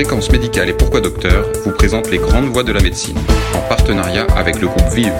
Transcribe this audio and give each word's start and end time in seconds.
Fréquence 0.00 0.32
médicale 0.32 0.70
et 0.70 0.72
Pourquoi 0.72 1.02
Docteur 1.02 1.44
vous 1.62 1.72
présente 1.72 2.10
les 2.10 2.16
grandes 2.16 2.46
voies 2.46 2.62
de 2.62 2.72
la 2.72 2.80
médecine, 2.80 3.18
en 3.54 3.60
partenariat 3.68 4.26
avec 4.34 4.58
le 4.58 4.66
groupe 4.66 4.88
Vive. 4.94 5.12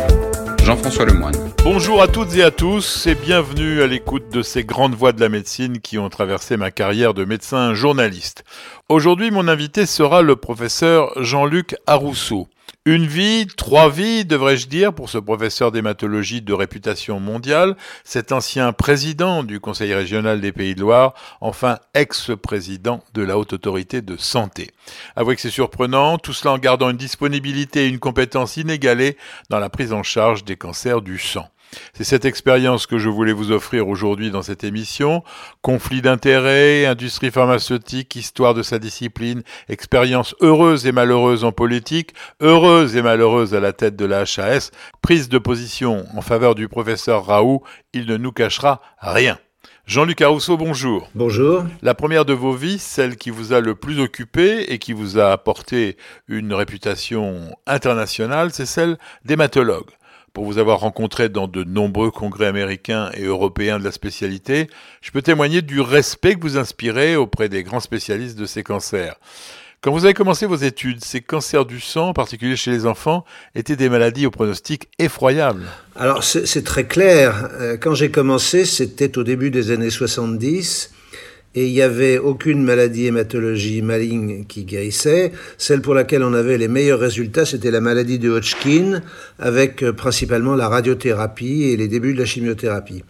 Jean-François 0.64 1.04
Lemoine. 1.04 1.34
Bonjour 1.62 2.00
à 2.00 2.08
toutes 2.08 2.34
et 2.36 2.42
à 2.42 2.50
tous 2.50 3.06
et 3.06 3.14
bienvenue 3.14 3.82
à 3.82 3.86
l'écoute 3.86 4.32
de 4.32 4.40
ces 4.40 4.64
grandes 4.64 4.94
voies 4.94 5.12
de 5.12 5.20
la 5.20 5.28
médecine 5.28 5.80
qui 5.80 5.98
ont 5.98 6.08
traversé 6.08 6.56
ma 6.56 6.70
carrière 6.70 7.12
de 7.12 7.26
médecin 7.26 7.74
journaliste. 7.74 8.42
Aujourd'hui, 8.88 9.30
mon 9.30 9.48
invité 9.48 9.84
sera 9.84 10.22
le 10.22 10.36
professeur 10.36 11.12
Jean-Luc 11.22 11.76
Arousseau. 11.86 12.48
Une 12.86 13.06
vie, 13.06 13.46
trois 13.46 13.90
vies, 13.90 14.24
devrais-je 14.24 14.66
dire, 14.66 14.94
pour 14.94 15.10
ce 15.10 15.18
professeur 15.18 15.70
d'hématologie 15.70 16.40
de 16.40 16.54
réputation 16.54 17.20
mondiale, 17.20 17.76
cet 18.04 18.32
ancien 18.32 18.72
président 18.72 19.42
du 19.42 19.60
Conseil 19.60 19.92
régional 19.92 20.40
des 20.40 20.50
Pays 20.50 20.74
de 20.74 20.80
Loire, 20.80 21.12
enfin 21.42 21.78
ex-président 21.92 23.04
de 23.12 23.20
la 23.20 23.36
Haute 23.36 23.52
Autorité 23.52 24.00
de 24.00 24.16
Santé. 24.16 24.70
Avouez 25.14 25.36
que 25.36 25.42
c'est 25.42 25.50
surprenant, 25.50 26.16
tout 26.16 26.32
cela 26.32 26.54
en 26.54 26.58
gardant 26.58 26.88
une 26.88 26.96
disponibilité 26.96 27.84
et 27.84 27.88
une 27.88 27.98
compétence 27.98 28.56
inégalée 28.56 29.18
dans 29.50 29.58
la 29.58 29.68
prise 29.68 29.92
en 29.92 30.02
charge 30.02 30.46
des 30.46 30.56
cancers 30.56 31.02
du 31.02 31.18
sang. 31.18 31.50
C'est 31.94 32.04
cette 32.04 32.24
expérience 32.24 32.86
que 32.86 32.98
je 32.98 33.08
voulais 33.08 33.32
vous 33.32 33.52
offrir 33.52 33.88
aujourd'hui 33.88 34.30
dans 34.30 34.42
cette 34.42 34.64
émission. 34.64 35.22
Conflit 35.62 36.02
d'intérêts, 36.02 36.86
industrie 36.86 37.30
pharmaceutique, 37.30 38.16
histoire 38.16 38.54
de 38.54 38.62
sa 38.62 38.78
discipline, 38.78 39.42
expérience 39.68 40.34
heureuse 40.40 40.86
et 40.86 40.92
malheureuse 40.92 41.44
en 41.44 41.52
politique, 41.52 42.14
heureuse 42.40 42.96
et 42.96 43.02
malheureuse 43.02 43.54
à 43.54 43.60
la 43.60 43.72
tête 43.72 43.96
de 43.96 44.04
la 44.04 44.20
HAS, 44.20 44.70
prise 45.02 45.28
de 45.28 45.38
position 45.38 46.06
en 46.16 46.20
faveur 46.20 46.54
du 46.54 46.68
professeur 46.68 47.26
Raoult, 47.26 47.62
il 47.92 48.06
ne 48.06 48.16
nous 48.16 48.32
cachera 48.32 48.80
rien. 48.98 49.38
Jean-Luc 49.86 50.20
Arousseau, 50.20 50.56
bonjour. 50.56 51.08
Bonjour. 51.16 51.64
La 51.82 51.94
première 51.94 52.24
de 52.24 52.32
vos 52.32 52.52
vies, 52.52 52.78
celle 52.78 53.16
qui 53.16 53.30
vous 53.30 53.52
a 53.52 53.60
le 53.60 53.74
plus 53.74 54.00
occupé 54.00 54.72
et 54.72 54.78
qui 54.78 54.92
vous 54.92 55.18
a 55.18 55.32
apporté 55.32 55.96
une 56.28 56.54
réputation 56.54 57.56
internationale, 57.66 58.50
c'est 58.52 58.66
celle 58.66 58.98
d'hématologue 59.24 59.90
pour 60.32 60.44
vous 60.44 60.58
avoir 60.58 60.80
rencontré 60.80 61.28
dans 61.28 61.48
de 61.48 61.64
nombreux 61.64 62.10
congrès 62.10 62.46
américains 62.46 63.10
et 63.14 63.24
européens 63.24 63.78
de 63.78 63.84
la 63.84 63.92
spécialité, 63.92 64.68
je 65.00 65.10
peux 65.10 65.22
témoigner 65.22 65.62
du 65.62 65.80
respect 65.80 66.34
que 66.34 66.42
vous 66.42 66.58
inspirez 66.58 67.16
auprès 67.16 67.48
des 67.48 67.62
grands 67.62 67.80
spécialistes 67.80 68.38
de 68.38 68.46
ces 68.46 68.62
cancers. 68.62 69.16
Quand 69.82 69.92
vous 69.92 70.04
avez 70.04 70.12
commencé 70.12 70.44
vos 70.44 70.56
études, 70.56 71.02
ces 71.02 71.22
cancers 71.22 71.64
du 71.64 71.80
sang, 71.80 72.08
en 72.08 72.12
particulier 72.12 72.54
chez 72.54 72.70
les 72.70 72.84
enfants, 72.84 73.24
étaient 73.54 73.76
des 73.76 73.88
maladies 73.88 74.26
au 74.26 74.30
pronostic 74.30 74.88
effroyable. 74.98 75.62
Alors 75.96 76.22
c'est 76.22 76.64
très 76.64 76.86
clair. 76.86 77.48
Euh, 77.54 77.78
quand 77.78 77.94
j'ai 77.94 78.10
commencé, 78.10 78.66
c'était 78.66 79.16
au 79.16 79.24
début 79.24 79.50
des 79.50 79.70
années 79.70 79.88
70 79.88 80.90
et 81.54 81.66
il 81.66 81.72
n'y 81.72 81.82
avait 81.82 82.18
aucune 82.18 82.62
maladie 82.62 83.06
hématologie 83.06 83.82
maligne 83.82 84.44
qui 84.44 84.64
guérissait. 84.64 85.32
Celle 85.58 85.80
pour 85.80 85.94
laquelle 85.94 86.22
on 86.22 86.32
avait 86.32 86.58
les 86.58 86.68
meilleurs 86.68 87.00
résultats, 87.00 87.44
c'était 87.44 87.72
la 87.72 87.80
maladie 87.80 88.20
de 88.20 88.30
Hodgkin, 88.30 89.02
avec 89.38 89.82
euh, 89.82 89.92
principalement 89.92 90.54
la 90.54 90.68
radiothérapie 90.68 91.64
et 91.64 91.76
les 91.76 91.88
débuts 91.88 92.14
de 92.14 92.20
la 92.20 92.24
chimiothérapie 92.24 93.04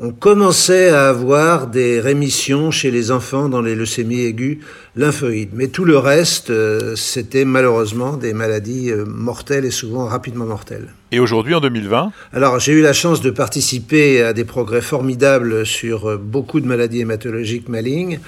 on 0.00 0.12
commençait 0.12 0.90
à 0.90 1.08
avoir 1.08 1.66
des 1.66 2.00
rémissions 2.00 2.70
chez 2.70 2.92
les 2.92 3.10
enfants 3.10 3.48
dans 3.48 3.62
les 3.62 3.74
leucémies 3.74 4.20
aiguës 4.20 4.58
lymphoïdes. 4.94 5.50
Mais 5.54 5.66
tout 5.68 5.84
le 5.84 5.98
reste, 5.98 6.50
euh, 6.50 6.94
c'était 6.94 7.44
malheureusement 7.44 8.16
des 8.16 8.32
maladies 8.32 8.90
euh, 8.90 9.04
mortelles 9.04 9.64
et 9.64 9.72
souvent 9.72 10.06
rapidement 10.06 10.44
mortelles. 10.44 10.88
Et 11.10 11.18
aujourd'hui, 11.18 11.54
en 11.54 11.60
2020 11.60 12.12
Alors, 12.32 12.60
j'ai 12.60 12.72
eu 12.72 12.82
la 12.82 12.92
chance 12.92 13.20
de 13.20 13.30
participer 13.30 14.22
à 14.22 14.32
des 14.32 14.44
progrès 14.44 14.82
formidables 14.82 15.66
sur 15.66 16.10
euh, 16.10 16.16
beaucoup 16.16 16.60
de 16.60 16.66
maladies 16.66 17.00
hématologiques 17.00 17.68
malignes. 17.68 18.20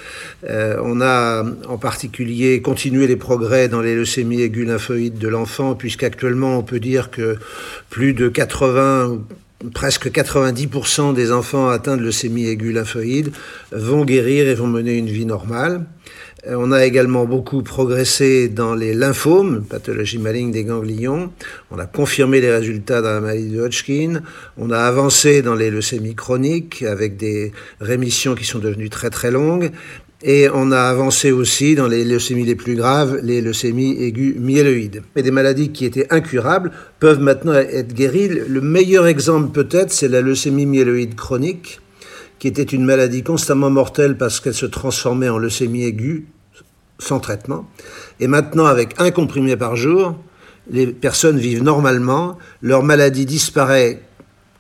on 0.49 1.01
a 1.01 1.45
en 1.69 1.79
particulier 1.79 2.63
continué 2.63 3.07
les 3.07 3.17
progrès 3.17 3.69
dans 3.69 3.81
les 3.81 3.95
leucémies 3.95 4.43
aiguës 4.43 4.67
lymphoïdes 4.67 5.19
de 5.19 5.29
l'enfant, 5.29 5.75
puisqu'actuellement, 5.77 6.59
on 6.59 6.63
peut 6.63 6.81
dire 6.81 7.11
que 7.11 7.37
plus 7.91 8.13
de 8.13 8.29
80 8.29 9.19
presque 9.75 10.11
90% 10.11 11.15
des 11.15 11.33
enfants 11.33 11.69
atteints 11.69 11.97
de 11.97 12.03
leucémie 12.03 12.47
aiguë 12.47 12.73
lymphoïde 12.73 13.33
vont 13.73 14.05
guérir 14.05 14.49
et 14.49 14.55
vont 14.55 14.67
mener 14.67 14.97
une 14.97 15.09
vie 15.09 15.27
normale. 15.27 15.85
Euh, 16.47 16.55
on 16.59 16.73
a 16.73 16.85
également 16.85 17.27
beaucoup 17.27 17.63
progressé 17.63 18.49
dans 18.49 18.75
les 18.75 18.95
lymphomes, 18.95 19.65
pathologie 19.69 20.19
maligne 20.19 20.51
des 20.51 20.65
ganglions. 20.65 21.31
On 21.71 21.79
a 21.79 21.87
confirmé 21.87 22.41
les 22.41 22.51
résultats 22.51 23.03
dans 23.03 23.11
la 23.11 23.21
maladie 23.21 23.51
de 23.51 23.61
Hodgkin. 23.61 24.23
On 24.57 24.71
a 24.71 24.79
avancé 24.79 25.43
dans 25.43 25.55
les 25.55 25.71
leucémies 25.71 26.15
chroniques 26.15 26.83
avec 26.83 27.17
des 27.17 27.53
rémissions 27.81 28.35
qui 28.35 28.45
sont 28.45 28.59
devenues 28.59 28.91
très 28.91 29.11
très 29.11 29.31
longues. 29.31 29.71
Et 30.23 30.49
on 30.53 30.71
a 30.71 30.83
avancé 30.83 31.33
aussi 31.33 31.75
dans 31.75 31.89
les 31.89 32.05
leucémies 32.05 32.45
les 32.45 32.55
plus 32.55 32.75
graves, 32.75 33.21
les 33.23 33.41
leucémies 33.41 33.97
aiguës 34.03 34.37
myéloïdes. 34.37 35.03
Et 35.17 35.23
des 35.23 35.31
maladies 35.31 35.73
qui 35.73 35.87
étaient 35.87 36.13
incurables 36.13 36.73
peuvent 36.99 37.21
maintenant 37.21 37.55
être 37.55 37.95
guéries. 37.95 38.29
Le 38.29 38.61
meilleur 38.61 39.07
exemple 39.07 39.51
peut-être, 39.51 39.93
c'est 39.93 40.09
la 40.09 40.21
leucémie 40.21 40.67
myéloïde 40.67 41.15
chronique, 41.15 41.81
qui 42.39 42.49
était 42.49 42.63
une 42.63 42.85
maladie 42.85 43.23
constamment 43.23 43.71
mortelle 43.71 44.19
parce 44.19 44.41
qu'elle 44.41 44.55
se 44.55 44.67
transformait 44.67 45.31
en 45.31 45.39
leucémie 45.39 45.85
aiguë 45.85 46.27
sans 46.99 47.19
traitement. 47.19 47.67
Et 48.21 48.27
maintenant, 48.27 48.67
avec 48.67 49.01
un 49.01 49.11
comprimé 49.11 49.57
par 49.57 49.75
jour, 49.75 50.17
les 50.71 50.87
personnes 50.87 51.39
vivent 51.39 51.63
normalement, 51.63 52.37
leur 52.61 52.83
maladie 52.83 53.25
disparaît 53.25 54.03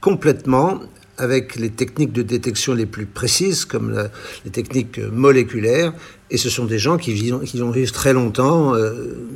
complètement 0.00 0.81
avec 1.20 1.56
les 1.56 1.70
techniques 1.70 2.12
de 2.12 2.22
détection 2.22 2.75
les 2.75 2.86
plus 2.86 3.06
précises, 3.06 3.64
comme 3.64 4.08
les 4.44 4.50
techniques 4.50 4.98
moléculaires, 4.98 5.92
et 6.31 6.36
ce 6.36 6.48
sont 6.48 6.64
des 6.64 6.78
gens 6.78 6.97
qui, 6.97 7.12
vivent, 7.12 7.41
qui 7.44 7.58
vont 7.58 7.70
vivre 7.70 7.92
très 7.92 8.12
longtemps, 8.12 8.75
euh, 8.75 9.28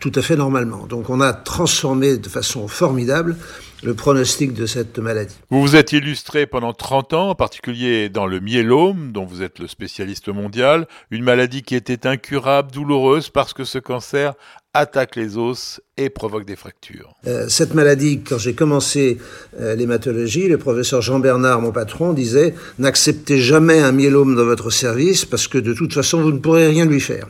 tout 0.00 0.12
à 0.14 0.22
fait 0.22 0.36
normalement. 0.36 0.86
Donc 0.86 1.10
on 1.10 1.20
a 1.20 1.32
transformé 1.32 2.16
de 2.16 2.28
façon 2.28 2.66
formidable 2.66 3.36
le 3.84 3.94
pronostic 3.94 4.52
de 4.54 4.66
cette 4.66 4.98
maladie. 4.98 5.34
Vous 5.50 5.60
vous 5.60 5.76
êtes 5.76 5.92
illustré 5.92 6.46
pendant 6.46 6.72
30 6.72 7.12
ans, 7.14 7.28
en 7.30 7.34
particulier 7.34 8.08
dans 8.08 8.26
le 8.26 8.40
myélome, 8.40 9.12
dont 9.12 9.24
vous 9.24 9.42
êtes 9.42 9.58
le 9.58 9.66
spécialiste 9.66 10.28
mondial, 10.28 10.86
une 11.10 11.24
maladie 11.24 11.62
qui 11.62 11.74
était 11.74 12.06
incurable, 12.06 12.70
douloureuse, 12.70 13.28
parce 13.28 13.52
que 13.52 13.64
ce 13.64 13.78
cancer 13.78 14.34
attaque 14.74 15.16
les 15.16 15.36
os 15.36 15.80
et 15.98 16.08
provoque 16.08 16.46
des 16.46 16.56
fractures. 16.56 17.14
Euh, 17.26 17.46
cette 17.48 17.74
maladie, 17.74 18.22
quand 18.22 18.38
j'ai 18.38 18.54
commencé 18.54 19.18
euh, 19.60 19.74
l'hématologie, 19.74 20.48
le 20.48 20.56
professeur 20.56 21.02
Jean-Bernard, 21.02 21.60
mon 21.60 21.72
patron, 21.72 22.14
disait 22.14 22.54
n'acceptez 22.78 23.38
jamais 23.38 23.80
un 23.80 23.92
myélome 23.92 24.34
dans 24.34 24.46
votre 24.46 24.70
service 24.70 25.26
parce 25.26 25.46
que 25.46 25.58
de 25.58 25.74
toute 25.74 25.92
façon, 25.92 26.22
vous 26.22 26.32
ne 26.32 26.38
pourrez 26.38 26.68
rien 26.68 26.86
lui 26.86 27.00
faire. 27.00 27.28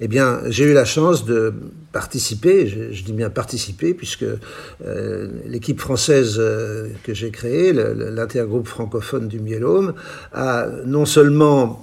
Eh 0.00 0.08
bien, 0.08 0.40
j'ai 0.48 0.64
eu 0.64 0.74
la 0.74 0.84
chance 0.84 1.24
de 1.24 1.54
participer, 1.92 2.66
je, 2.66 3.02
dis 3.02 3.12
bien 3.14 3.30
participer, 3.30 3.94
puisque 3.94 4.24
euh, 4.84 5.28
l'équipe 5.46 5.80
française 5.80 6.36
que 7.02 7.14
j'ai 7.14 7.30
créée, 7.30 7.72
l'intergroupe 7.72 8.68
francophone 8.68 9.28
du 9.28 9.40
myélome, 9.40 9.94
a 10.34 10.66
non 10.84 11.06
seulement 11.06 11.82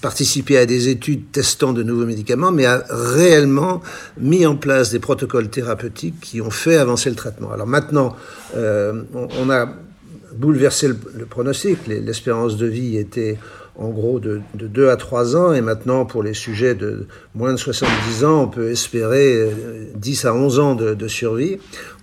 participé 0.00 0.58
à 0.58 0.66
des 0.66 0.88
études 0.88 1.30
testant 1.32 1.72
de 1.72 1.82
nouveaux 1.82 2.06
médicaments, 2.06 2.52
mais 2.52 2.66
a 2.66 2.84
réellement 2.88 3.80
mis 4.18 4.46
en 4.46 4.56
place 4.56 4.90
des 4.90 4.98
protocoles 4.98 5.48
thérapeutiques 5.48 6.20
qui 6.20 6.40
ont 6.40 6.50
fait 6.50 6.76
avancer 6.76 7.10
le 7.10 7.16
traitement. 7.16 7.50
Alors 7.52 7.66
maintenant, 7.66 8.16
euh, 8.56 9.02
on, 9.14 9.50
a 9.50 9.68
bouleversé 10.36 10.88
le, 10.88 11.26
pronostic. 11.26 11.78
L'espérance 11.86 12.56
de 12.56 12.66
vie 12.66 12.96
était 12.96 13.38
en 13.76 13.90
gros 13.90 14.18
de, 14.18 14.40
de, 14.54 14.66
2 14.66 14.88
à 14.88 14.96
3 14.96 15.36
ans, 15.36 15.52
et 15.52 15.60
maintenant 15.60 16.04
pour 16.04 16.22
les 16.22 16.34
sujets 16.34 16.74
de 16.74 17.06
moins 17.34 17.52
de 17.52 17.58
70 17.58 18.24
ans, 18.24 18.42
on 18.42 18.48
peut 18.48 18.70
espérer 18.70 19.50
10 19.94 20.24
euh, 20.24 20.28
à 20.28 20.34
11 20.34 20.58
ans 20.58 20.74
de 20.74 21.08
survie 21.08 21.58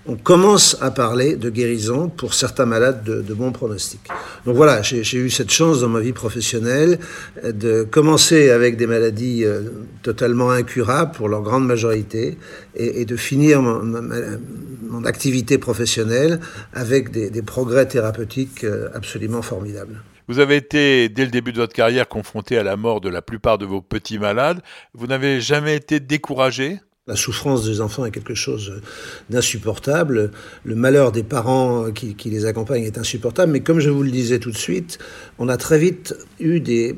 on 0.08 0.16
commence 0.16 0.78
à 0.82 0.92
parler 0.92 1.36
de 1.36 1.50
guérison 1.50 2.10
pour 2.10 2.34
certains 2.34 2.66
malades 2.66 3.04
de, 3.04 3.34
bons 3.34 3.52
pronostics. 3.52 4.08
Donc 4.46 4.56
voilà, 4.56 4.82
j'ai 4.82 5.18
eu 5.18 5.30
cette 5.30 5.52
chance 5.52 5.82
dans 5.82 5.90
ma 5.90 6.00
vie 6.00 6.14
professionnelle 6.14 7.00
euh, 7.44 7.52
de 7.52 7.84
commencer 7.84 8.50
avec 8.50 8.78
des 8.78 8.88
maladies 8.88 9.44
euh, 9.44 9.64
totalement 10.04 10.52
incurables 10.52 11.12
pour 11.12 11.28
leur 11.28 11.42
grande 11.42 11.66
majorité 11.66 12.38
et, 12.76 13.06
de 13.06 13.16
finir 13.16 13.62
mon, 13.62 15.04
activité 15.06 15.58
professionnelle 15.58 16.40
avec 16.74 17.12
des, 17.12 17.30
des 17.30 17.42
progrès 17.42 17.86
thérapeutiques 17.86 18.64
euh, 18.64 18.88
absolument 18.94 19.42
formidables. 19.42 20.02
Vous 20.28 20.40
avez 20.40 20.56
été, 20.56 21.10
dès 21.10 21.26
le 21.26 21.32
début 21.32 21.52
de 21.52 21.58
votre 21.58 21.74
carrière, 21.74 22.08
confronté 22.08 22.58
à 22.58 22.64
la 22.64 22.78
mort 22.78 23.02
de 23.02 23.10
la 23.10 23.22
plupart 23.22 23.58
de 23.58 23.66
vos 23.66 23.82
petits 23.82 24.18
malades. 24.18 24.62
Vous 24.94 25.06
n'avez 25.06 25.42
jamais 25.42 25.76
été 25.76 26.00
découragé? 26.00 26.80
La 27.08 27.16
souffrance 27.16 27.64
des 27.68 27.82
enfants 27.82 28.04
est 28.06 28.10
quelque 28.10 28.34
chose 28.34 28.82
d'insupportable. 29.30 30.32
Le 30.64 30.74
malheur 30.74 31.12
des 31.12 31.22
parents 31.22 31.92
qui, 31.92 32.16
les 32.32 32.48
accompagnent 32.48 32.84
est 32.84 32.98
insupportable. 32.98 33.52
Mais 33.52 33.60
comme 33.60 33.80
je 33.80 33.92
vous 33.92 34.02
le 34.02 34.10
disais 34.10 34.40
tout 34.40 34.50
de 34.50 34.58
suite, 34.58 34.98
on 35.38 35.48
a 35.48 35.56
très 35.56 35.78
vite 35.78 36.16
eu 36.40 36.60
des, 36.60 36.96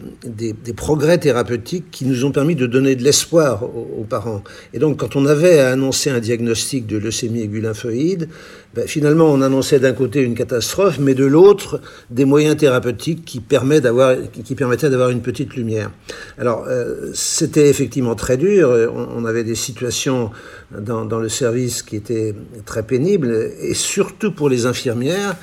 progrès 0.77 1.17
thérapeutiques 1.17 1.91
qui 1.91 2.05
nous 2.05 2.23
ont 2.23 2.31
permis 2.31 2.55
de 2.55 2.65
donner 2.67 2.95
de 2.95 3.03
l'espoir 3.03 3.63
aux, 3.65 4.05
parents. 4.05 4.45
Et 4.73 4.79
donc, 4.79 4.95
quand 4.95 5.17
on 5.17 5.25
avait 5.25 5.59
à 5.59 5.71
annoncer 5.71 6.09
un 6.09 6.21
diagnostic 6.21 6.87
de 6.87 6.95
leucémie 6.95 7.41
aiguë 7.41 7.59
lymphoïde, 7.59 8.29
ben, 8.77 8.87
finalement, 8.87 9.25
on 9.33 9.41
annonçait 9.41 9.79
d'un 9.79 9.93
côté 9.93 10.21
une 10.21 10.35
catastrophe, 10.35 10.99
mais 10.99 11.15
de 11.15 11.25
l'autre, 11.25 11.81
des 12.11 12.25
moyens 12.25 12.57
thérapeutiques 12.57 13.25
qui, 13.25 13.39
permettaient 13.39 13.81
d'avoir 13.81 15.09
une 15.09 15.21
petite 15.21 15.55
lumière. 15.55 15.89
Alors, 16.37 16.65
euh, 16.67 17.09
c'était 17.15 17.69
effectivement 17.69 18.13
très 18.13 18.37
dur. 18.37 18.69
On, 18.93 19.25
avait 19.25 19.43
des 19.43 19.55
situations 19.55 20.29
dans, 20.69 21.19
le 21.19 21.27
service 21.27 21.81
qui 21.81 21.95
étaient 21.95 22.35
très 22.67 22.83
pénibles, 22.83 23.49
et 23.61 23.73
surtout 23.73 24.31
pour 24.31 24.47
les 24.47 24.67
infirmières, 24.67 25.35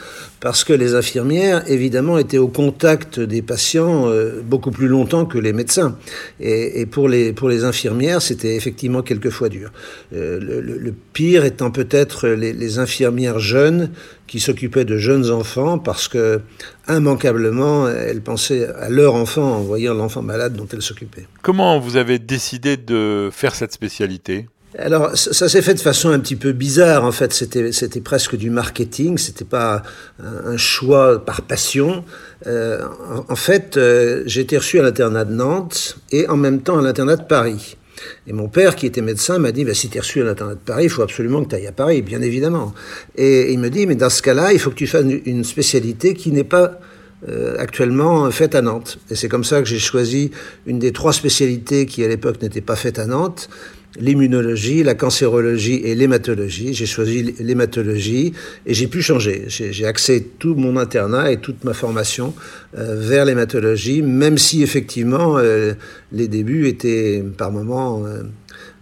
parce 0.45 0.63
que 0.63 0.75
les 0.75 0.95
infirmières, 0.95 1.65
évidemment, 1.71 2.19
étaient 2.19 2.37
au 2.37 2.49
contact 2.49 3.19
des 3.19 3.41
patients 3.41 4.11
euh, 4.11 4.43
beaucoup 4.45 4.71
plus 4.71 4.89
longtemps 4.89 5.25
que 5.25 5.39
les 5.39 5.55
médecins. 5.55 5.97
Et, 6.39 6.85
pour, 6.85 7.09
les, 7.09 7.65
infirmières, 7.65 8.21
c'était 8.21 8.55
effectivement 8.55 9.01
quelquefois 9.01 9.49
dur. 9.49 9.73
Euh, 10.13 10.39
le, 10.39 10.61
le, 10.61 10.95
pire 11.15 11.47
étant 11.47 11.71
peut-être 11.71 12.29
les, 12.29 12.53
les 12.53 12.79
infirmières 12.79 13.39
jeunes 13.39 13.89
qui 14.27 14.39
s'occupaient 14.39 14.85
de 14.85 14.99
jeunes 14.99 15.31
enfants 15.31 15.79
parce 15.79 16.09
que, 16.09 16.43
immanquablement, 16.91 17.89
elles 17.89 18.21
pensaient 18.21 18.67
à 18.67 18.91
leur 18.91 19.15
enfant 19.15 19.51
en 19.51 19.61
voyant 19.63 19.95
l'enfant 19.95 20.21
malade 20.21 20.57
dont 20.57 20.69
elles 20.71 20.83
s'occupaient. 20.83 21.27
Comment 21.41 21.81
vous 21.81 21.97
avez 21.97 22.19
décidé 22.19 22.77
de 22.77 23.31
faire 23.33 23.55
cette 23.55 23.73
spécialité? 23.73 24.47
Alors, 24.79 25.17
ça, 25.17 25.49
s'est 25.49 25.63
fait 25.63 25.75
de 25.75 25.81
façon 25.81 26.11
un 26.11 26.19
petit 26.19 26.37
peu 26.37 26.53
bizarre. 26.53 27.05
En 27.05 27.13
fait, 27.13 27.33
c'était, 27.33 27.71
c'était 27.73 28.01
presque 28.01 28.37
du 28.37 28.51
marketing. 28.51 29.19
C'était 29.19 29.45
pas 29.45 29.83
un, 30.23 30.57
choix 30.57 31.25
par 31.25 31.43
passion. 31.43 32.05
Euh, 32.47 32.83
en, 33.29 33.37
fait, 33.37 33.77
euh, 33.77 34.23
j'ai 34.27 34.41
été 34.41 34.59
reçu 34.59 34.81
à 34.81 34.83
l'internat 34.83 35.25
de 35.25 35.33
Nantes 35.33 35.99
et 36.11 36.29
en 36.29 36.37
même 36.37 36.61
temps 36.61 36.79
à 36.79 36.83
l'internat 36.83 37.17
de 37.17 37.25
Paris. 37.25 37.77
Et 38.27 38.33
mon 38.33 38.49
père, 38.49 38.75
qui 38.75 38.87
était 38.87 39.01
médecin, 39.01 39.39
m'a 39.39 39.53
dit, 39.53 39.65
bah, 39.65 39.75
si 39.75 39.89
tu 39.89 39.97
es 39.97 40.01
reçu 40.01 40.21
à 40.21 40.25
l'internat 40.25 40.55
de 40.55 40.61
Paris, 40.61 40.85
il 40.85 40.91
faut 40.91 41.03
absolument 41.03 41.45
que 41.45 41.51
tu 41.51 41.55
ailles 41.55 41.69
à 41.69 41.73
Paris, 41.73 42.03
bien 42.03 42.21
évidemment. 42.21 42.75
Et 43.17 43.53
il 43.53 43.59
me 43.61 43.71
dit, 43.71 43.87
mais 43.87 43.95
dans 43.95 44.11
ce 44.11 44.23
cas-là, 44.23 44.53
il 44.53 44.59
faut 44.59 44.71
que 44.71 44.77
tu 44.77 44.89
fasses 44.89 45.05
une 45.25 45.45
spécialité 45.45 46.15
qui 46.15 46.33
n'est 46.33 46.45
pas 46.45 46.81
euh, 47.29 47.57
actuellement 47.59 48.31
faite 48.31 48.55
à 48.55 48.61
Nantes. 48.61 48.99
Et 49.11 49.15
c'est 49.15 49.29
comme 49.29 49.45
ça 49.45 49.63
que 49.63 49.69
j'ai 49.69 49.79
choisi 49.79 50.33
une 50.67 50.79
des 50.79 50.93
trois 50.93 51.13
spécialités 51.13 51.87
qui, 51.87 52.05
à 52.05 52.09
l'époque, 52.09 52.43
n'étaient 52.43 52.61
pas 52.61 52.77
faites 52.77 52.99
à 52.99 53.07
Nantes, 53.07 53.49
l'immunologie, 53.99 54.83
la 54.83 54.95
cancérologie 54.95 55.81
et 55.85 55.95
l'hématologie. 55.95 56.75
J'ai 56.75 56.87
choisi 56.87 57.35
l'hématologie 57.39 58.33
et 58.67 58.75
j'ai 58.75 58.87
pu 58.87 59.03
changer. 59.03 59.45
J'ai 59.49 59.87
axé 59.87 60.27
tout 60.39 60.55
mon 60.55 60.77
internat 60.77 61.31
et 61.31 61.39
toute 61.39 61.65
ma 61.65 61.75
formation 61.75 62.35
euh, 62.77 62.97
vers 62.99 63.25
l'hématologie, 63.25 64.03
même 64.03 64.39
si 64.39 64.63
effectivement 64.63 65.39
euh, 65.39 65.75
les 66.13 66.29
débuts 66.29 66.67
étaient 66.67 67.23
par 67.37 67.53
moments 67.53 68.05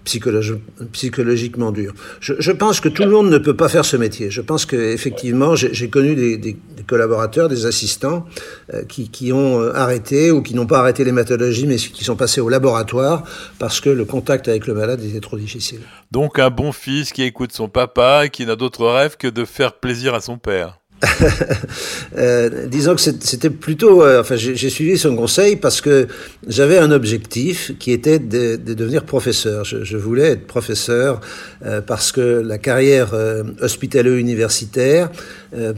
psychologiquement 0.05 1.71
dur. 1.71 1.93
Je, 2.21 2.51
pense 2.53 2.81
que 2.81 2.89
tout 2.89 3.05
le 3.05 3.11
monde 3.11 3.31
ne 3.31 3.39
peut 3.39 3.57
pas 3.57 3.69
faire 3.69 3.85
ce 3.85 3.97
métier. 3.97 4.31
Je 4.31 4.41
pense 4.41 4.67
qu'effectivement, 4.67 5.55
j'ai 5.55 5.89
connu 5.89 6.15
des, 6.15 6.57
collaborateurs, 6.87 7.49
des 7.49 7.67
assistants 7.67 8.27
euh, 8.75 8.83
qui, 8.85 9.09
qui, 9.09 9.33
ont 9.33 9.61
euh, 9.61 9.73
arrêté 9.75 10.33
ou 10.33 10.43
qui 10.43 10.55
n'ont 10.55 10.67
pas 10.67 10.81
arrêté 10.81 11.05
l'hématologie, 11.05 11.67
mais 11.67 11.77
qui 11.77 12.03
sont 12.03 12.17
passés 12.17 12.41
au 12.41 12.49
laboratoire 12.49 13.23
parce 13.59 13.81
que 13.81 13.89
le 13.89 14.05
contact 14.05 14.49
avec 14.49 14.67
le 14.67 14.75
malade 14.75 15.03
était 15.05 15.21
trop 15.21 15.39
difficile. 15.39 15.81
Donc 16.11 16.39
un 16.39 16.51
bon 16.51 16.73
fils 16.73 17.13
qui 17.13 17.23
écoute 17.23 17.53
son 17.53 17.69
papa 17.69 18.27
et 18.27 18.31
qui 18.31 18.45
n'a 18.45 18.57
d'autre 18.57 18.87
rêve 18.87 19.17
que 19.17 19.29
de 19.29 19.45
faire 19.45 19.75
plaisir 19.75 20.15
à 20.15 20.21
son 20.21 20.39
père. 20.39 20.82
euh, 22.17 22.67
disons 22.67 22.95
que 22.95 23.01
c'était 23.01 23.51
plutôt, 23.51 24.03
euh, 24.03 24.21
enfin, 24.21 24.37
j'ai 24.37 24.71
suivi 24.71 24.97
son 24.97 25.17
conseil 25.17 25.57
parce 25.57 25.81
que 25.81 26.07
j'avais 26.47 26.79
un 26.79 26.91
objectif 26.93 27.73
qui 27.79 27.93
était 27.93 28.19
de, 28.19 28.57
de 28.57 28.75
devenir 28.75 29.05
professeur. 29.05 29.65
Je, 29.65 29.97
voulais 29.97 30.31
être 30.33 30.47
professeur 30.47 31.21
euh, 31.65 31.81
parce 31.81 32.13
que 32.13 32.21
la 32.21 32.59
carrière 32.59 33.15
hospitalo-universitaire 33.61 35.11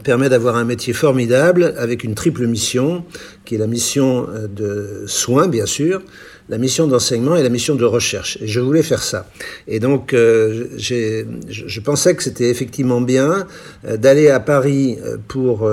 permet 0.03 0.29
d'avoir 0.29 0.57
un 0.57 0.65
métier 0.65 0.93
formidable 0.93 1.75
avec 1.79 2.05
une 2.05 2.15
triple 2.15 2.47
mission, 2.47 3.05
qui 3.45 3.57
est 3.57 3.59
la 3.59 3.67
mission 3.67 4.27
de 4.49 5.05
soins, 5.07 5.49
bien 5.49 5.67
sûr, 5.67 6.03
la 6.49 6.59
mission 6.59 6.87
d'enseignement 6.87 7.37
et 7.37 7.43
la 7.43 7.49
mission 7.49 7.75
de 7.75 7.85
recherche. 7.85 8.39
Et 8.41 8.47
je 8.47 8.61
voulais 8.61 8.83
faire 8.83 9.03
ça. 9.03 9.27
Et 9.67 9.81
donc, 9.81 10.13
euh, 10.13 10.67
je, 10.77 11.81
pensais 11.81 12.15
que 12.15 12.23
c'était 12.23 12.51
effectivement 12.51 13.01
bien 13.01 13.47
euh, 13.87 13.97
d'aller 13.97 14.29
à 14.29 14.41
Paris 14.41 14.99
euh, 15.05 15.17
pour 15.29 15.69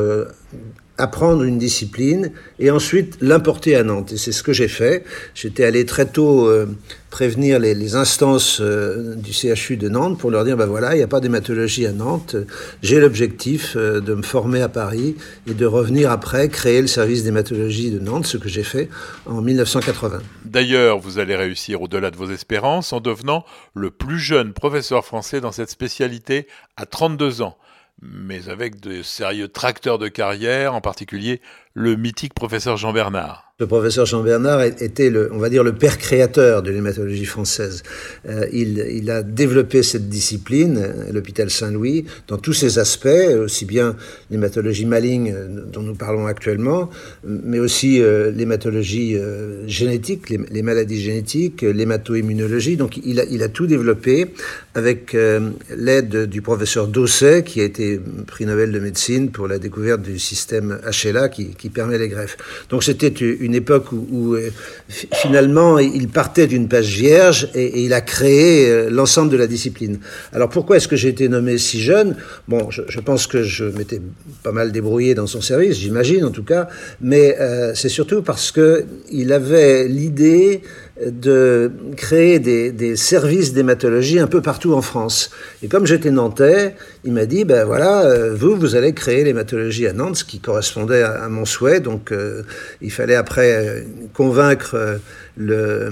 apprendre 1.01 1.44
une 1.44 1.57
discipline 1.57 2.31
et 2.59 2.69
ensuite 2.69 3.18
l'importer 3.21 3.75
à 3.75 3.83
Nantes. 3.83 4.12
Et 4.13 4.18
c'est 4.18 4.31
ce 4.31 4.44
que 4.44 4.53
j'ai 4.53 4.68
fait. 4.68 5.03
J'étais 5.33 5.63
allé 5.63 5.86
très 5.86 6.06
tôt 6.06 6.45
euh, 6.45 6.68
prévenir 7.09 7.59
les, 7.59 7.95
instances 7.95 8.59
euh, 8.62 9.15
du 9.15 9.33
CHU 9.33 9.77
de 9.77 9.89
Nantes 9.89 10.19
pour 10.19 10.30
leur 10.30 10.45
dire, 10.45 10.57
ben 10.57 10.68
voilà, 10.68 10.94
il 10.94 10.98
n'y 10.98 11.03
a 11.03 11.07
pas 11.07 11.19
d'hématologie 11.19 11.88
à 11.88 11.92
Nantes. 11.92 12.36
J'ai 12.83 13.00
l'objectif 13.00 13.75
euh, 13.75 14.00
de 14.00 14.13
me 14.13 14.21
former 14.21 14.62
à 14.62 14.69
Paris 14.69 15.15
et 15.48 15.56
de 15.56 15.65
revenir 15.65 16.12
après 16.12 16.50
créer 16.50 16.81
le 16.81 16.88
service 16.88 17.24
d'hématologie 17.24 17.89
de 17.89 18.00
Nantes, 18.00 18.27
ce 18.27 18.38
que 18.38 18.48
j'ai 18.48 18.63
fait 18.63 18.88
en 19.25 19.42
1980. 19.42 20.19
D'ailleurs, 20.45 21.00
vous 21.00 21.18
allez 21.18 21.36
réussir 21.36 21.81
au-delà 21.81 22.12
de 22.12 22.18
vos 22.18 22.30
espérances 22.30 22.94
en 22.94 23.00
devenant 23.00 23.44
le 23.74 23.89
plus 23.89 24.19
jeune 24.19 24.53
professeur 24.53 25.03
français 25.03 25.42
dans 25.42 25.51
cette 25.51 25.71
spécialité 25.71 26.48
à 26.77 26.86
32 26.86 27.42
ans 27.42 27.57
mais 28.01 28.50
avec 28.50 28.80
de 28.80 29.03
sérieux 29.03 29.48
tracteurs 29.48 30.00
de 30.00 30.07
carrière, 30.07 30.74
en 30.74 30.81
particulier 30.81 31.42
le 31.74 31.95
mythique 31.95 32.33
professeur 32.33 32.77
Jean 32.77 32.94
Bernard. 32.94 33.50
Le 33.62 33.68
professeur 33.68 34.08
Jean 34.08 34.24
Bernard 34.24 34.63
était, 34.63 35.12
le, 35.12 35.30
on 35.31 35.38
va 35.38 35.48
dire, 35.48 35.63
le 35.63 35.74
père 35.74 36.00
créateur 36.00 36.63
de 36.63 36.72
l'hématologie 36.72 37.25
française. 37.25 37.84
Euh, 38.28 38.48
il, 38.52 39.12
a 39.12 39.22
développé 39.22 39.84
cette 39.84 40.10
discipline, 40.10 40.80
euh, 40.81 41.12
l'hôpital 41.13 41.52
Saint-Louis, 41.52 42.06
dans 42.28 42.40
tous 42.40 42.54
ses 42.54 42.80
aspects, 42.80 43.08
aussi 43.40 43.66
bien 43.66 43.96
l'hématologie 44.31 44.88
maligne 44.88 45.31
euh, 45.36 45.62
dont 45.72 45.84
nous 45.84 45.94
parlons 45.94 46.25
actuellement, 46.25 46.90
mais 47.24 47.60
aussi 47.60 48.02
l'hématologie 48.34 49.16
génétique, 49.68 50.31
les, 50.31 50.63
maladies 50.63 51.00
génétiques, 51.00 51.62
l'hémato-immunologie. 51.62 52.78
Donc 52.78 52.98
il 52.98 53.19
a, 53.44 53.48
tout 53.50 53.68
développé 53.68 54.34
avec 54.74 55.16
l'aide 55.69 56.25
du 56.25 56.42
professeur 56.42 56.88
Dosset, 56.88 57.44
qui 57.44 57.62
a 57.62 57.63
été 57.63 58.00
prix 58.25 58.46
Nobel 58.46 58.72
de 58.72 58.80
médecine 58.80 59.30
pour 59.30 59.48
la 59.48 59.60
découverte 59.60 60.02
du 60.02 60.18
système 60.18 60.80
HLA 61.04 61.30
qui, 61.30 61.50
qui 61.50 61.69
permet 61.69 62.00
les 62.00 62.08
greffes. 62.08 62.38
Donc 62.69 62.84
c'était 62.84 63.10
une 63.10 63.50
une 63.51 63.56
époque 63.56 63.92
où, 63.92 64.36
euh, 64.36 64.50
finalement 64.88 65.77
il 65.77 66.07
partait 66.07 66.48
d'une 66.48 66.69
page 66.69 66.94
vierge 66.95 67.50
et, 67.53 67.81
il 67.83 67.94
a 67.94 68.00
créé 68.00 68.69
euh, 68.69 68.89
l'ensemble 68.89 69.30
de 69.30 69.36
la 69.36 69.48
discipline. 69.48 70.00
Alors 70.31 70.48
pourquoi 70.48 70.77
est-ce 70.77 70.88
que 70.88 70.95
j'ai 70.95 71.09
été 71.09 71.27
nommé 71.27 71.57
si 71.57 71.81
jeune? 71.81 72.15
Bon, 72.48 72.71
je, 72.71 72.83
je, 72.88 73.00
pense 73.01 73.27
que 73.27 73.44
je 73.44 73.65
m'étais 73.65 74.01
pas 74.42 74.53
mal 74.53 74.71
débrouillé 74.71 75.15
dans 75.15 75.27
son 75.27 75.42
service, 75.42 75.77
j'imagine 75.77 76.24
en 76.24 76.31
tout 76.31 76.45
cas, 76.45 76.69
mais 77.01 77.38
euh, 77.42 77.74
c'est 77.75 77.89
surtout 77.89 78.21
parce 78.21 78.51
que 78.51 78.86
il 79.12 79.33
avait 79.33 79.88
l'idée 79.89 80.62
de 81.06 81.71
créer 81.98 82.39
des, 82.39 82.95
services 82.95 83.53
d'hématologie 83.53 84.20
un 84.20 84.27
peu 84.27 84.41
partout 84.41 84.74
en 84.74 84.81
France. 84.81 85.31
Et 85.63 85.67
comme 85.67 85.86
j'étais 85.86 86.12
nantais, 86.12 86.75
il 87.03 87.13
m'a 87.13 87.25
dit, 87.25 87.46
ben 87.46 87.65
voilà, 87.65 88.03
euh, 88.03 88.36
vous, 88.36 88.55
vous 88.55 88.75
allez 88.75 88.93
créer 88.93 89.24
l'hématologie 89.24 89.88
à 89.88 89.93
Nantes, 89.93 90.17
ce 90.17 90.24
qui 90.24 90.39
correspondait 90.39 91.03
à, 91.03 91.27
mon 91.29 91.46
souhait. 91.46 91.79
Donc 91.79 92.12
euh, 92.12 92.43
il 92.81 92.91
fallait 92.91 93.15
après 93.15 93.51
euh, 93.51 93.81
convaincre 94.13 95.00
le, 95.38 95.89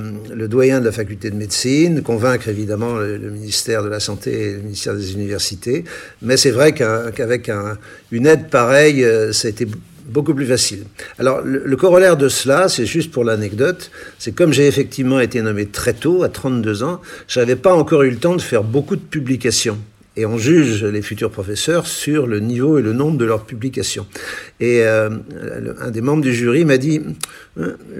doyen 0.47 0.79
de 0.79 0.85
la 0.85 0.91
faculté 0.91 1.31
de 1.31 1.35
médecine, 1.35 2.01
convaincre 2.01 2.47
évidemment 2.47 2.97
le, 2.97 3.17
ministère 3.17 3.83
de 3.83 3.89
la 3.89 3.99
Santé 3.99 4.49
et 4.49 4.53
le 4.53 4.59
ministère 4.59 4.95
des 4.95 5.13
Universités. 5.13 5.85
Mais 6.21 6.37
c'est 6.37 6.51
vrai 6.51 6.73
qu'avec 6.73 7.43
qu 7.43 7.51
un, 7.51 7.77
une 8.11 8.27
aide 8.27 8.49
pareille, 8.49 9.05
ça 9.31 9.47
a 9.47 9.51
été 9.51 9.67
beaucoup 10.09 10.33
plus 10.33 10.45
facile. 10.45 10.85
Alors, 11.17 11.41
le, 11.41 11.75
corollaire 11.75 12.17
de 12.17 12.27
cela, 12.29 12.67
c'est 12.67 12.85
juste 12.85 13.11
pour 13.11 13.23
l'anecdote, 13.23 13.91
c'est 14.17 14.33
comme 14.33 14.53
j'ai 14.53 14.67
effectivement 14.67 15.19
été 15.19 15.41
nommé 15.41 15.65
très 15.65 15.93
tôt, 15.93 16.23
à 16.23 16.29
32 16.29 16.83
ans, 16.83 17.01
je 17.27 17.39
n'avais 17.39 17.55
pas 17.55 17.73
encore 17.73 18.03
eu 18.03 18.09
le 18.09 18.17
temps 18.17 18.35
de 18.35 18.41
faire 18.41 18.63
beaucoup 18.63 18.95
de 18.95 19.01
publications 19.01 19.77
et 20.19 20.25
on 20.25 20.37
juge 20.37 20.83
les 20.83 21.01
futurs 21.01 21.31
professeurs 21.31 21.87
sur 21.87 22.27
le 22.27 22.41
niveau 22.41 22.77
et 22.77 22.81
le 22.81 22.91
nombre 22.91 23.17
de 23.17 23.23
leurs 23.23 23.45
publications. 23.45 24.05
Et 24.59 24.81
euh, 24.83 25.09
un 25.79 25.91
des 25.91 26.01
membres 26.01 26.23
du 26.23 26.33
jury 26.33 26.65
m'a 26.65 26.77
dit 26.77 27.01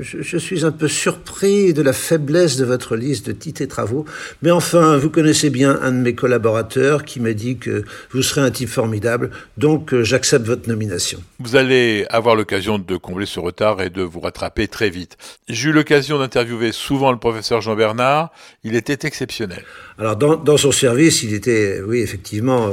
je, 0.01 0.21
je, 0.21 0.37
suis 0.37 0.65
un 0.65 0.71
peu 0.71 0.87
surpris 0.87 1.73
de 1.73 1.81
la 1.81 1.93
faiblesse 1.93 2.57
de 2.57 2.65
votre 2.65 2.95
liste 2.95 3.27
de 3.27 3.31
titres 3.31 3.61
et 3.61 3.67
travaux, 3.67 4.05
mais 4.41 4.51
enfin, 4.51 4.97
vous 4.97 5.09
connaissez 5.09 5.49
bien 5.49 5.79
un 5.81 5.91
de 5.91 5.97
mes 5.97 6.15
collaborateurs 6.15 7.03
qui 7.03 7.19
m'a 7.19 7.33
dit 7.33 7.57
que 7.57 7.83
vous 8.11 8.21
serez 8.21 8.41
un 8.41 8.51
type 8.51 8.69
formidable, 8.69 9.31
donc 9.57 9.93
euh, 9.93 10.03
j'accepte 10.03 10.45
votre 10.45 10.67
nomination. 10.67 11.19
Vous 11.39 11.55
allez 11.55 12.05
avoir 12.09 12.35
l'occasion 12.35 12.79
de 12.79 12.97
combler 12.97 13.25
ce 13.25 13.39
retard 13.39 13.81
et 13.81 13.89
de 13.89 14.01
vous 14.01 14.19
rattraper 14.19 14.67
très 14.67 14.89
vite. 14.89 15.17
J'ai 15.47 15.69
eu 15.69 15.73
l'occasion 15.73 16.19
d'interviewer 16.19 16.71
souvent 16.71 17.11
le 17.11 17.19
professeur 17.19 17.61
Jean 17.61 17.75
Bernard, 17.75 18.31
il 18.63 18.75
était 18.75 19.07
exceptionnel. 19.07 19.63
Alors, 19.97 20.15
dans, 20.15 20.35
dans 20.35 20.57
son 20.57 20.71
service, 20.71 21.23
il 21.23 21.33
était, 21.33 21.81
oui, 21.85 21.99
effectivement 21.99 22.71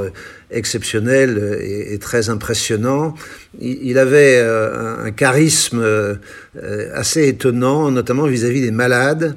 exceptionnel 0.51 1.59
et, 1.61 1.97
très 1.99 2.29
impressionnant. 2.29 3.15
Il, 3.59 3.97
avait 3.97 4.39
un, 4.39 5.11
charisme 5.11 5.83
assez 6.93 7.27
étonnant, 7.27 7.91
notamment 7.91 8.25
vis-à-vis 8.25 8.61
des 8.61 8.71
malades, 8.71 9.35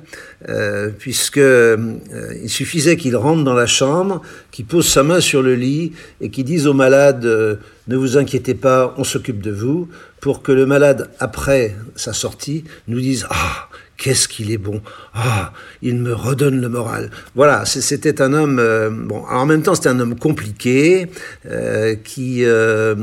puisque 0.99 1.41
il 1.41 2.49
suffisait 2.49 2.97
qu'il 2.97 3.17
rentre 3.17 3.45
dans 3.45 3.55
la 3.55 3.67
chambre, 3.67 4.23
qu'il 4.51 4.65
pose 4.65 4.87
sa 4.87 5.03
main 5.03 5.21
sur 5.21 5.43
le 5.43 5.55
lit 5.55 5.93
et 6.21 6.31
qu'il 6.31 6.45
dise 6.45 6.67
aux 6.67 6.75
malades 6.75 7.59
ne 7.91 7.97
vous 7.97 8.17
inquiétez 8.17 8.55
pas, 8.55 8.95
on 8.99 9.05
s'occupe 9.05 9.41
de 9.41 9.51
vous, 9.51 9.89
pour 10.21 10.43
que 10.43 10.53
le 10.53 10.65
malade, 10.65 11.11
après 11.19 11.75
sa 11.97 12.13
sortie, 12.13 12.63
nous 12.87 13.01
dise 13.01 13.27
Ah, 13.31 13.69
qu'est-ce 13.97 14.29
qu'il 14.29 14.53
est 14.53 14.59
bon 14.59 14.81
Ah, 15.13 15.53
il 15.83 15.97
me 15.97 16.15
redonne 16.15 16.61
le 16.61 16.69
moral. 16.69 17.11
Voilà, 17.35 17.65
c'était 17.65 18.23
un 18.23 18.33
homme. 18.33 18.59
Euh, 18.61 18.91
bon, 18.91 19.25
en 19.29 19.45
même 19.45 19.63
temps, 19.63 19.75
c'était 19.75 19.89
un 19.89 19.99
homme 19.99 20.17
compliqué 20.17 21.09
euh, 21.47 21.97
qui 21.97 22.45
euh, 22.45 22.95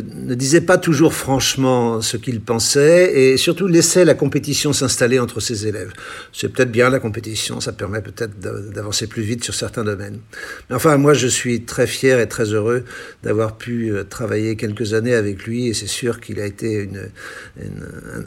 ne, 0.00 0.34
disait 0.34 0.60
pas 0.60 0.78
toujours 0.78 1.14
franchement 1.14 2.00
ce 2.00 2.16
qu'il 2.16 2.40
pensait 2.40 3.12
et 3.14 3.36
surtout 3.36 3.66
laissait 3.66 4.04
la 4.04 4.14
compétition 4.14 4.72
s'installer 4.72 5.18
entre 5.18 5.40
ses 5.40 5.66
élèves. 5.66 5.92
C'est 6.32 6.48
peut-être 6.48 6.70
bien 6.70 6.90
la 6.90 7.00
compétition, 7.00 7.60
ça 7.60 7.72
permet 7.72 8.02
peut-être 8.02 8.38
d'avancer 8.40 9.06
plus 9.06 9.22
vite 9.22 9.44
sur 9.44 9.54
certains 9.54 9.84
domaines. 9.84 10.20
Mais 10.68 10.76
enfin, 10.76 10.96
moi, 10.96 11.14
je 11.14 11.28
suis 11.28 11.64
très 11.64 11.86
fier 11.86 12.20
et 12.20 12.28
très 12.28 12.52
heureux 12.52 12.84
d'avoir 13.22 13.56
pu 13.56 13.90
euh, 13.90 14.04
travailler 14.04 14.56
quelques 14.56 14.94
années 14.94 15.14
avec 15.14 15.44
lui 15.44 15.68
et 15.68 15.74
c'est 15.74 15.86
sûr 15.86 16.20
qu'il 16.20 16.40
a 16.40 16.46
été 16.46 16.88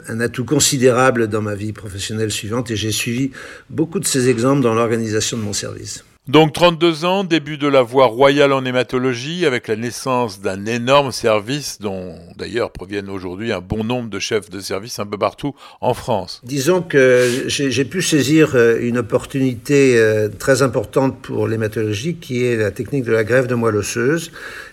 un 0.08 0.20
atout 0.20 0.44
considérable 0.44 1.28
dans 1.28 1.42
ma 1.42 1.54
vie 1.54 1.72
professionnelle 1.72 2.30
suivante 2.30 2.70
et 2.70 2.76
j'ai 2.76 2.92
suivi 2.92 3.30
beaucoup 3.70 4.00
de 4.00 4.06
ses 4.06 4.28
exemples 4.28 4.62
dans 4.62 4.74
l'organisation 4.74 5.36
de 5.36 5.42
mon 5.42 5.52
service. 5.52 6.04
Donc 6.28 6.52
32 6.52 7.06
ans, 7.06 7.24
début 7.24 7.56
de 7.56 7.66
la 7.66 7.80
voie 7.80 8.04
royale 8.04 8.52
en 8.52 8.62
hématologie, 8.62 9.46
avec 9.46 9.66
la 9.66 9.76
naissance 9.76 10.42
d'un 10.42 10.66
énorme 10.66 11.10
service 11.10 11.78
dont 11.80 12.16
d'ailleurs 12.36 12.70
proviennent 12.70 13.08
aujourd'hui 13.08 13.50
un 13.50 13.62
bon 13.62 13.82
nombre 13.82 14.10
de 14.10 14.18
chefs 14.18 14.50
de 14.50 14.60
service 14.60 14.98
un 14.98 15.06
peu 15.06 15.16
partout 15.16 15.54
en 15.80 15.94
France. 15.94 16.42
Disons 16.44 16.82
que 16.82 17.44
j'ai 17.46 17.84
pu 17.86 18.02
saisir 18.02 18.56
euh, 18.56 18.76
une 18.78 18.98
opportunité 18.98 19.96
euh, 19.96 20.28
très 20.28 20.60
importante 20.60 21.18
pour 21.22 21.48
l'hématologie 21.48 22.16
qui 22.16 22.44
est 22.44 22.56
la 22.56 22.72
technique 22.72 23.04
de 23.04 23.12
la 23.12 23.24
grève 23.24 23.46
de 23.46 23.54
moelle 23.54 23.76
osseuse 23.76 24.30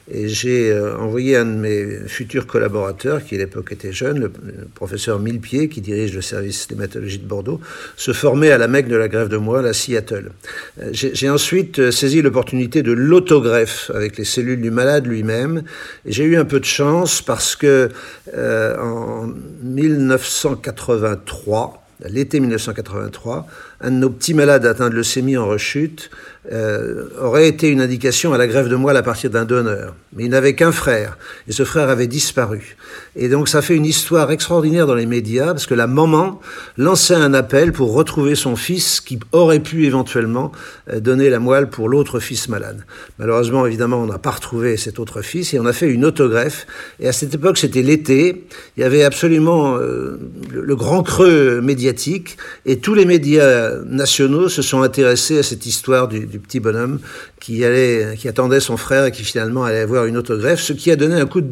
et 0.08 0.28
j'ai 0.28 0.72
euh, 0.72 0.96
envoyé 0.98 1.36
un 1.36 1.46
de 1.46 1.56
mes 1.56 1.98
futurs 2.08 2.46
collaborateurs, 2.46 3.26
qui 3.26 3.34
à 3.36 3.40
l'époque 3.40 3.72
était 3.72 3.92
jeune, 3.92 4.20
le, 4.20 4.32
professeur 4.76 5.18
Millepied, 5.20 5.68
qui 5.68 5.82
dirige 5.82 6.14
le 6.14 6.22
service 6.22 6.68
d'hématologie 6.68 7.18
de 7.18 7.26
Bordeaux, 7.26 7.60
se 7.98 8.14
former 8.14 8.52
à 8.52 8.60
la 8.60 8.68
Mecque 8.68 8.88
de 8.88 8.96
la 8.96 9.08
grève 9.08 9.30
de 9.30 9.38
moelle 9.38 9.66
à 9.66 9.74
Seattle. 9.74 10.30
Euh, 10.80 10.92
j'ai 10.92 11.30
ensuite 11.30 11.80
euh, 11.80 11.90
saisi 11.90 12.22
l'opportunité 12.22 12.84
de 12.84 12.92
l'autogreffe 12.92 13.90
avec 13.96 14.18
les 14.18 14.26
cellules 14.26 14.62
du 14.62 14.70
malade 14.70 15.08
lui-même. 15.08 15.64
J'ai 16.06 16.26
eu 16.26 16.38
un 16.38 16.46
peu 16.46 16.60
de 16.60 16.66
chance 16.66 17.24
parce 17.24 17.56
que 17.56 17.90
en 18.36 19.28
1983, 19.64 21.86
l'été 22.08 22.40
1983, 22.40 23.48
un 23.82 23.92
de 23.92 23.96
nos 23.96 24.10
petits 24.10 24.34
malades 24.34 24.66
atteints 24.66 24.90
de 24.90 24.96
leucémie 24.96 25.38
en 25.38 25.48
rechute 25.48 26.10
euh, 26.52 27.06
aurait 27.20 27.48
été 27.48 27.70
une 27.70 27.82
indication 27.82 28.34
à 28.34 28.38
la 28.38 28.46
grève 28.46 28.68
de 28.68 28.76
moelle 28.76 28.98
à 28.98 29.04
partir 29.04 29.30
d'un 29.30 29.46
donneur. 29.46 29.96
Mais 30.14 30.26
il 30.26 30.30
n'avait 30.30 30.54
qu'un 30.54 30.72
frère, 30.72 31.18
et 31.48 31.52
ce 31.52 31.64
frère 31.64 31.90
avait 31.90 32.08
disparu. 32.08 32.78
Et 33.16 33.30
donc 33.30 33.50
ça 33.50 33.62
fait 33.62 33.76
une 33.76 33.86
histoire 33.86 34.30
extraordinaire 34.32 34.86
dans 34.86 34.96
les 34.96 35.08
médias, 35.08 35.48
parce 35.48 35.66
que 35.66 35.74
la 35.74 35.88
maman 35.88 36.40
lançait 36.78 37.16
un 37.16 37.34
appel 37.34 37.72
pour 37.72 37.94
retrouver 37.94 38.36
son 38.36 38.56
fils 38.56 39.02
qui 39.02 39.20
aurait 39.32 39.60
pu 39.60 39.86
éventuellement 39.86 40.52
euh, 40.92 41.00
donner 41.00 41.30
la 41.30 41.40
moelle 41.40 41.70
pour 41.70 41.90
l'autre 41.90 42.20
fils 42.20 42.48
malade. 42.48 42.86
Malheureusement, 43.18 43.66
évidemment, 43.66 43.98
on 43.98 44.08
n'a 44.08 44.20
pas 44.20 44.32
retrouvé 44.32 44.78
cet 44.78 45.00
autre 45.00 45.22
fils, 45.22 45.54
et 45.54 45.60
on 45.60 45.66
a 45.66 45.74
fait 45.74 45.90
une 45.90 46.06
autogreffe. 46.06 46.68
Et 47.00 47.08
à 47.08 47.12
cette 47.12 47.34
époque, 47.34 47.58
c'était 47.58 47.82
l'été, 47.82 48.46
il 48.78 48.82
y 48.82 48.84
avait 48.84 49.04
absolument 49.04 49.78
euh, 49.78 50.20
le 50.52 50.76
grand 50.76 51.02
creux 51.02 51.60
médiatique, 51.62 52.38
et 52.66 52.78
tous 52.78 52.94
les 52.94 53.06
médias 53.06 53.72
nationaux 53.86 54.48
se 54.48 54.62
sont 54.62 54.84
intéressés 54.84 55.40
à 55.40 55.44
cette 55.44 55.66
histoire 55.66 56.08
du 56.08 56.35
du 56.36 56.40
petit 56.40 56.60
bonhomme 56.60 57.00
qui, 57.40 57.64
allait, 57.64 58.16
qui 58.18 58.28
attendait 58.28 58.60
son 58.60 58.76
frère 58.76 59.06
et 59.06 59.12
qui 59.12 59.24
finalement 59.24 59.64
allait 59.64 59.80
avoir 59.80 60.06
une 60.06 60.18
autogreffe, 60.18 60.60
ce 60.60 60.74
qui 60.74 60.92
a 60.92 60.98
donné 60.98 61.16
un 61.16 61.26
coup 61.26 61.40
de, 61.40 61.48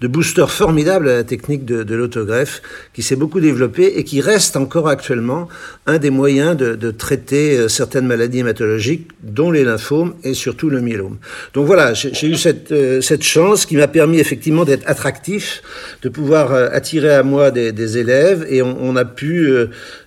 booster 0.00 0.46
formidable 0.48 1.08
à 1.08 1.16
la 1.16 1.24
technique 1.24 1.64
de, 1.64 1.94
l'autogreffe, 1.94 2.62
qui 2.92 3.02
s'est 3.02 3.16
beaucoup 3.16 3.40
développée 3.40 3.98
et 3.98 4.04
qui 4.04 4.20
reste 4.20 4.56
encore 4.56 4.88
actuellement 4.88 5.48
un 5.86 5.98
des 5.98 6.10
moyens 6.10 6.56
de, 6.56 6.90
traiter 6.90 7.56
euh, 7.56 7.68
certaines 7.68 8.06
maladies 8.06 8.40
hématologiques, 8.40 9.08
dont 9.22 9.50
les 9.50 9.64
lymphomes 9.64 10.14
et 10.24 10.34
surtout 10.34 10.70
le 10.70 10.80
myélome. 10.80 11.18
Donc 11.54 11.66
voilà, 11.66 11.94
j'ai 11.94 12.26
eu 12.26 12.34
cette, 12.34 12.72
euh, 12.72 13.00
cette 13.00 13.22
chance 13.22 13.64
qui 13.64 13.76
m'a 13.76 13.88
permis 13.88 14.18
effectivement 14.18 14.64
d'être 14.64 14.82
attractif, 14.86 15.62
de 16.02 16.08
pouvoir 16.08 16.52
euh, 16.52 16.68
attirer 16.72 17.14
à 17.14 17.22
moi 17.22 17.50
des, 17.50 17.98
élèves 17.98 18.46
et 18.48 18.62
on, 18.62 18.94
a 18.94 19.04
pu, 19.04 19.52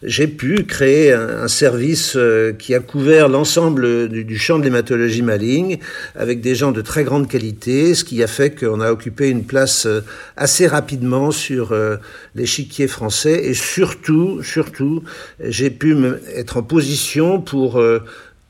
j'ai 0.03 0.27
pu 0.27 0.63
créer 0.63 1.11
un, 1.11 1.47
service 1.47 2.17
qui 2.59 2.73
a 2.73 2.79
couvert 2.79 3.27
l'ensemble 3.27 4.07
du, 4.07 4.23
du 4.23 4.37
champ 4.37 4.57
de 4.57 4.63
l'hématologie 4.63 5.21
maligne, 5.21 5.79
avec 6.15 6.39
des 6.39 6.55
gens 6.55 6.71
de 6.71 6.81
très 6.81 7.03
grande 7.03 7.27
qualité, 7.27 7.93
ce 7.93 8.03
qui 8.03 8.23
a 8.23 8.27
fait 8.27 8.57
qu'on 8.57 8.79
a 8.79 8.91
occupé 8.91 9.29
une 9.29 9.32
place 9.41 9.87
euh, 9.87 10.01
assez 10.37 10.67
rapidement 10.67 11.31
sur 11.31 11.71
euh, 11.71 11.97
l'échiquier 12.35 12.87
français, 12.87 13.45
et 13.45 13.55
surtout, 13.55 14.43
surtout, 14.43 15.03
j'ai 15.39 15.71
pu 15.71 15.97
être 16.35 16.57
en 16.57 16.63
position 16.63 17.41
pour 17.41 17.77
euh, 17.77 17.99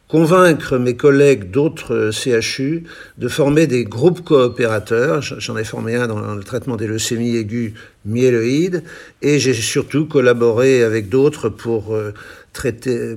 convaincre 0.09 0.77
mes 0.77 0.95
collègues 0.97 1.49
d'autres 1.51 2.11
CHU 2.11 2.83
de 3.17 3.27
former 3.29 3.65
des 3.65 3.85
groupes 3.85 4.21
coopérateurs. 4.23 5.21
J'en 5.21 5.57
ai 5.57 5.63
formé 5.63 5.95
un 5.95 6.07
dans 6.07 6.35
le 6.35 6.43
traitement 6.43 6.75
des 6.75 6.87
leucémies 6.87 7.37
aiguës 7.37 7.71
myéloïdes 8.05 8.83
et 9.21 9.39
j'ai 9.39 9.53
surtout 9.53 10.05
collaboré 10.05 10.83
avec 10.83 11.09
d'autres 11.09 11.49
pour 11.49 11.97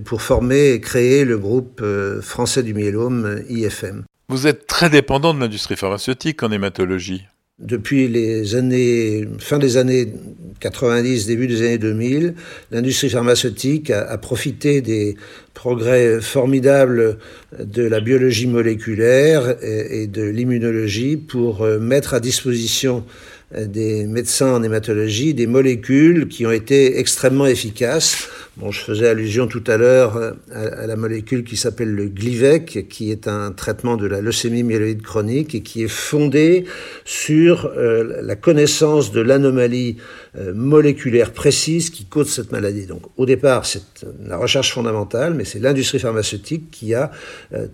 pour 0.06 0.22
former 0.22 0.70
et 0.70 0.80
créer 0.80 1.26
le 1.26 1.36
groupe 1.36 1.84
français 2.22 2.62
du 2.62 2.72
myélome, 2.72 3.42
IFM. 3.50 4.04
Vous 4.28 4.48
êtes 4.48 4.66
très 4.66 4.90
dépendant 4.90 5.34
de 5.34 5.40
l'industrie 5.40 5.76
pharmaceutique 5.76 6.42
en 6.42 6.50
hématologie. 6.50 7.26
Depuis 7.58 8.06
les 8.06 8.54
années, 8.54 9.26
fin 9.38 9.58
des 9.58 9.78
années 9.78 10.12
90, 10.60 11.26
début 11.26 11.46
des 11.46 11.62
années 11.62 11.78
2000, 11.78 12.34
l'industrie 12.70 13.08
pharmaceutique 13.08 13.88
a, 13.88 14.18
profité 14.18 14.82
des 14.82 15.16
progrès 15.54 16.20
formidables 16.20 17.16
de 17.58 17.82
la 17.82 18.00
biologie 18.00 18.46
moléculaire 18.46 19.56
et 19.62 20.06
de 20.06 20.22
l'immunologie 20.22 21.16
pour 21.16 21.62
euh, 21.62 21.78
mettre 21.78 22.12
à 22.12 22.20
disposition 22.20 23.06
des 23.54 24.06
médecins 24.06 24.54
en 24.54 24.62
hématologie 24.62 25.34
des 25.34 25.46
molécules 25.46 26.28
qui 26.28 26.46
ont 26.46 26.50
été 26.50 26.98
extrêmement 26.98 27.46
efficaces 27.46 28.28
Bon, 28.56 28.70
je 28.70 28.80
faisais 28.80 29.06
allusion 29.06 29.48
tout 29.48 29.62
à 29.66 29.76
l'heure 29.76 30.16
euh, 30.16 30.32
à, 30.50 30.86
la 30.86 30.96
molécule 30.96 31.44
qui 31.44 31.58
s'appelle 31.58 31.94
le 31.94 32.06
Glivec, 32.06 32.86
qui 32.88 33.10
est 33.10 33.28
un 33.28 33.52
traitement 33.52 33.98
de 33.98 34.06
la 34.06 34.22
leucémie 34.22 34.62
myéloïde 34.62 35.02
chronique 35.02 35.54
et 35.54 35.60
qui 35.60 35.84
est 35.84 35.88
fondé 35.88 36.64
sur 37.04 37.66
euh, 37.76 38.22
la 38.22 38.34
connaissance 38.34 39.12
de 39.12 39.20
l'anomalie 39.20 39.98
euh, 40.38 40.54
moléculaire 40.54 41.32
précise 41.34 41.90
qui 41.90 42.06
cause 42.06 42.30
cette 42.30 42.50
maladie. 42.50 42.86
Donc, 42.86 43.02
au 43.18 43.26
départ, 43.26 43.66
c'est 43.66 44.06
la 44.24 44.38
recherche 44.38 44.72
fondamentale, 44.72 45.34
mais 45.34 45.44
c'est 45.44 45.58
l'industrie 45.58 45.98
pharmaceutique 45.98 46.70
qui 46.70 46.94
a 46.94 47.10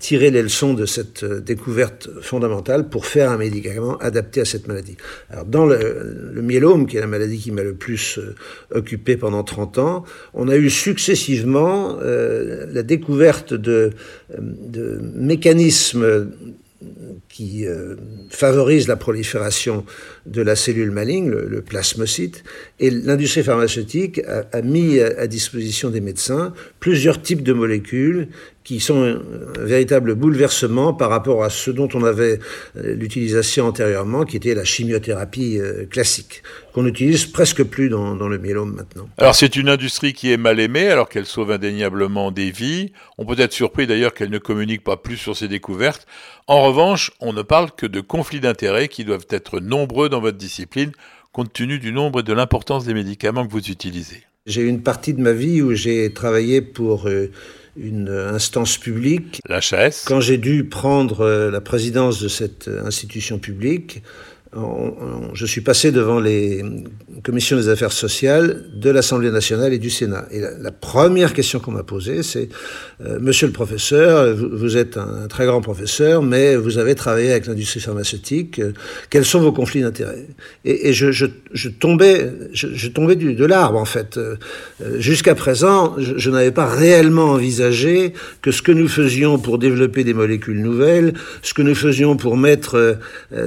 tiré 0.01 0.33
les 0.33 0.43
leçons 0.43 0.75
de 0.75 0.85
cette 0.85 1.25
découverte 1.25 2.09
fondamentale 2.23 2.89
pour 2.89 3.07
faire 3.07 3.31
un 3.31 3.37
médicament 3.37 3.99
adapté 3.99 4.41
à 4.41 4.45
cette 4.45 4.67
maladie. 4.67 4.97
Alors, 5.31 5.45
dans 5.45 5.62
le, 5.67 6.41
myélome, 6.43 6.87
qui 6.87 6.97
est 6.97 7.01
la 7.01 7.07
maladie 7.07 7.39
qui 7.39 7.51
m'a 7.51 7.63
le 7.63 7.75
plus 7.75 8.19
occupé 8.75 9.17
pendant 9.17 9.45
30 9.45 9.79
ans, 9.79 10.05
on 10.35 10.49
a 10.49 10.57
eu 10.57 10.71
successivement 10.71 11.99
euh, 12.01 12.67
la 12.73 12.83
découverte 12.83 13.55
de, 13.55 13.91
de 14.39 15.01
mécanismes 15.15 16.29
qui 17.29 17.67
euh, 17.67 17.97
favorisent 18.29 18.89
la 18.89 18.97
prolifération 18.97 19.85
de 20.27 20.43
la 20.43 20.57
cellule 20.57 20.91
maligne, 20.91 21.31
le, 21.31 21.63
plasmocyte, 21.63 22.45
et 22.81 22.91
l'industrie 22.91 23.43
pharmaceutique 23.43 24.21
a, 24.53 24.63
mis 24.63 25.01
à, 25.01 25.27
disposition 25.27 25.91
des 25.91 26.01
médecins 26.01 26.53
plusieurs 26.81 27.21
types 27.21 27.43
de 27.43 27.53
molécules 27.53 28.29
qui 28.65 28.81
sont 28.81 29.03
un, 29.03 29.21
véritable 29.59 30.15
bouleversement 30.15 30.95
par 30.95 31.11
rapport 31.11 31.43
à 31.43 31.51
ce 31.51 31.71
dont 31.71 31.89
on 31.95 32.05
avait 32.05 32.39
euh, 32.77 32.95
l'utilisation 32.95 33.67
antérieurement, 33.67 34.25
qui 34.25 34.37
était 34.37 34.55
la 34.55 34.65
chimiothérapie 34.65 35.59
euh, 35.59 35.85
classique, 35.87 36.43
qu'on 36.73 36.85
n'utilise 36.85 37.27
presque 37.27 37.65
plus 37.65 37.89
dans, 37.89 38.15
dans, 38.15 38.29
le 38.29 38.39
myélome 38.39 38.75
maintenant. 38.75 39.09
Alors 39.19 39.35
c'est 39.35 39.57
une 39.57 39.69
industrie 39.69 40.13
qui 40.13 40.33
est 40.33 40.37
mal 40.37 40.61
aimée, 40.61 40.89
alors 40.89 41.09
qu'elle 41.09 41.27
sauve 41.27 41.51
indéniablement 41.51 42.31
des 42.31 42.51
vies. 42.51 42.93
On 43.19 43.25
peut 43.25 43.41
être 43.41 43.53
surpris 43.53 43.87
d'ailleurs 43.87 44.15
qu'elle 44.15 44.31
ne 44.31 44.39
communique 44.39 44.85
pas 44.85 44.97
plus 44.97 45.17
sur 45.17 45.37
ses 45.37 45.49
découvertes. 45.49 46.07
En 46.47 46.63
revanche, 46.63 47.13
on 47.21 47.33
ne 47.33 47.43
parle 47.43 47.71
que 47.73 47.87
de 47.87 48.01
conflits 48.01 48.41
d'intérêts 48.41 48.89
qui 48.89 49.05
doivent 49.05 49.27
être 49.31 49.61
nombreux 49.61 50.09
dans 50.13 50.21
votre 50.21 50.39
discipline, 50.39 50.93
compte 51.33 51.53
tenu 51.53 51.79
du 51.79 51.93
nombre 51.93 52.21
et 52.21 52.23
de 52.23 52.33
l'importance 52.33 52.85
des 52.85 52.95
médicaments 52.95 53.45
que 53.47 53.51
vous 53.51 53.71
utilisez. 53.71 54.23
J'ai 54.47 54.63
eu 54.63 54.69
une 54.69 54.83
partie 54.83 55.15
de 55.15 55.21
ma 55.21 55.33
vie 55.33 55.61
où 55.63 55.75
j'ai 55.75 56.13
travaillé 56.13 56.63
pour... 56.63 57.09
Euh, 57.09 57.31
une 57.75 58.11
instance 58.11 58.77
publique. 58.77 59.41
L'HAS. 59.49 60.05
Quand 60.07 60.21
j'ai 60.21 60.37
dû 60.37 60.65
prendre 60.65 61.49
la 61.51 61.61
présidence 61.63 62.21
de 62.21 62.29
cette 62.29 62.69
institution 62.69 63.39
publique, 63.39 64.03
je 64.55 65.47
suis 65.47 65.63
passé 65.63 65.93
devant 65.93 66.21
les 66.21 66.63
commissions 67.23 67.57
des 67.57 67.69
affaires 67.69 67.93
sociales 67.93 68.65
de 68.75 68.91
l'Assemblée 68.91 69.31
nationale 69.31 69.73
et 69.73 69.79
du 69.79 69.89
Sénat. 69.89 70.27
Et 70.31 70.41
la, 70.41 70.71
première 70.71 71.33
question 71.33 71.59
qu'on 71.59 71.71
m'a 71.71 71.85
posée, 71.85 72.23
c'est 72.23 72.49
euh, 73.05 73.19
Monsieur 73.21 73.47
le 73.47 73.53
professeur, 73.53 74.35
vous, 74.35 74.77
êtes 74.77 74.99
un, 74.99 75.27
très 75.29 75.47
grand 75.47 75.61
professeur, 75.61 76.23
mais 76.23 76.57
vous 76.57 76.77
avez 76.77 76.95
travaillé 76.95 77.31
avec 77.31 77.47
l'industrie 77.47 77.81
pharmaceutique. 77.81 78.59
Euh, 78.59 78.73
quels 79.09 79.25
sont 79.25 79.41
vos 79.41 79.53
conflits 79.53 79.81
d'intérêts? 79.81 80.27
Et, 80.65 80.93
je, 80.93 81.27
tombais, 81.69 82.31
je, 82.53 82.89
tombais 82.89 83.17
du, 83.17 83.35
de 83.35 83.45
l'arbre 83.45 83.79
en 83.79 83.85
fait. 83.87 84.19
Euh, 84.19 84.37
jusqu'à 84.99 85.35
présent, 85.35 85.95
je, 85.99 86.31
n'avais 86.31 86.51
pas 86.51 86.67
réellement 86.67 87.31
envisagé 87.31 88.13
que 88.43 88.51
ce 88.51 88.61
que 88.61 88.73
nous 88.73 88.89
faisions 88.89 89.39
pour 89.39 89.59
développer 89.59 90.05
des 90.05 90.15
molécules 90.15 90.61
nouvelles, 90.61 91.15
ce 91.43 91.55
que 91.55 91.63
nous 91.63 91.75
faisions 91.75 92.17
pour 92.17 92.37
mettre 92.37 92.99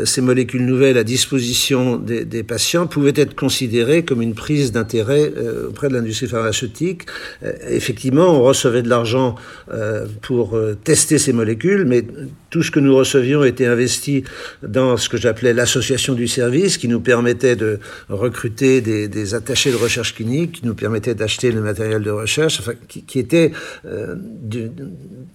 ces 0.05 0.21
molécules 0.21 0.65
nouvelles 0.65 0.94
la 0.95 1.03
disposition 1.03 1.97
des, 1.97 2.43
patients 2.43 2.87
pouvait 2.87 3.13
être 3.15 3.35
considérée 3.35 4.03
comme 4.03 4.21
une 4.21 4.33
prise 4.33 4.71
d'intérêt 4.71 5.31
euh, 5.37 5.69
auprès 5.69 5.89
de 5.89 5.93
l'industrie 5.93 6.27
pharmaceutique. 6.27 7.03
Euh, 7.43 7.53
effectivement, 7.69 8.29
on 8.29 8.41
recevait 8.41 8.81
de 8.81 8.89
l'argent 8.89 9.35
euh, 9.71 10.07
pour 10.21 10.57
tester 10.83 11.17
ces 11.19 11.33
molécules, 11.33 11.85
mais 11.85 12.05
tout 12.55 12.63
ce 12.63 12.71
que 12.71 12.79
nous 12.79 12.95
recevions 12.95 13.43
était 13.43 13.65
investi 13.65 14.23
dans 14.63 14.95
ce 14.95 15.09
que 15.09 15.17
j'appelais 15.17 15.51
l'association 15.51 16.13
du 16.13 16.25
service, 16.25 16.77
qui 16.77 16.87
nous 16.87 17.01
permettait 17.01 17.57
de 17.57 17.79
recruter 18.07 18.79
des, 18.79 19.35
attachés 19.35 19.71
de 19.71 19.75
recherche 19.75 20.15
clinique, 20.15 20.53
qui 20.53 20.65
nous 20.65 20.73
permettait 20.73 21.15
d'acheter 21.15 21.51
le 21.51 21.59
matériel 21.59 22.01
de 22.01 22.11
recherche, 22.11 22.61
enfin, 22.61 22.71
qui, 22.87 23.19
était 23.19 23.51
de, 23.83 24.71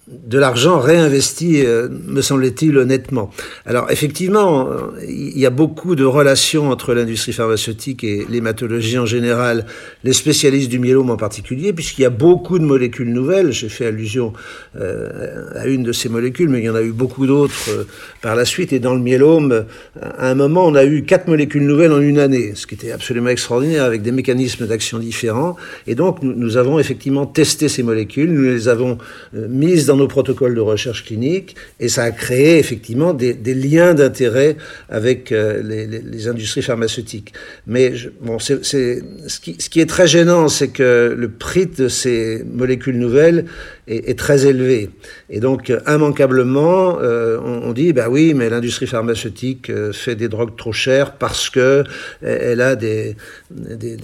de 0.08 0.38
l'argent 0.38 0.78
réinvesti, 0.78 1.62
me 1.90 2.22
semblait-il, 2.22 2.78
honnêtement. 2.78 3.30
Alors 3.66 3.90
effectivement, 3.90 4.68
il 5.06 5.38
y 5.38 5.44
a 5.44 5.50
beaucoup 5.50 5.94
de 5.96 6.04
relations 6.04 6.70
entre 6.70 6.94
l'industrie 6.94 7.32
pharmaceutique 7.32 8.02
et 8.02 8.24
l'hématologie 8.28 8.98
en 8.98 9.06
général, 9.06 9.66
les 10.04 10.12
spécialistes 10.12 10.70
du 10.70 10.78
myélome 10.78 11.10
en 11.10 11.16
particulier, 11.16 11.72
puisqu'il 11.72 12.02
y 12.02 12.06
a 12.06 12.10
beaucoup 12.10 12.58
de 12.58 12.64
molécules 12.64 13.12
nouvelles. 13.12 13.52
J'ai 13.52 13.68
fait 13.68 13.86
allusion 13.86 14.32
euh, 14.76 15.50
à 15.54 15.66
une 15.66 15.82
de 15.82 15.92
ces 15.92 16.08
molécules, 16.08 16.48
mais 16.48 16.60
il 16.60 16.64
y 16.64 16.70
en 16.70 16.74
a 16.74 16.82
eu 16.82 16.92
beaucoup 16.92 17.09
d'autres 17.26 17.70
euh, 17.70 17.84
par 18.22 18.36
la 18.36 18.44
suite. 18.44 18.72
Et 18.72 18.78
dans 18.78 18.94
le 18.94 19.00
myélome, 19.00 19.64
à 20.00 20.30
un 20.30 20.34
moment, 20.34 20.66
on 20.66 20.74
a 20.74 20.84
eu 20.84 21.02
quatre 21.02 21.28
molécules 21.28 21.66
nouvelles 21.66 21.92
en 21.92 22.00
une 22.00 22.18
année, 22.18 22.52
ce 22.54 22.66
qui 22.66 22.74
était 22.74 22.92
absolument 22.92 23.30
extraordinaire, 23.30 23.84
avec 23.84 24.02
des 24.02 24.12
mécanismes 24.12 24.66
d'action 24.66 24.98
différents. 24.98 25.56
Et 25.86 25.94
donc, 25.94 26.22
nous, 26.22 26.56
avons 26.56 26.78
effectivement 26.78 27.26
testé 27.26 27.68
ces 27.68 27.82
molécules, 27.82 28.32
nous 28.32 28.42
les 28.42 28.68
avons 28.68 28.98
euh, 29.34 29.46
mises 29.48 29.86
dans 29.86 29.96
nos 29.96 30.08
protocoles 30.08 30.54
de 30.54 30.60
recherche 30.60 31.04
clinique, 31.04 31.56
et 31.78 31.88
ça 31.88 32.02
a 32.04 32.10
créé 32.10 32.58
effectivement 32.58 33.12
des, 33.14 33.34
liens 33.54 33.94
d'intérêt 33.94 34.56
avec 34.88 35.32
euh, 35.32 35.62
les, 35.62 36.28
industries 36.28 36.62
pharmaceutiques. 36.62 37.32
Mais 37.66 37.92
bon, 38.20 38.38
c'est, 38.38 38.64
ce, 38.64 39.40
qui, 39.40 39.56
ce, 39.58 39.68
qui, 39.68 39.80
est 39.80 39.86
très 39.86 40.06
gênant, 40.06 40.48
c'est 40.48 40.68
que 40.68 41.14
le 41.16 41.28
prix 41.28 41.66
de 41.66 41.88
ces 41.88 42.44
molécules 42.44 42.98
nouvelles 42.98 43.46
est, 43.90 44.18
très 44.18 44.46
élevé. 44.46 44.90
Et 45.28 45.40
donc, 45.40 45.72
immanquablement, 45.86 46.98
euh, 47.00 47.38
on, 47.42 47.72
dit, 47.72 47.92
bah 47.92 48.06
oui, 48.08 48.34
mais 48.34 48.48
l'industrie 48.48 48.86
pharmaceutique 48.86 49.70
euh, 49.70 49.92
fait 49.92 50.14
des 50.14 50.28
drogues 50.28 50.56
trop 50.56 50.72
chères 50.72 51.12
parce 51.12 51.50
que 51.50 51.84
elle 52.22 52.60
a 52.60 52.76
des, 52.76 53.16
des, 53.50 53.98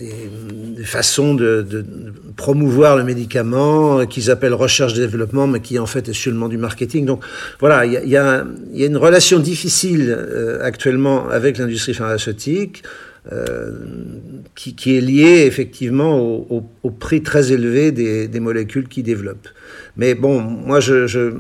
façons 0.85 1.35
de, 1.35 1.65
promouvoir 2.37 2.97
le 2.97 3.05
médicament 3.05 4.07
qu'ils 4.07 4.31
appellent 4.31 4.55
recherche-développement, 4.55 5.47
mais 5.47 5.61
qui 5.61 5.79
en 5.79 5.87
fait 5.87 6.09
est 6.09 6.15
seulement 6.15 6.49
du 6.49 6.59
marketing. 6.59 7.07
Donc, 7.07 7.23
voilà, 7.61 7.87
il 7.87 7.93
y 7.93 7.97
a, 8.17 8.45
y, 8.73 8.79
y 8.81 8.83
a, 8.83 8.87
une 8.87 8.97
relation 8.97 9.39
difficile 9.39 10.17
actuellement 10.63 11.29
avec 11.29 11.59
l'industrie 11.59 11.95
pharmaceutique, 11.95 12.83
euh, 13.33 13.71
qui, 14.55 14.97
est 14.97 15.01
liée 15.01 15.45
effectivement 15.47 16.21
au, 16.21 16.91
prix 16.91 17.23
très 17.23 17.53
élevé 17.53 17.91
des, 17.93 18.41
molécules 18.41 18.89
qu'ils 18.89 19.03
développent. 19.03 19.49
Mais 19.97 20.15
bon, 20.15 20.41
moi 20.41 20.81
je, 20.81 21.07
je, 21.07 21.33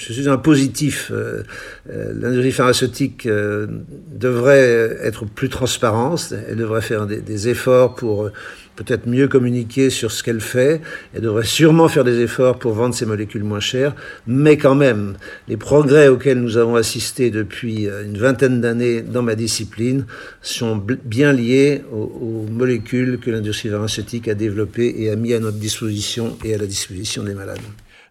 suis 0.00 0.28
un 0.28 0.36
positif. 0.36 1.10
Euh, 1.12 1.42
euh, 1.90 2.12
l'industrie 2.14 2.52
pharmaceutique 2.52 3.28
devrait 3.28 4.98
être 5.02 5.24
plus 5.24 5.48
transparente, 5.48 6.34
elle 6.48 6.56
devrait 6.56 6.82
faire 6.82 7.06
des, 7.06 7.48
efforts 7.48 7.94
pour 7.94 8.30
peut-être 8.78 9.08
mieux 9.08 9.26
communiquer 9.26 9.90
sur 9.90 10.12
ce 10.12 10.22
qu'elle 10.22 10.40
fait. 10.40 10.80
Elle 11.14 11.22
devrait 11.22 11.44
sûrement 11.44 11.88
faire 11.88 12.04
des 12.04 12.20
efforts 12.20 12.58
pour 12.58 12.72
vendre 12.72 12.94
ses 12.94 13.06
molécules 13.06 13.42
moins 13.42 13.60
chères. 13.60 13.94
Mais 14.26 14.56
quand 14.56 14.76
même, 14.76 15.14
les 15.48 15.56
progrès 15.56 16.08
auxquels 16.08 16.40
nous 16.40 16.56
avons 16.56 16.76
assisté 16.76 17.30
depuis 17.30 17.88
euh, 17.88 18.04
une 18.04 18.18
vingtaine 18.18 18.60
d'années 18.60 19.02
dans 19.02 19.22
ma 19.22 19.34
discipline 19.34 20.06
sont 20.42 20.80
bien 21.04 21.32
liés 21.32 21.82
aux, 21.92 22.46
molécules 22.50 23.18
que 23.18 23.30
l'industrie 23.30 23.68
pharmaceutique 23.68 24.28
a 24.28 24.34
développées 24.34 24.94
et 24.98 25.10
a 25.10 25.16
mis 25.16 25.34
à 25.34 25.40
notre 25.40 25.58
disposition 25.58 26.36
et 26.44 26.54
à 26.54 26.58
la 26.58 26.66
disposition 26.66 27.24
des 27.24 27.34
malades. 27.34 27.58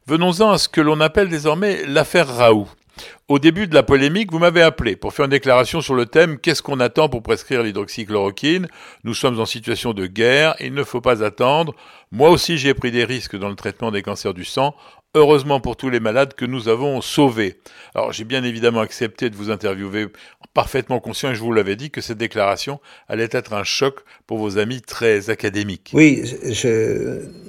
Venons-en 0.08 0.52
à 0.52 0.58
ce 0.58 0.70
que 0.70 0.80
l'on 0.80 1.02
appelle 1.02 1.28
désormais 1.28 1.84
l'affaire 1.86 2.30
Raoult. 2.30 2.70
Au 3.28 3.40
début 3.40 3.68
de 3.68 3.74
la 3.74 3.84
polémique, 3.84 4.32
vous 4.32 4.40
m'avez 4.40 4.62
appelé 4.62 4.96
pour 4.96 5.14
faire 5.14 5.26
une 5.26 5.32
déclaration 5.32 5.82
sur 5.82 5.96
le 5.96 6.06
thème 6.06 6.40
Qu'est-ce 6.40 6.64
qu'on 6.64 6.80
attend 6.80 7.10
pour 7.10 7.22
prescrire 7.22 7.62
l'hydroxychloroquine? 7.62 8.70
Nous 9.04 9.14
sommes 9.14 9.42
en 9.42 9.46
situation 9.46 9.92
de 9.92 10.08
guerre, 10.08 10.56
il 10.62 10.74
ne 10.74 10.86
faut 10.86 11.02
pas 11.02 11.26
attendre. 11.26 11.76
Moi 12.14 12.30
aussi, 12.30 12.58
j'ai 12.58 12.74
pris 12.74 12.90
des 12.90 13.04
risques 13.04 13.36
dans 13.36 13.50
le 13.50 13.56
traitement 13.56 13.92
des 13.92 14.02
cancers 14.02 14.34
du 14.34 14.46
sang 14.46 14.74
heureusement 15.18 15.60
pour 15.60 15.76
tous 15.76 15.90
les 15.90 16.00
malades 16.00 16.34
que 16.34 16.46
nous 16.46 16.70
avons 16.70 17.02
sauvés. 17.02 17.58
Alors 17.96 18.14
j'ai 18.14 18.24
bien 18.24 18.44
évidemment 18.44 18.82
accepté 18.82 19.30
de 19.30 19.36
vous 19.36 19.50
interviewer 19.50 20.08
parfaitement 20.54 21.00
conscient, 21.00 21.32
et 21.32 21.36
je 21.36 21.42
vous 21.42 21.52
l'avais 21.52 21.76
dit, 21.76 21.92
que 21.92 22.02
cette 22.02 22.18
déclaration 22.18 22.80
allait 23.08 23.30
être 23.32 23.54
un 23.54 23.64
choc 23.64 24.00
pour 24.26 24.38
vos 24.38 24.58
amis 24.58 24.82
très 24.82 25.30
académiques. 25.30 25.92
Oui, 25.94 26.24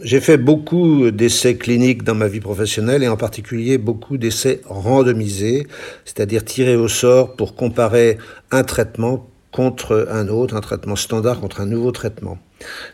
j'ai 0.02 0.20
fait 0.20 0.36
beaucoup 0.36 1.10
d'essais 1.10 1.56
cliniques 1.56 2.02
dans 2.02 2.14
ma 2.14 2.28
vie 2.28 2.40
professionnelle, 2.40 3.02
et 3.02 3.08
en 3.08 3.16
particulier 3.16 3.78
beaucoup 3.78 4.18
d'essais 4.18 4.60
randomisés, 4.66 5.66
c'est-à-dire 6.04 6.44
tirés 6.44 6.76
au 6.76 6.88
sort 6.88 7.36
pour 7.36 7.54
comparer 7.54 8.18
un 8.50 8.64
traitement 8.64 9.28
contre 9.52 10.08
un 10.10 10.28
autre, 10.28 10.54
un 10.54 10.60
traitement 10.60 10.96
standard 10.96 11.40
contre 11.40 11.60
un 11.60 11.66
nouveau 11.66 11.92
traitement. 11.92 12.38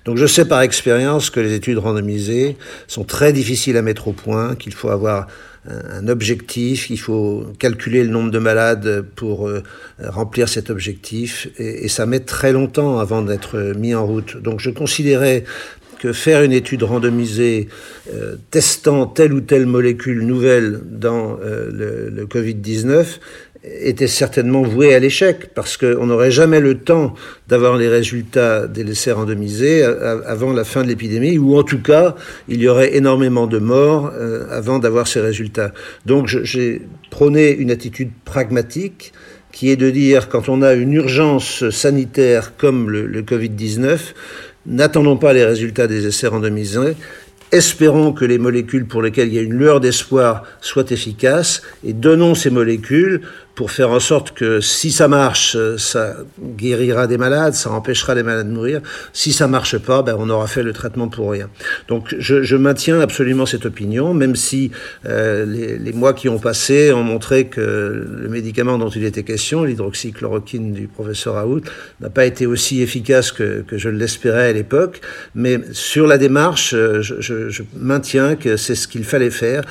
Donc 0.05 0.19
je 0.19 0.27
sais 0.27 0.45
par 0.45 0.61
expérience 0.61 1.31
que 1.31 1.41
les 1.41 1.55
études 1.55 1.79
randomisées 1.79 2.57
sont 2.87 3.05
très 3.05 3.33
difficiles 3.33 3.77
à 3.77 3.83
mettre 3.83 4.09
au 4.09 4.13
point, 4.13 4.55
qu'il 4.57 4.75
faut 4.75 4.91
avoir 4.91 5.27
un 5.67 6.09
objectif, 6.09 6.89
qu'il 6.89 7.01
faut 7.01 7.47
calculer 7.59 8.05
le 8.05 8.11
nombre 8.11 8.31
de 8.31 8.39
malades 8.39 9.03
pour 9.17 9.49
euh, 9.49 9.63
remplir 9.99 10.49
cet 10.49 10.69
objectif, 10.69 11.49
et, 11.59 11.89
ça 11.89 12.05
met 12.05 12.21
très 12.21 12.53
longtemps 12.53 12.99
avant 12.99 13.23
d'être 13.23 13.73
mis 13.77 13.95
en 13.95 14.07
route. 14.07 14.37
Donc 14.37 14.61
je 14.61 14.69
considérais 14.71 15.45
que 15.99 16.13
faire 16.13 16.43
une 16.43 16.53
étude 16.53 16.83
randomisée 16.83 17.69
euh, 18.13 18.37
testant 18.51 19.07
telle 19.07 19.33
ou 19.33 19.41
telle 19.41 19.65
molécule 19.65 20.27
nouvelle 20.27 20.81
dans 20.85 21.39
euh, 21.43 21.71
le, 21.73 22.11
le 22.11 22.27
Covid-19 22.27 23.07
était 23.81 24.07
certainement 24.07 24.63
voué 24.63 24.95
à 24.95 24.99
l'échec, 24.99 25.51
parce 25.55 25.77
qu'on 25.77 26.07
n'aurait 26.07 26.31
jamais 26.31 26.61
le 26.61 26.79
temps 26.79 27.15
d'avoir 27.49 27.77
les 27.77 27.89
résultats 27.89 28.67
des 28.67 28.83
essais 28.91 29.13
randomisés 29.13 29.83
avant 29.83 30.53
la 30.53 30.65
fin 30.65 30.83
de 30.83 30.89
l'épidémie, 30.89 31.39
ou 31.39 31.57
en 31.57 31.63
tout 31.63 31.81
cas, 31.81 32.15
il 32.49 32.61
y 32.61 32.69
aurait 32.69 32.97
énormément 32.97 33.47
de 33.47 33.59
morts 33.59 34.13
euh, 34.15 34.47
avant 34.51 34.79
d'avoir 34.79 35.07
ces 35.07 35.21
résultats. 35.21 35.73
Donc 36.07 36.27
j'ai 36.27 36.83
prôné 37.11 37.55
une 37.55 37.71
attitude 37.71 38.11
pragmatique, 38.25 39.13
qui 39.53 39.71
est 39.71 39.77
de 39.77 39.89
dire, 39.91 40.29
quand 40.29 40.49
on 40.49 40.63
a 40.63 40.75
une 40.75 40.93
urgence 40.93 41.69
sanitaire 41.71 42.57
comme 42.57 42.91
le, 42.91 43.07
le 43.07 43.23
Covid-19, 43.23 43.99
n'attendons 44.67 45.17
pas 45.17 45.33
les 45.33 45.45
résultats 45.45 45.87
des 45.87 46.07
essais 46.07 46.27
randomisés, 46.27 46.95
Espérons 47.55 48.13
que 48.13 48.25
les 48.25 48.39
molécules 48.39 48.85
pour 48.85 49.01
lesquelles 49.01 49.29
il 49.29 49.35
y 49.35 49.39
a 49.39 49.43
une 49.43 49.55
lueur 49.55 49.79
d'espoir 49.79 50.43
soient 50.61 50.91
efficaces 50.91 51.63
et 51.85 51.93
donnons 51.93 52.35
ces 52.35 52.51
molécules 52.51 53.21
pour 53.55 53.71
faire 53.71 53.91
en 53.91 54.01
sorte 54.01 54.33
que 54.33 54.61
si 54.61 54.91
ça 54.91 55.07
marche, 55.07 55.57
ça 55.77 56.17
guérira 56.41 57.07
des 57.07 57.19
malades, 57.19 57.55
ça 57.55 57.71
empêchera 57.71 58.15
les 58.15 58.23
malades 58.23 58.49
de 58.49 58.53
mourir. 58.53 58.81
Si 59.13 59.33
ça 59.33 59.47
marche 59.47 59.79
pas, 59.79 60.03
ben 60.03 60.17
on 60.19 60.29
aura 60.29 60.47
fait 60.47 60.63
le 60.63 60.73
traitement 60.73 61.09
pour 61.09 61.31
rien. 61.31 61.49
Donc 61.89 62.15
je, 62.19 62.57
maintiens 62.57 63.01
absolument 63.01 63.47
cette 63.47 63.67
opinion, 63.67 64.15
même 64.15 64.37
si 64.37 64.71
euh, 65.07 65.45
les, 65.47 65.93
mois 65.93 66.15
qui 66.15 66.29
ont 66.29 66.39
passé 66.39 66.93
ont 66.93 67.05
montré 67.05 67.47
que 67.47 67.61
le 67.61 68.29
médicament 68.29 68.79
dont 68.79 68.89
il 68.89 69.05
était 69.05 69.23
question, 69.23 69.63
l'hydroxychloroquine 69.63 70.73
du 70.73 70.89
professeur 70.89 71.35
Raoult, 71.35 71.63
n'a 72.01 72.11
pas 72.11 72.25
été 72.25 72.47
aussi 72.47 72.83
efficace 72.83 73.31
que, 73.31 73.63
que 73.63 73.79
je 73.79 73.89
l'espérais 73.89 74.49
à 74.49 74.53
l'époque. 74.53 75.01
Mais 75.35 75.61
sur 75.73 76.07
la 76.07 76.19
démarche, 76.19 76.71
je, 76.71 77.21
je, 77.21 77.44
je 77.49 77.63
maintiens 77.77 78.37
que 78.37 78.57
c'est 78.57 78.75
ce 78.75 78.89
qu'il 78.89 79.05
fallait 79.05 79.31
faire, 79.31 79.63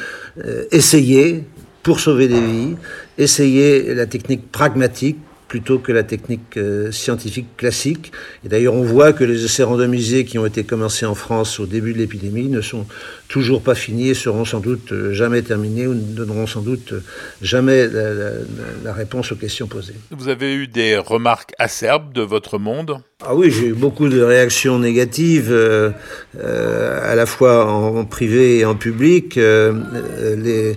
euh, 0.43 0.65
essayer 0.71 1.43
pour 1.83 1.99
sauver 1.99 2.27
des 2.27 2.39
vies, 2.39 2.75
essayer 3.17 3.93
la 3.93 4.05
technique 4.05 4.51
pragmatique 4.51 5.17
plutôt 5.53 5.77
que 5.77 5.91
la 5.91 6.01
technique 6.01 6.57
euh, 6.57 6.91
scientifique 6.91 7.55
classique. 7.57 8.12
Et 8.43 8.49
d'ailleurs, 8.49 8.73
on 8.73 8.81
voit 8.81 9.13
que 9.13 9.23
les 9.23 9.45
essais 9.45 9.62
randomisés 9.62 10.25
qui 10.25 10.39
ont 10.39 10.47
été 10.47 10.63
commencés 10.63 11.05
en 11.05 11.13
France 11.13 11.59
au 11.59 11.67
début 11.67 11.93
de 11.93 11.99
l'épidémie 11.99 12.49
ne 12.49 12.59
sont 12.62 12.88
toujours 13.34 13.63
pas 13.63 13.74
finis 13.74 14.10
et 14.10 14.13
seront 14.13 14.46
sans 14.46 14.60
doute 14.60 14.91
euh, 14.91 15.12
jamais 15.12 15.41
terminés 15.41 15.88
ou 15.88 15.96
ne 15.96 16.02
donneront 16.02 16.46
sans 16.46 16.62
doute 16.62 16.93
jamais 17.41 17.88
la, 17.88 18.93
réponse 18.93 19.32
aux 19.32 19.36
questions 19.36 19.65
posées. 19.65 19.96
Vous 20.12 20.28
avez 20.28 20.54
eu 20.54 20.67
des 20.67 20.98
remarques 20.98 21.56
acerbes 21.58 22.13
de 22.13 22.22
votre 22.22 22.60
monde? 22.60 23.00
Ah 23.26 23.34
oui, 23.34 23.50
j'ai 23.50 23.69
eu 23.69 23.74
beaucoup 23.74 24.08
de 24.08 24.22
réactions 24.22 24.78
négatives, 24.78 25.50
euh, 25.50 25.89
à 26.36 27.15
la 27.15 27.26
fois 27.26 27.65
en, 27.65 28.06
privé 28.06 28.60
et 28.60 28.65
en 28.65 28.76
public. 28.76 29.36
les, 29.36 30.76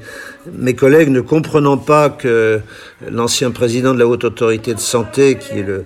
mes 0.52 0.74
collègues 0.74 1.08
ne 1.08 1.20
comprenant 1.20 1.76
pas 1.76 2.10
que 2.10 2.60
l'ancien 3.10 3.50
président 3.50 3.94
de 3.94 3.98
la 3.98 4.06
Haute 4.06 4.24
Autorité 4.24 4.74
de 4.74 4.80
Santé, 4.80 5.36
qui 5.36 5.58
est 5.58 5.62
le, 5.62 5.84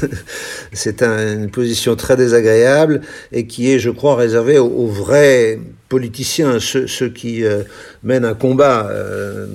c'est 0.72 1.02
une 1.02 1.50
position 1.50 1.96
très 1.96 2.16
désagréable 2.16 3.02
et 3.32 3.46
qui 3.46 3.70
est, 3.70 3.78
je 3.78 3.90
crois, 3.90 4.16
réservée 4.16 4.58
aux, 4.58 4.86
vrais 4.86 5.58
politiciens, 5.90 6.58
ceux, 6.58 7.08
qui 7.10 7.44
euh, 7.44 7.64
mènent 8.02 8.24
un 8.24 8.34
combat. 8.34 8.88
Euh, 8.90 9.46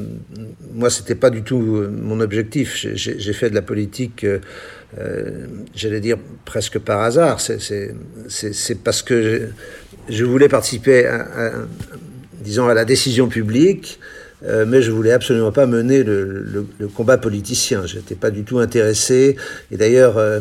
moi, 0.74 0.89
c'était 0.91 1.15
pas 1.15 1.30
du 1.30 1.43
tout 1.43 1.78
euh, 1.78 1.88
mon 2.02 2.20
objectif. 2.20 2.76
J'ai 2.76 3.34
fait 3.34 3.50
de 3.50 3.56
la 3.56 3.62
politique, 3.62 4.26
j'allais 5.76 6.00
dire 6.00 6.17
presque 6.45 6.80
par 6.80 7.02
hasard. 7.02 7.39
C'est 7.39 8.84
parce 8.84 9.02
que 9.02 9.50
je, 10.10 10.26
voulais 10.26 10.50
participer, 10.50 11.06
à, 11.06 11.52
disons, 12.41 12.67
à 12.67 12.73
la 12.73 12.86
décision 12.86 13.28
publique. 13.28 14.00
Euh, 14.45 14.65
mais 14.67 14.82
je 14.84 14.91
voulais 14.91 15.12
absolument 15.12 15.52
pas 15.52 15.65
mener 15.65 16.04
le, 16.04 16.65
combat 16.95 17.17
politicien. 17.17 17.86
J'étais 17.86 18.15
pas 18.15 18.30
du 18.30 18.43
tout 18.43 18.60
intéressé. 18.60 19.36
Et 19.71 19.78
d'ailleurs, 19.78 20.17
euh, 20.17 20.39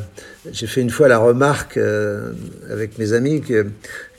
j'ai 0.53 0.67
fait 0.67 0.83
une 0.83 0.91
fois 0.91 1.09
la 1.09 1.19
remarque 1.19 1.77
euh, 1.77 2.33
avec 2.71 2.99
mes 2.99 3.15
amis 3.15 3.41
que 3.41 3.67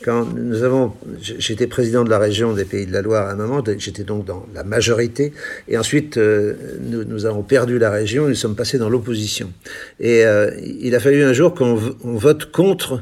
quand 0.03 0.25
nous 0.35 0.63
avons, 0.63 0.93
j'étais 1.21 1.67
président 1.67 2.03
de 2.03 2.09
la 2.09 2.19
région 2.19 2.53
des 2.53 2.65
Pays 2.65 2.85
de 2.85 2.93
la 2.93 3.01
Loire 3.01 3.27
à 3.27 3.31
un 3.31 3.35
moment, 3.35 3.63
j'étais 3.77 4.03
donc 4.03 4.25
dans 4.25 4.45
la 4.53 4.63
majorité, 4.63 5.33
et 5.67 5.75
ensuite 5.75 6.17
nous, 6.17 7.03
nous, 7.03 7.25
avons 7.25 7.41
perdu 7.41 7.79
la 7.79 7.89
région, 7.89 8.27
nous 8.27 8.35
sommes 8.35 8.55
passés 8.55 8.77
dans 8.77 8.89
l'opposition. 8.89 9.51
Et 9.99 10.23
il 10.61 10.93
a 10.93 10.99
fallu 10.99 11.23
un 11.23 11.33
jour 11.33 11.55
qu'on 11.55 11.73
vote 12.03 12.51
contre 12.51 13.01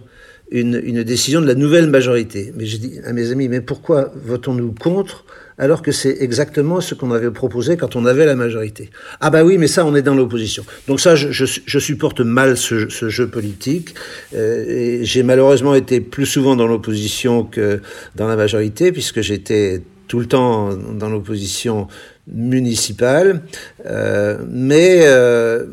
une, 0.52 0.82
une, 0.82 1.04
décision 1.04 1.42
de 1.42 1.48
la 1.48 1.56
nouvelle 1.56 1.90
majorité. 1.90 2.54
Mais 2.56 2.66
j'ai 2.66 2.78
dit 2.78 3.02
à 3.06 3.12
mes 3.12 3.30
amis, 3.30 3.50
mais 3.50 3.60
pourquoi 3.60 4.14
votons-nous 4.16 4.72
contre 4.72 5.26
alors 5.58 5.82
que 5.82 5.92
c'est 5.92 6.18
exactement 6.20 6.82
ce 6.82 6.96
qu'on 6.96 7.12
avait 7.12 7.32
proposé 7.32 7.78
quand 7.78 7.96
on 7.96 8.06
avait 8.06 8.26
la 8.26 8.36
majorité. 8.36 8.90
Ah 9.22 9.30
bah 9.30 9.44
oui, 9.44 9.58
mais 9.58 9.68
ça, 9.68 9.86
on 9.86 9.96
est 9.96 10.02
dans 10.02 10.16
l'opposition. 10.16 10.66
Donc 10.88 11.00
ça, 11.00 11.16
je, 11.16 11.32
je, 11.32 11.80
supporte 11.80 12.20
mal 12.22 12.58
ce, 12.58 12.90
ce 12.90 13.10
jeu 13.10 13.28
politique. 13.28 13.96
Euh, 14.34 15.00
j'ai 15.02 15.24
malheureusement 15.24 15.76
été 15.76 16.02
plus 16.02 16.26
souvent 16.26 16.56
dans 16.56 16.68
l'opposition 16.68 17.44
que 17.44 17.82
dans 18.16 18.28
la 18.28 18.36
majorité, 18.36 18.92
puisque 18.92 19.22
j'étais 19.22 19.82
tout 20.08 20.20
le 20.20 20.26
temps 20.26 20.74
dans 20.74 21.10
l'opposition 21.10 21.88
municipale. 22.28 23.42
Euh, 23.86 24.38
mais... 24.50 25.02
Euh, 25.04 25.66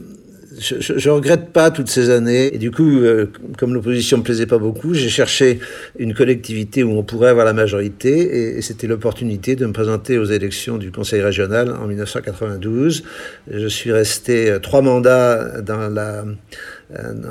je, 0.63 0.99
je, 0.99 1.11
regrette 1.11 1.51
pas 1.53 1.71
toutes 1.71 1.89
ces 1.89 2.11
années. 2.11 2.51
Du 2.53 2.71
coup, 2.71 3.01
euh, 3.01 3.27
comme 3.59 3.75
l'opposition 3.75 4.19
me 4.19 4.23
plaisait 4.23 4.47
pas 4.47 4.59
beaucoup, 4.59 4.95
j'ai 4.95 5.09
cherché 5.09 5.59
une 5.99 6.15
collectivité 6.15 6.83
où 6.85 6.93
on 6.93 7.03
pourrait 7.03 7.31
avoir 7.31 7.45
la 7.45 7.53
majorité, 7.53 8.57
et, 8.57 8.63
c'était 8.63 8.87
l'opportunité 8.87 9.57
de 9.57 9.67
me 9.67 9.73
présenter 9.73 10.19
aux 10.19 10.25
élections 10.25 10.79
du 10.79 10.93
Conseil 10.93 11.21
régional 11.21 11.73
en 11.73 11.87
1992. 11.87 13.03
Je 13.51 13.67
suis 13.67 13.93
resté 13.93 14.51
euh, 14.51 14.59
trois 14.59 14.83
mandats 14.83 15.61
dans 15.61 15.89
la 15.89 16.25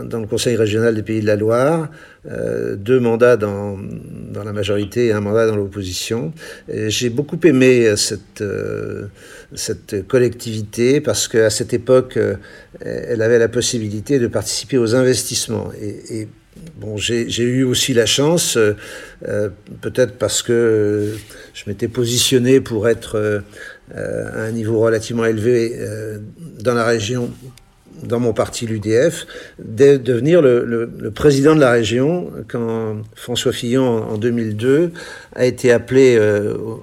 dans 0.06 0.20
le 0.20 0.28
Conseil 0.28 0.56
régional 0.56 0.96
des 0.96 1.04
Pays 1.04 1.22
de 1.22 1.28
la 1.28 1.36
Loire, 1.36 1.90
deux 2.26 3.00
mandats 3.00 3.38
dans, 3.38 3.78
la 4.34 4.54
majorité 4.54 5.08
et 5.08 5.12
un 5.12 5.22
mandat 5.22 5.48
dans 5.48 5.56
l'opposition. 5.56 6.34
J'ai 6.70 7.10
beaucoup 7.10 7.40
aimé 7.44 7.96
cette 7.96 8.44
cette 9.54 10.08
collectivité 10.08 11.02
parce 11.02 11.28
qu'à 11.28 11.50
cette 11.50 11.74
époque, 11.74 12.18
euh, 12.18 12.36
elle 12.82 13.22
avait 13.22 13.40
la 13.40 13.50
possibilité 13.50 14.20
de 14.20 14.28
participer 14.28 14.78
aux 14.78 14.96
investissements. 14.96 15.72
Et, 15.82 16.28
bon, 16.78 16.98
j'ai 16.98 17.44
eu 17.44 17.64
aussi 17.64 17.94
la 17.94 18.06
chance, 18.06 18.58
euh, 18.58 18.74
euh, 19.28 19.50
peut-être 19.82 20.18
parce 20.18 20.42
que 20.42 21.14
je 21.54 21.64
m'étais 21.68 21.88
positionné 21.88 22.62
pour 22.62 22.88
être 22.88 23.42
à 23.94 24.44
un 24.44 24.52
niveau 24.52 24.80
relativement 24.80 25.26
élevé 25.26 25.78
dans 26.62 26.74
la 26.74 26.86
région 26.86 27.30
dans 28.04 28.20
mon 28.20 28.34
parti, 28.34 28.66
l'UDF, 28.66 29.26
de 29.60 29.98
devenir 29.98 30.42
le, 30.42 31.12
président 31.14 31.56
de 31.56 31.60
la 31.60 31.72
région 31.72 32.32
quand 32.48 32.98
François 33.16 33.52
Fillon, 33.52 34.04
en 34.04 34.18
2002, 34.18 34.92
a 35.36 35.46
été 35.46 35.72
appelé 35.72 36.20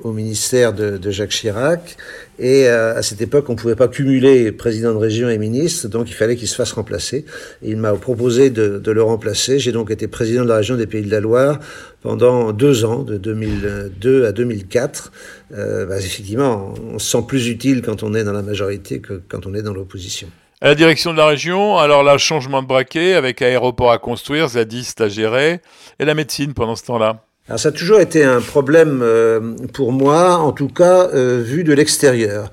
au, 0.02 0.12
ministère 0.12 0.72
de, 0.72 1.10
Jacques 1.10 1.30
Chirac 1.30 1.96
et 2.38 2.68
euh, 2.68 2.94
à 2.94 3.02
cette 3.02 3.20
époque, 3.20 3.46
on 3.48 3.52
ne 3.52 3.58
pouvait 3.58 3.74
pas 3.74 3.88
cumuler 3.88 4.52
président 4.52 4.92
de 4.92 4.98
région 4.98 5.28
et 5.28 5.38
ministre, 5.38 5.88
donc 5.88 6.08
il 6.08 6.14
fallait 6.14 6.36
qu'il 6.36 6.46
se 6.46 6.54
fasse 6.54 6.72
remplacer. 6.72 7.24
Il 7.62 7.78
m'a 7.78 7.92
proposé 7.94 8.50
de, 8.50 8.78
de, 8.78 8.92
le 8.92 9.02
remplacer. 9.02 9.58
J'ai 9.58 9.72
donc 9.72 9.90
été 9.90 10.06
président 10.06 10.44
de 10.44 10.48
la 10.48 10.56
région 10.56 10.76
des 10.76 10.86
Pays 10.86 11.02
de 11.02 11.10
la 11.10 11.20
Loire 11.20 11.58
pendant 12.00 12.52
deux 12.52 12.84
ans, 12.84 13.02
de 13.02 13.16
2002 13.16 14.26
à 14.26 14.32
2004. 14.32 15.12
Euh, 15.52 15.86
bah, 15.86 15.98
effectivement, 15.98 16.74
on 16.92 17.00
se 17.00 17.10
sent 17.10 17.24
plus 17.26 17.48
utile 17.48 17.82
quand 17.82 18.04
on 18.04 18.14
est 18.14 18.22
dans 18.22 18.32
la 18.32 18.42
majorité 18.42 19.00
que 19.00 19.20
quand 19.28 19.46
on 19.46 19.54
est 19.54 19.62
dans 19.62 19.74
l'opposition. 19.74 20.28
À 20.60 20.66
la 20.66 20.74
direction 20.74 21.12
de 21.12 21.18
la 21.18 21.26
région, 21.26 21.78
alors 21.78 22.02
là, 22.02 22.18
changement 22.18 22.62
de 22.62 22.66
braquet 22.66 23.14
avec 23.14 23.42
aéroport 23.42 23.92
à 23.92 23.98
construire, 23.98 24.48
zadiste 24.48 25.00
à 25.00 25.08
gérer, 25.08 25.60
et 26.00 26.04
la 26.04 26.14
médecine 26.14 26.52
pendant 26.52 26.74
ce 26.74 26.84
temps-là 26.84 27.24
alors 27.48 27.58
ça 27.58 27.70
a 27.70 27.72
toujours 27.72 27.98
été 27.98 28.22
un 28.24 28.42
problème 28.42 29.00
euh, 29.02 29.56
pour 29.72 29.90
moi, 29.90 30.36
en 30.36 30.52
tout 30.52 30.68
cas 30.68 31.08
euh, 31.14 31.40
vu 31.42 31.64
de 31.64 31.72
l'extérieur. 31.72 32.50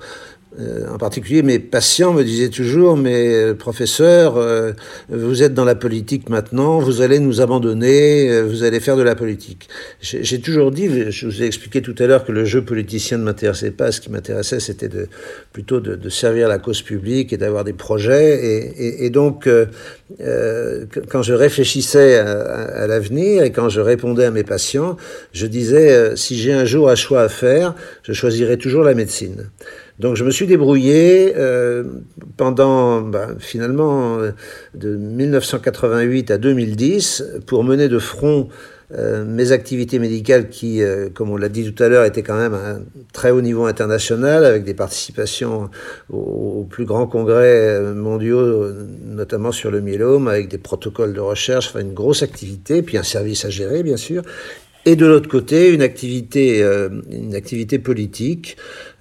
Euh, 0.58 0.88
en 0.88 0.96
particulier, 0.96 1.42
mes 1.42 1.58
patients 1.58 2.14
me 2.14 2.22
disaient 2.22 2.48
toujours, 2.48 2.96
mais 2.96 3.34
euh, 3.34 3.54
professeur, 3.54 4.36
euh, 4.36 4.72
vous 5.10 5.42
êtes 5.42 5.52
dans 5.52 5.64
la 5.66 5.74
politique 5.74 6.30
maintenant, 6.30 6.78
vous 6.78 7.02
allez 7.02 7.18
nous 7.18 7.42
abandonner, 7.42 8.42
vous 8.42 8.62
allez 8.62 8.80
faire 8.80 8.96
de 8.96 9.02
la 9.02 9.14
politique. 9.14 9.68
J'ai 10.00 10.40
toujours 10.40 10.70
dit, 10.70 11.10
je 11.10 11.26
vous 11.26 11.42
ai 11.42 11.46
expliqué 11.46 11.82
tout 11.82 11.94
à 11.98 12.06
l'heure 12.06 12.24
que 12.24 12.32
le 12.32 12.44
jeu 12.44 12.62
politicien 12.62 13.18
ne 13.18 13.24
m'intéressait 13.24 13.70
pas, 13.70 13.92
ce 13.92 14.00
qui 14.00 14.10
m'intéressait 14.10 14.60
c'était 14.60 14.88
de, 14.88 15.08
plutôt 15.52 15.80
de, 15.80 16.08
servir 16.08 16.48
la 16.48 16.58
cause 16.58 16.82
publique 16.82 17.32
et 17.32 17.36
d'avoir 17.36 17.64
des 17.64 17.72
projets. 17.72 18.44
Et, 18.44 18.86
et, 18.86 19.06
et 19.06 19.10
donc, 19.10 19.48
quand 21.08 21.22
je 21.22 21.32
réfléchissais 21.34 22.16
à, 22.16 22.30
à 22.30 22.86
l'avenir 22.86 23.42
et 23.42 23.52
quand 23.52 23.68
je 23.68 23.80
répondais 23.80 24.24
à 24.24 24.30
mes 24.30 24.44
patients, 24.44 24.96
je 25.32 25.46
disais, 25.46 26.16
si 26.16 26.38
j'ai 26.38 26.52
un 26.52 26.64
jour 26.64 26.88
un 26.88 26.94
choix 26.94 27.22
à 27.22 27.28
faire, 27.28 27.74
je 28.02 28.12
choisirai 28.12 28.56
toujours 28.56 28.84
la 28.84 28.94
médecine. 28.94 29.50
Donc 29.98 30.16
je 30.16 30.24
me 30.24 30.30
suis 30.30 30.46
débrouillé 30.46 31.32
euh, 31.36 31.84
pendant 32.36 33.00
ben, 33.00 33.36
finalement 33.38 34.18
de 34.74 34.96
1988 34.96 36.30
à 36.30 36.38
2010 36.38 37.40
pour 37.46 37.64
mener 37.64 37.88
de 37.88 37.98
front 37.98 38.48
euh, 38.92 39.24
mes 39.24 39.50
activités 39.50 39.98
médicales 39.98 40.48
qui, 40.48 40.80
euh, 40.80 41.08
comme 41.12 41.30
on 41.30 41.36
l'a 41.36 41.48
dit 41.48 41.72
tout 41.72 41.82
à 41.82 41.88
l'heure, 41.88 42.04
étaient 42.04 42.22
quand 42.22 42.38
même 42.38 42.54
à 42.54 42.74
un 42.74 42.82
très 43.12 43.32
haut 43.32 43.40
niveau 43.40 43.64
international, 43.64 44.44
avec 44.44 44.62
des 44.62 44.74
participations 44.74 45.70
aux, 46.08 46.64
plus 46.70 46.84
grands 46.84 47.08
congrès 47.08 47.80
mondiaux, 47.94 48.70
notamment 49.04 49.50
sur 49.50 49.72
le 49.72 49.80
myélome, 49.80 50.28
avec 50.28 50.48
des 50.48 50.58
protocoles 50.58 51.14
de 51.14 51.20
recherche, 51.20 51.68
enfin 51.68 51.80
une 51.80 51.94
grosse 51.94 52.22
activité, 52.22 52.82
puis 52.82 52.96
un 52.96 53.02
service 53.02 53.44
à 53.44 53.50
gérer, 53.50 53.82
bien 53.82 53.96
sûr. 53.96 54.22
Et 54.86 54.94
de 54.94 55.04
l'autre 55.04 55.28
côté 55.28 55.68
une 55.70 55.82
activité, 55.82 56.62
euh, 56.62 56.88
une 57.10 57.34
activité 57.34 57.78
politique. 57.80 58.56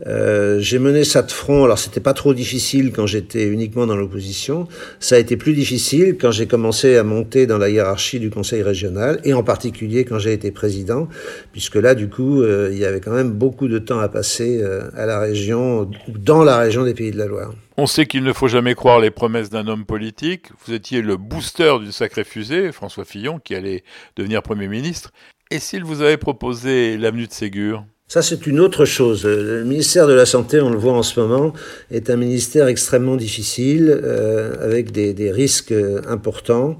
Euh, 0.07 0.59
j'ai 0.59 0.79
mené 0.79 1.03
ça 1.03 1.21
de 1.21 1.31
front. 1.31 1.63
Alors 1.63 1.77
c'était 1.77 1.99
pas 1.99 2.13
trop 2.13 2.33
difficile 2.33 2.91
quand 2.91 3.05
j'étais 3.05 3.45
uniquement 3.45 3.85
dans 3.85 3.95
l'opposition. 3.95 4.67
Ça 4.99 5.15
a 5.15 5.19
été 5.19 5.37
plus 5.37 5.53
difficile 5.53 6.17
quand 6.19 6.31
j'ai 6.31 6.47
commencé 6.47 6.97
à 6.97 7.03
monter 7.03 7.45
dans 7.45 7.59
la 7.59 7.69
hiérarchie 7.69 8.19
du 8.19 8.31
Conseil 8.31 8.63
régional 8.63 9.21
et 9.23 9.33
en 9.33 9.43
particulier 9.43 10.05
quand 10.05 10.17
j'ai 10.17 10.33
été 10.33 10.51
président, 10.51 11.07
puisque 11.51 11.75
là 11.75 11.93
du 11.93 12.09
coup 12.09 12.41
euh, 12.41 12.69
il 12.71 12.79
y 12.79 12.85
avait 12.85 12.99
quand 12.99 13.13
même 13.13 13.31
beaucoup 13.31 13.67
de 13.67 13.77
temps 13.77 13.99
à 13.99 14.09
passer 14.09 14.63
à 14.95 15.05
la 15.05 15.19
région, 15.19 15.89
dans 16.07 16.43
la 16.43 16.57
région 16.57 16.83
des 16.83 16.95
Pays 16.95 17.11
de 17.11 17.17
la 17.17 17.27
Loire. 17.27 17.53
On 17.77 17.87
sait 17.87 18.05
qu'il 18.05 18.23
ne 18.23 18.31
faut 18.31 18.47
jamais 18.47 18.73
croire 18.73 18.99
les 18.99 19.11
promesses 19.11 19.49
d'un 19.49 19.67
homme 19.67 19.85
politique. 19.85 20.47
Vous 20.65 20.73
étiez 20.73 21.01
le 21.01 21.17
booster 21.17 21.75
d'une 21.81 21.91
sacrée 21.91 22.23
fusée, 22.23 22.71
François 22.71 23.03
Fillon, 23.03 23.37
qui 23.37 23.53
allait 23.53 23.83
devenir 24.15 24.41
Premier 24.41 24.69
ministre. 24.69 25.11
Et 25.51 25.59
s'il 25.59 25.83
vous 25.83 26.01
avait 26.01 26.17
proposé 26.17 26.97
l'avenue 26.97 27.27
de 27.27 27.33
Ségur 27.33 27.85
ça, 28.07 28.21
c'est 28.21 28.45
une 28.45 28.59
autre 28.59 28.85
chose. 28.85 29.25
Le 29.25 29.63
ministère 29.63 30.05
de 30.05 30.13
la 30.13 30.27
Santé, 30.27 30.61
on 30.61 30.69
le 30.69 30.77
voit 30.77 30.93
en 30.93 31.01
ce 31.01 31.19
moment, 31.19 31.53
est 31.89 32.11
un 32.11 32.17
ministère 32.17 32.67
extrêmement 32.67 33.15
difficile, 33.15 33.89
euh, 33.89 34.63
avec 34.63 34.91
des, 34.91 35.15
des, 35.15 35.31
risques 35.31 35.73
importants. 36.07 36.77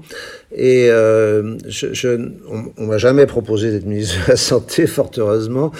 Et 0.52 0.90
euh, 0.90 1.56
je, 1.66 1.92
je, 1.92 2.30
on, 2.48 2.82
ne 2.82 2.86
m'a 2.86 2.98
jamais 2.98 3.26
proposé 3.26 3.70
d'être 3.70 3.84
ministre 3.84 4.16
de 4.24 4.30
la 4.30 4.36
Santé, 4.36 4.86
fort 4.86 5.10
heureusement. 5.16 5.72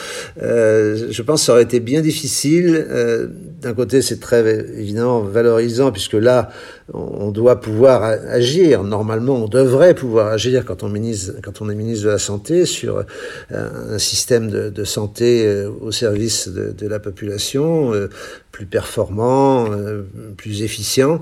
Euh, 0.42 1.08
je 1.10 1.22
pense 1.22 1.40
que 1.40 1.46
ça 1.46 1.52
aurait 1.52 1.62
été 1.62 1.80
bien 1.80 2.00
difficile. 2.00 2.86
Euh, 2.90 3.28
d'un 3.60 3.74
côté, 3.74 4.02
c'est 4.02 4.20
très 4.20 4.66
évidemment 4.76 5.20
valorisant, 5.20 5.92
puisque 5.92 6.14
là, 6.14 6.50
on 6.92 7.30
doit 7.30 7.60
pouvoir 7.60 8.02
agir. 8.02 8.84
Normalement, 8.84 9.36
on 9.36 9.48
devrait 9.48 9.94
pouvoir 9.94 10.28
agir 10.28 10.64
quand 10.64 10.82
on, 10.82 10.92
quand 11.42 11.62
on 11.62 11.70
est 11.70 11.74
ministre 11.74 12.04
de 12.04 12.10
la 12.10 12.18
Santé 12.18 12.64
sur 12.64 13.04
euh, 13.52 13.94
un 13.94 13.98
système 13.98 14.50
de, 14.50 14.70
de 14.70 14.84
santé 14.84 15.46
euh, 15.46 15.70
au 15.80 15.92
service 15.92 16.48
de, 16.48 16.72
de 16.72 16.86
la 16.86 16.98
population, 16.98 17.92
euh, 17.92 18.08
plus 18.52 18.66
performant, 18.66 19.66
plus 20.38 20.62
efficient. 20.62 21.20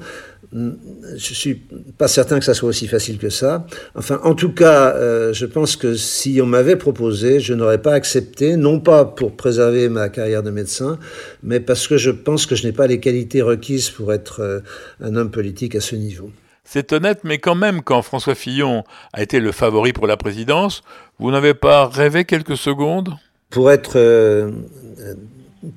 Je 0.53 1.35
suis 1.35 1.55
pas 1.99 2.09
certain 2.09 2.39
que 2.39 2.45
ça 2.45 2.55
soit 2.55 2.69
aussi 2.69 2.87
facile 2.87 3.19
que 3.19 3.31
ça. 3.31 3.67
Enfin, 3.95 4.21
en 4.23 4.35
tout 4.35 4.53
cas, 4.53 4.95
euh, 4.95 5.33
je 5.33 5.47
pense 5.47 5.77
que 5.77 5.95
si 5.95 6.41
on 6.43 6.47
m'avait 6.47 6.77
proposé, 6.77 7.41
je 7.41 7.55
n'aurais 7.55 7.83
pas 7.83 7.95
accepté, 7.95 8.57
non 8.57 8.81
pas 8.81 9.05
pour 9.05 9.37
préserver 9.37 9.89
ma 9.89 10.09
carrière 10.09 10.43
de 10.43 10.51
médecin, 10.51 10.99
mais 11.43 11.61
parce 11.61 11.89
que 11.89 11.97
je 11.97 12.11
pense 12.11 12.47
que 12.47 12.55
je 12.55 12.67
n'ai 12.67 12.73
pas 12.73 12.87
les 12.87 13.01
qualités 13.01 13.43
requises 13.43 13.91
pour 13.91 14.13
être 14.13 14.41
euh, 14.41 14.61
un 15.01 15.17
homme 15.17 15.31
politique 15.31 15.75
à 15.75 15.81
ce 15.81 15.97
niveau. 15.97 16.31
C'est 16.65 16.93
honnête, 16.93 17.21
mais 17.25 17.39
quand 17.39 17.55
même, 17.55 17.83
quand 17.83 18.01
François 18.03 18.35
Fillon 18.35 18.85
a 19.13 19.23
été 19.23 19.39
le 19.39 19.53
favori 19.53 19.93
pour 19.93 20.07
la 20.07 20.17
présidence, 20.17 20.83
vous 21.19 21.31
n'avez 21.31 21.55
pas 21.55 21.87
rêvé 21.87 22.25
quelques 22.25 22.57
secondes? 22.57 23.15
Pour 23.51 23.71
être 23.71 23.97
euh, 23.97 24.51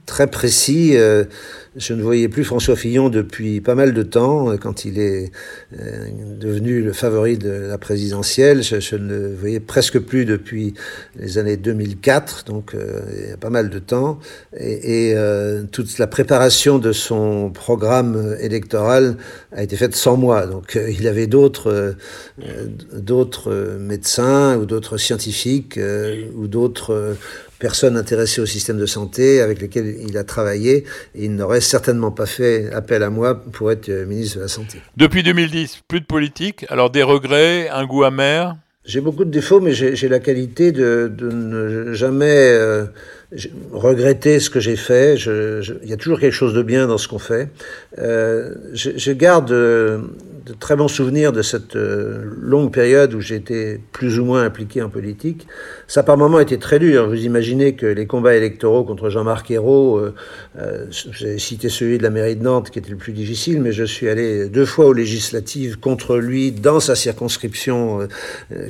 très 0.06 0.28
précis, 0.28 0.96
je 1.78 1.94
ne 1.94 2.02
voyais 2.02 2.28
plus 2.28 2.44
François 2.44 2.76
Fillon 2.76 3.10
depuis 3.10 3.62
pas 3.62 3.76
mal 3.76 3.94
de 3.94 4.04
temps. 4.04 4.52
Euh, 4.52 4.58
quand 4.58 4.84
il 4.84 5.00
est 5.00 5.32
euh, 5.80 6.08
devenu 6.40 6.82
le 6.82 6.92
favori 6.92 7.38
de 7.38 7.50
la 7.50 7.78
présidentielle, 7.78 8.64
je, 8.64 8.96
ne 8.96 9.08
le 9.08 9.36
voyais 9.36 9.60
presque 9.60 10.00
plus 10.00 10.26
depuis 10.26 10.74
les 11.16 11.38
années 11.38 11.58
2004, 11.58 12.46
donc 12.46 12.76
il 12.76 13.30
y 13.30 13.32
a 13.32 13.38
pas 13.38 13.50
mal 13.50 13.70
de 13.70 13.80
temps. 13.80 14.20
Et, 14.60 15.16
toute 15.72 15.98
la 15.98 16.08
préparation 16.08 16.80
de 16.80 16.92
son 16.92 17.52
programme 17.52 18.36
électoral 18.40 19.18
a 19.52 19.64
été 19.64 19.76
faite 19.76 19.96
sans 19.96 20.18
moi. 20.18 20.48
Donc 20.48 20.78
il 20.90 21.08
avait 21.08 21.28
d'autres 21.28 21.96
d'autres 22.94 23.78
médecins 23.80 24.58
ou 24.58 24.66
d'autres 24.66 24.98
scientifiques 24.98 25.80
ou 26.36 26.48
d'autres 26.48 27.16
personnes 27.60 27.98
intéressées 27.98 28.42
au 28.42 28.46
système 28.46 28.78
de 28.78 28.86
santé 28.86 29.42
avec 29.42 29.62
lesquelles 29.62 29.98
il 30.08 30.18
a 30.18 30.24
travaillé 30.24 30.86
et 31.16 31.26
il 31.26 31.36
n'aurait 31.36 31.62
certainement 31.68 32.12
pas 32.12 32.26
fait 32.26 32.72
appel 32.74 33.04
à 33.04 33.10
moi 33.10 33.36
pour 33.36 33.72
être 33.72 33.90
euh, 33.90 34.06
ministre 34.06 34.38
de 34.38 34.42
la 34.44 34.48
Santé. 34.48 34.82
Depuis 34.96 35.24
2010, 35.24 35.84
plus 35.88 36.02
de 36.02 36.06
politique, 36.06 36.66
alors 36.70 36.90
des 36.90 37.04
regrets, 37.04 37.70
un 37.70 37.86
goût 37.86 38.04
amer? 38.04 38.56
J'ai 38.88 39.02
beaucoup 39.02 39.26
de 39.26 39.30
défauts, 39.30 39.60
mais 39.60 39.74
j'ai 39.74 40.08
la 40.08 40.20
qualité 40.20 40.72
de, 40.72 41.12
de 41.14 41.30
ne 41.30 41.92
jamais 41.92 42.52
euh, 42.54 42.86
regretter 43.74 44.40
ce 44.40 44.50
que 44.50 44.62
j'ai 44.62 44.78
fait. 44.78 45.16
Il 45.16 45.90
y 45.90 45.92
a 45.92 45.98
toujours 45.98 46.22
quelque 46.22 46.34
chose 46.34 46.54
de 46.54 46.64
bien 46.64 46.88
dans 46.88 46.98
ce 46.98 47.10
qu'on 47.10 47.20
fait. 47.20 47.50
Euh, 48.00 48.56
je, 48.74 48.92
je, 48.96 49.12
garde 49.12 49.52
euh, 49.52 50.00
de 50.48 50.54
très 50.54 50.76
bons 50.76 50.88
souvenirs 50.88 51.34
de 51.34 51.42
cette 51.42 51.76
euh, 51.76 52.24
longue 52.42 52.72
période 52.72 53.14
où 53.14 53.20
j'étais 53.20 53.82
plus 53.92 54.18
ou 54.18 54.26
moins 54.26 54.44
impliqué 54.44 54.82
en 54.82 54.90
politique. 54.90 55.46
Ça, 55.88 56.04
par 56.04 56.18
moments, 56.18 56.40
était 56.40 56.58
très 56.58 56.80
dur. 56.80 57.10
Vous 57.10 57.26
imaginez 57.26 57.76
que 57.76 57.86
les 57.86 58.08
combats 58.08 58.36
électoraux 58.36 58.86
contre 58.86 59.10
Jean-Marc 59.10 59.52
Ayrault, 59.52 59.98
euh, 59.98 60.14
euh, 60.58 60.86
j'ai 60.90 61.38
cité 61.38 61.68
celui 61.68 61.98
de 61.98 62.04
la 62.04 62.10
mairie 62.10 62.38
de 62.38 62.44
Nantes 62.44 62.70
qui 62.70 62.80
était 62.80 62.92
le 62.92 62.98
plus 62.98 63.12
difficile, 63.12 63.62
mais 63.62 63.74
je 63.74 63.84
suis 63.84 64.08
allé 64.08 64.48
deux 64.48 64.66
fois 64.66 64.86
aux 64.86 64.94
législatives 64.94 65.80
contre 65.80 66.18
lui 66.18 66.52
dans 66.52 66.80
sa 66.80 66.96
circonscription 66.96 68.08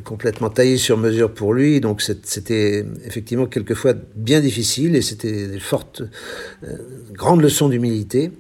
complètement 0.03 0.49
taillée 0.49 0.77
sur 0.77 0.97
mesure 0.97 1.31
pour 1.31 1.53
lui. 1.53 1.79
Donc 1.79 2.01
c'était 2.01 2.85
effectivement 3.05 3.45
quelquefois 3.45 3.93
bien 4.15 4.39
difficile 4.39 4.95
et 4.95 5.01
c'était 5.01 5.47
des 5.47 5.59
fortes, 5.59 6.03
grandes 7.13 7.41
leçons 7.41 7.69
d'humilité. 7.69 8.31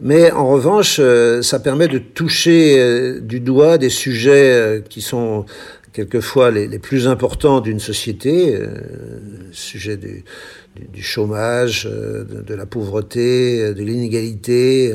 Mais 0.00 0.30
en 0.30 0.48
revanche, 0.48 1.00
ça 1.42 1.58
permet 1.58 1.88
de 1.88 1.98
toucher 1.98 2.85
euh, 2.86 3.20
du 3.20 3.40
doigt 3.40 3.78
des 3.78 3.90
sujets 3.90 4.52
euh, 4.52 4.80
qui 4.80 5.02
sont 5.02 5.44
quelquefois 5.92 6.50
les, 6.50 6.78
plus 6.78 7.08
importants 7.08 7.60
d'une 7.60 7.80
société, 7.80 8.54
euh, 8.54 8.68
sujet 9.52 9.96
du, 9.96 11.02
chômage, 11.02 11.86
de, 11.86 12.54
la 12.54 12.66
pauvreté, 12.66 13.72
de 13.72 13.82
l'inégalité, 13.82 14.92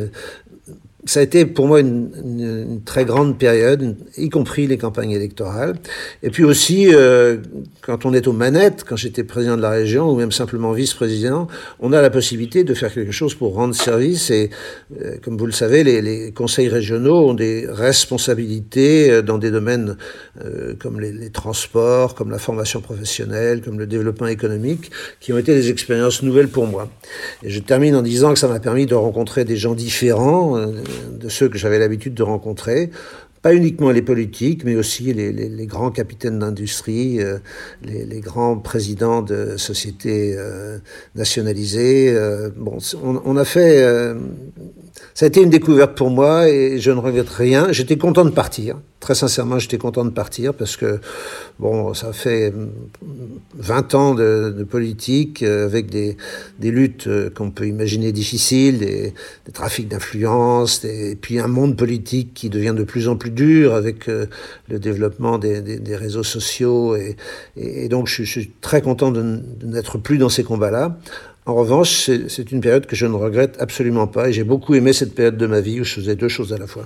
ça 1.05 1.19
a 1.19 1.23
été 1.23 1.45
pour 1.45 1.67
moi 1.67 1.79
une, 1.79 2.11
une, 2.23 2.81
très 2.83 3.05
grande 3.05 3.37
période, 3.37 3.95
y 4.17 4.29
compris 4.29 4.67
les 4.67 4.77
campagnes 4.77 5.11
électorales. 5.11 5.75
Et 6.21 6.29
puis 6.29 6.43
aussi, 6.43 6.93
euh, 6.93 7.37
quand 7.81 8.05
on 8.05 8.13
est 8.13 8.27
aux 8.27 8.33
manettes, 8.33 8.83
quand 8.87 8.95
j'étais 8.95 9.23
président 9.23 9.57
de 9.57 9.61
la 9.61 9.71
région 9.71 10.11
ou 10.11 10.15
même 10.15 10.31
simplement 10.31 10.71
vice-président, 10.73 11.47
on 11.79 11.91
a 11.93 12.01
la 12.01 12.09
possibilité 12.09 12.63
de 12.63 12.73
faire 12.73 12.93
quelque 12.93 13.11
chose 13.11 13.33
pour 13.33 13.55
rendre 13.55 13.73
service. 13.73 14.29
Et 14.29 14.51
euh, 15.01 15.15
comme 15.23 15.37
vous 15.37 15.45
le 15.47 15.51
savez, 15.51 15.83
les, 15.83 16.01
les, 16.01 16.31
conseils 16.31 16.69
régionaux 16.69 17.29
ont 17.29 17.33
des 17.33 17.65
responsabilités 17.67 19.11
euh, 19.11 19.21
dans 19.21 19.37
des 19.37 19.51
domaines 19.51 19.97
euh, 20.45 20.75
comme 20.79 20.99
les, 20.99 21.11
les, 21.11 21.29
transports, 21.29 22.15
comme 22.15 22.29
la 22.29 22.39
formation 22.39 22.81
professionnelle, 22.81 23.61
comme 23.61 23.79
le 23.79 23.87
développement 23.87 24.27
économique, 24.27 24.91
qui 25.19 25.33
ont 25.33 25.37
été 25.37 25.53
des 25.53 25.69
expériences 25.69 26.21
nouvelles 26.21 26.49
pour 26.49 26.67
moi. 26.67 26.89
Et 27.43 27.49
je 27.49 27.59
termine 27.59 27.95
en 27.95 28.01
disant 28.01 28.33
que 28.33 28.39
ça 28.39 28.47
m'a 28.47 28.59
permis 28.59 28.85
de 28.85 28.95
rencontrer 28.95 29.45
des 29.45 29.57
gens 29.57 29.73
différents 29.73 30.57
euh, 30.57 30.67
de 31.19 31.29
ceux 31.29 31.49
que 31.49 31.57
j'avais 31.57 31.79
l'habitude 31.79 32.13
de 32.13 32.23
rencontrer, 32.23 32.89
pas 33.41 33.55
uniquement 33.55 33.89
les 33.89 34.01
politiques, 34.03 34.63
mais 34.63 34.75
aussi 34.75 35.13
les, 35.13 35.65
grands 35.65 35.89
capitaines 35.89 36.39
d'industrie, 36.39 37.21
euh, 37.21 37.39
les, 37.83 38.19
grands 38.19 38.57
présidents 38.57 39.21
de 39.21 39.57
sociétés 39.57 40.35
euh, 40.37 40.77
nationalisées. 41.15 42.13
Euh, 42.15 42.49
bon, 42.55 42.77
on, 43.03 43.21
on, 43.25 43.37
a 43.37 43.45
fait. 43.45 43.83
Euh, 45.01 45.11
ça 45.13 45.25
a 45.25 45.27
été 45.27 45.41
une 45.41 45.49
découverte 45.49 45.95
pour 45.95 46.09
moi 46.09 46.47
et 46.49 46.79
je 46.79 46.91
ne 46.91 46.99
regrette 46.99 47.29
rien. 47.29 47.71
J'étais 47.71 47.97
content 47.97 48.25
de 48.25 48.29
partir. 48.29 48.77
Très 48.99 49.15
sincèrement, 49.15 49.57
j'étais 49.57 49.79
content 49.79 50.05
de 50.05 50.11
partir 50.11 50.53
parce 50.53 50.77
que, 50.77 50.99
bon, 51.57 51.93
ça 51.95 52.13
fait 52.13 52.53
20 53.57 53.95
ans 53.95 54.13
de, 54.13 54.63
politique 54.69 55.41
avec 55.41 55.89
des, 55.89 56.17
des 56.59 56.69
luttes 56.69 57.09
qu'on 57.33 57.49
peut 57.49 57.65
imaginer 57.65 58.11
difficiles, 58.11 58.77
des, 58.77 59.13
trafics 59.53 59.87
d'influence, 59.87 60.85
et 60.85 61.17
puis 61.19 61.39
un 61.39 61.47
monde 61.47 61.75
politique 61.75 62.35
qui 62.35 62.49
devient 62.49 62.75
de 62.77 62.83
plus 62.83 63.07
en 63.07 63.15
plus 63.15 63.31
dur 63.31 63.73
avec 63.73 64.07
euh, 64.07 64.27
le 64.69 64.79
développement 64.79 65.39
des, 65.39 65.61
des, 65.61 65.95
réseaux 65.95 66.23
sociaux. 66.23 66.95
Et, 66.95 67.15
et, 67.57 67.89
donc, 67.89 68.07
je, 68.07 68.23
suis 68.23 68.51
très 68.61 68.81
content 68.83 69.11
de 69.11 69.41
n'être 69.63 69.97
plus 69.97 70.19
dans 70.19 70.29
ces 70.29 70.43
combats-là. 70.43 70.97
En 71.47 71.55
revanche, 71.55 72.07
c'est 72.27 72.51
une 72.51 72.61
période 72.61 72.85
que 72.85 72.95
je 72.95 73.07
ne 73.07 73.15
regrette 73.15 73.59
absolument 73.59 74.05
pas 74.05 74.29
et 74.29 74.33
j'ai 74.33 74.43
beaucoup 74.43 74.75
aimé 74.75 74.93
cette 74.93 75.15
période 75.15 75.37
de 75.37 75.47
ma 75.47 75.59
vie 75.59 75.81
où 75.81 75.83
je 75.83 75.95
faisais 75.95 76.15
deux 76.15 76.27
choses 76.27 76.53
à 76.53 76.57
la 76.57 76.67
fois. 76.67 76.85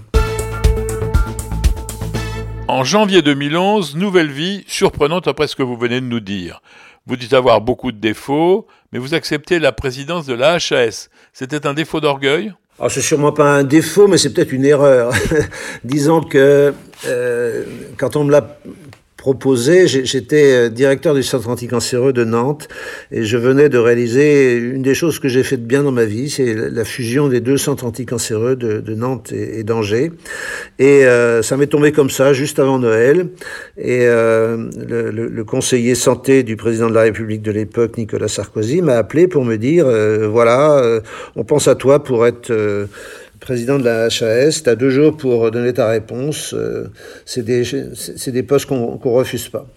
En 2.70 2.86
janvier 2.86 3.22
2011, 3.22 3.98
nouvelle 3.98 4.32
vie 4.32 4.64
surprenante 4.66 5.28
après 5.28 5.48
ce 5.48 5.58
que 5.58 5.64
vous 5.64 5.76
venez 5.76 6.00
de 6.00 6.06
nous 6.06 6.22
dire. 6.22 6.62
Vous 7.06 7.18
dites 7.18 7.34
avoir 7.34 7.60
beaucoup 7.60 7.92
de 7.92 7.98
défauts, 7.98 8.66
mais 8.94 9.00
vous 9.00 9.14
acceptez 9.14 9.60
la 9.60 9.74
présidence 9.74 10.26
de 10.26 10.34
la 10.34 10.54
HAS. 10.54 11.10
C'était 11.34 11.68
un 11.68 11.74
défaut 11.74 12.00
d'orgueil? 12.00 12.54
Alors, 12.80 12.92
c'est 12.92 13.02
sûrement 13.02 13.34
pas 13.34 13.58
un 13.58 13.64
défaut, 13.64 14.08
mais 14.08 14.18
c'est 14.18 14.34
peut-être 14.34 14.54
une 14.54 14.66
erreur. 14.66 15.14
Disons 15.84 16.22
que 16.22 16.74
euh, 17.06 17.64
quand 17.98 18.16
on 18.16 18.24
me 18.24 18.32
l'a 18.32 18.58
proposé, 19.26 19.88
j'étais 19.88 20.70
directeur 20.70 21.16
du 21.16 21.24
centre 21.24 21.50
anticancéreux 21.50 22.14
de 22.14 22.24
Nantes 22.24 22.68
et 23.12 23.24
je 23.24 23.38
venais 23.38 23.70
de 23.70 23.80
réaliser 23.80 24.54
une 24.54 24.84
des 24.84 24.94
choses 24.94 25.18
que 25.18 25.28
j'ai 25.28 25.42
fait 25.42 25.58
de 25.58 25.66
bien 25.66 25.82
dans 25.82 25.92
ma 25.92 26.06
vie, 26.06 26.30
c'est 26.30 26.54
la 26.54 26.86
fusion 26.86 27.28
des 27.28 27.40
deux 27.40 27.58
centres 27.58 27.88
anticancéreux 27.88 28.56
de, 28.56 28.82
de 28.82 28.94
Nantes 28.94 29.32
et, 29.32 29.64
d'Angers. 29.64 30.12
Et 30.78 31.06
ça 31.42 31.58
m'est 31.58 31.66
tombé 31.66 31.92
comme 31.92 32.12
ça, 32.12 32.34
juste 32.34 32.60
avant 32.60 32.78
Noël. 32.78 33.30
Et 33.80 34.06
le, 34.06 35.10
le, 35.10 35.28
le, 35.28 35.44
conseiller 35.44 35.96
santé 35.96 36.44
du 36.44 36.56
président 36.56 36.88
de 36.88 36.94
la 36.94 37.02
République 37.02 37.42
de 37.42 37.52
l'époque, 37.52 37.98
Nicolas 37.98 38.28
Sarkozy, 38.28 38.84
m'a 38.84 38.98
appelé 38.98 39.28
pour 39.28 39.44
me 39.44 39.56
dire, 39.56 39.88
voilà, 40.30 41.02
on 41.36 41.44
pense 41.44 41.68
à 41.68 41.74
toi 41.74 42.04
pour 42.04 42.28
être 42.28 42.54
président 43.46 43.78
de 43.78 43.84
la 43.84 44.06
HAS, 44.06 44.64
tu 44.64 44.70
as 44.72 44.76
deux 44.76 44.90
jours 44.90 45.16
pour 45.16 45.52
donner 45.52 45.72
ta 45.72 45.88
réponse. 45.88 46.56
Euh, 46.56 46.92
c'est 47.26 47.46
des, 47.46 47.62
des, 47.62 48.44
postes 48.44 48.66
qu'on 48.66 49.00
ne 49.04 49.10
refuse 49.12 49.50
pas. 49.50 49.68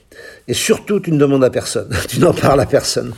Et 0.49 0.55
surtout, 0.55 1.01
tu 1.01 1.13
ne 1.13 1.19
demandes 1.19 1.45
à 1.45 1.51
personne, 1.51 1.95
tu 2.09 2.19
n'en 2.19 2.33
parles 2.33 2.63
à 2.63 2.65
personne. 2.65 3.13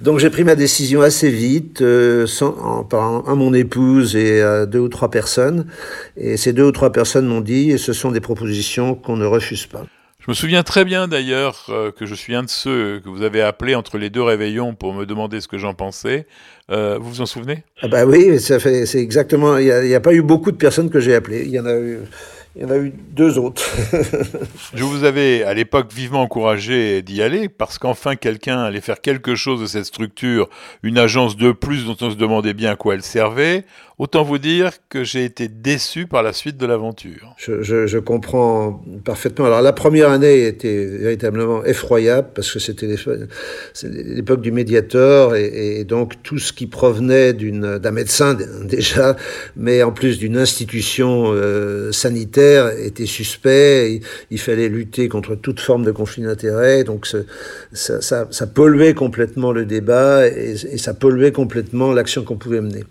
Donc 0.00 0.20
j'ai 0.20 0.30
pris 0.30 0.44
ma 0.44 0.54
décision 0.54 1.00
assez 1.02 1.28
vite, 1.28 1.82
euh, 1.82 2.24
sans, 2.28 2.56
en 2.56 2.84
parlant 2.84 3.22
à 3.22 3.34
mon 3.34 3.52
épouse 3.52 4.14
et 4.14 4.42
à 4.42 4.64
deux 4.64 4.78
ou 4.78 4.88
trois 4.88 5.10
personnes. 5.10 5.66
Et 6.16 6.36
ces 6.36 6.52
deux 6.52 6.64
ou 6.64 6.72
trois 6.72 6.92
personnes 6.92 7.26
m'ont 7.26 7.40
dit, 7.40 7.72
et 7.72 7.78
ce 7.78 7.92
sont 7.92 8.12
des 8.12 8.20
propositions 8.20 8.94
qu'on 8.94 9.16
ne 9.16 9.26
refuse 9.26 9.66
pas. 9.66 9.84
Je 10.26 10.32
me 10.32 10.34
souviens 10.34 10.64
très 10.64 10.84
bien 10.84 11.06
d'ailleurs 11.06 11.66
euh, 11.68 11.92
que 11.92 12.04
je 12.04 12.16
suis 12.16 12.34
un 12.34 12.42
de 12.42 12.48
ceux 12.48 12.98
que 12.98 13.08
vous 13.08 13.22
avez 13.22 13.42
appelé 13.42 13.76
entre 13.76 13.96
les 13.96 14.10
deux 14.10 14.22
réveillons 14.22 14.74
pour 14.74 14.92
me 14.92 15.06
demander 15.06 15.40
ce 15.40 15.46
que 15.46 15.56
j'en 15.56 15.72
pensais. 15.72 16.26
Euh, 16.68 16.98
vous 17.00 17.10
vous 17.10 17.20
en 17.20 17.26
souvenez? 17.26 17.62
Ah 17.80 17.86
Bah 17.86 18.04
oui, 18.04 18.40
ça 18.40 18.58
fait, 18.58 18.86
c'est 18.86 18.98
exactement. 18.98 19.56
Il 19.56 19.66
n'y 19.66 19.94
a, 19.94 19.98
a, 19.98 20.00
pas 20.00 20.12
eu 20.12 20.22
beaucoup 20.22 20.50
de 20.50 20.56
personnes 20.56 20.90
que 20.90 20.98
j'ai 20.98 21.14
appelées. 21.14 21.44
Il 21.44 21.52
y 21.52 21.60
en 21.60 21.66
a 21.66 21.74
eu. 21.74 22.00
Il 22.58 22.62
y 22.62 22.64
en 22.64 22.70
a 22.70 22.78
eu 22.78 22.90
deux 23.10 23.38
autres. 23.38 23.70
je 24.74 24.82
vous 24.82 25.04
avais 25.04 25.42
à 25.42 25.52
l'époque 25.52 25.92
vivement 25.92 26.22
encouragé 26.22 27.02
d'y 27.02 27.20
aller 27.20 27.50
parce 27.50 27.76
qu'enfin 27.76 28.16
quelqu'un 28.16 28.60
allait 28.60 28.80
faire 28.80 29.02
quelque 29.02 29.34
chose 29.34 29.60
de 29.60 29.66
cette 29.66 29.84
structure, 29.84 30.48
une 30.82 30.96
agence 30.96 31.36
de 31.36 31.52
plus 31.52 31.84
dont 31.84 31.96
on 32.00 32.10
se 32.10 32.16
demandait 32.16 32.54
bien 32.54 32.70
à 32.72 32.76
quoi 32.76 32.94
elle 32.94 33.02
servait. 33.02 33.66
Autant 33.98 34.24
vous 34.24 34.36
dire 34.36 34.72
que 34.90 35.04
j'ai 35.04 35.24
été 35.24 35.48
déçu 35.48 36.06
par 36.06 36.22
la 36.22 36.34
suite 36.34 36.58
de 36.58 36.66
l'aventure. 36.66 37.34
Je, 37.38 37.62
je, 37.62 37.86
je, 37.86 37.98
comprends 37.98 38.84
parfaitement. 39.04 39.46
Alors 39.46 39.62
la 39.62 39.72
première 39.72 40.10
année 40.10 40.46
était 40.46 40.84
véritablement 40.84 41.64
effroyable 41.64 42.28
parce 42.34 42.52
que 42.52 42.58
c'était 42.58 42.94
l'époque 43.84 44.42
du 44.42 44.52
médiateur 44.52 45.34
et, 45.34 45.78
et, 45.80 45.84
donc 45.84 46.22
tout 46.22 46.38
ce 46.38 46.52
qui 46.52 46.66
provenait 46.66 47.32
d'un 47.32 47.90
médecin 47.90 48.36
déjà, 48.64 49.16
mais 49.56 49.82
en 49.82 49.92
plus 49.92 50.18
d'une 50.18 50.36
institution 50.36 51.32
euh, 51.32 51.90
sanitaire 51.90 52.45
était 52.78 53.06
suspect. 53.06 54.00
Il, 54.30 54.38
fallait 54.38 54.68
lutter 54.68 55.08
contre 55.08 55.34
toute 55.34 55.60
forme 55.60 55.84
de 55.84 55.90
conflit 55.90 56.22
d'intérêt. 56.22 56.84
Donc 56.84 57.06
ça, 57.06 57.18
ça, 57.72 58.26
ça, 58.30 58.46
polluait 58.46 58.94
complètement 58.94 59.52
le 59.52 59.64
débat 59.64 60.26
et, 60.28 60.54
et 60.72 60.78
ça 60.78 60.94
polluait 60.94 61.32
complètement 61.32 61.92
l'action 61.92 62.22
qu'on 62.22 62.36
pouvait 62.36 62.60
mener. 62.60 62.84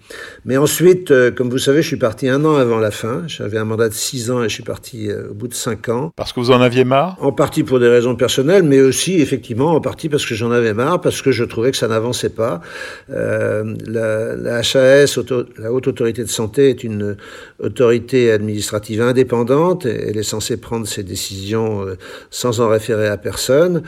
Mais 0.44 0.58
ensuite 0.58 1.12
euh, 1.12 1.32
comme 1.32 1.50
vous 1.50 1.58
savez, 1.58 1.82
je 1.82 1.88
suis 1.88 1.98
parti 1.98 2.30
un 2.30 2.44
an 2.46 2.56
avant 2.56 2.80
la 2.80 2.92
fin. 2.92 3.24
J'avais 3.28 3.58
un 3.58 3.66
mandat 3.66 3.90
de 3.90 3.94
six 3.94 4.32
ans 4.32 4.44
et 4.44 4.50
je 4.50 4.54
suis 4.54 4.64
parti 4.64 5.10
euh, 5.10 5.30
au 5.32 5.34
bout 5.34 5.48
de 5.48 5.54
cinq 5.54 5.90
ans. 5.90 6.12
Parce 6.16 6.34
que 6.34 6.40
vous 6.40 6.52
en 6.52 6.62
aviez 6.62 6.84
marre? 6.84 7.18
En 7.20 7.32
partie 7.32 7.64
pour 7.64 7.80
des 7.80 7.88
raisons 7.88 8.16
personnelles, 8.16 8.64
mais 8.64 8.82
aussi, 8.82 9.22
effectivement, 9.22 9.72
en 9.72 9.82
partie 9.82 10.10
parce 10.10 10.26
que 10.26 10.36
j'en 10.36 10.52
avais 10.52 10.74
marre, 10.74 11.02
parce 11.02 11.22
que 11.22 11.32
je 11.32 11.44
trouvais 11.44 11.72
que 11.72 11.78
ça 11.78 11.88
n'avançait 11.88 12.30
pas. 12.30 12.62
Euh, 13.10 13.76
la, 13.86 14.36
la, 14.36 14.58
HAS, 14.60 15.20
la 15.58 15.72
Haute 15.72 15.88
Autorité 15.88 16.24
de 16.24 16.30
Santé, 16.30 16.70
est 16.70 16.84
une 16.84 17.18
autorité 17.60 18.32
administrative 18.32 19.02
indépendante. 19.02 19.45
Elle 19.86 20.18
est 20.18 20.24
censée 20.24 20.58
prendre 20.58 20.88
ses 20.88 21.04
décisions 21.04 21.86
sans 22.30 22.62
en 22.62 22.70
référer 22.70 23.08
à 23.08 23.18
personne. 23.18 23.84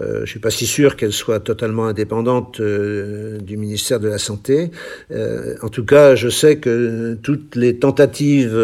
je 0.00 0.20
ne 0.20 0.26
suis 0.26 0.40
pas 0.40 0.50
si 0.50 0.66
sûr 0.66 0.96
qu'elle 0.96 1.12
soit 1.12 1.40
totalement 1.40 1.86
indépendante 1.86 2.60
du 2.60 3.56
ministère 3.56 4.00
de 4.00 4.08
la 4.08 4.18
Santé. 4.18 4.70
en 5.62 5.68
tout 5.68 5.84
cas, 5.84 6.14
je 6.14 6.28
sais 6.28 6.56
que 6.56 7.16
toutes 7.22 7.56
les 7.56 7.78
tentatives 7.78 8.56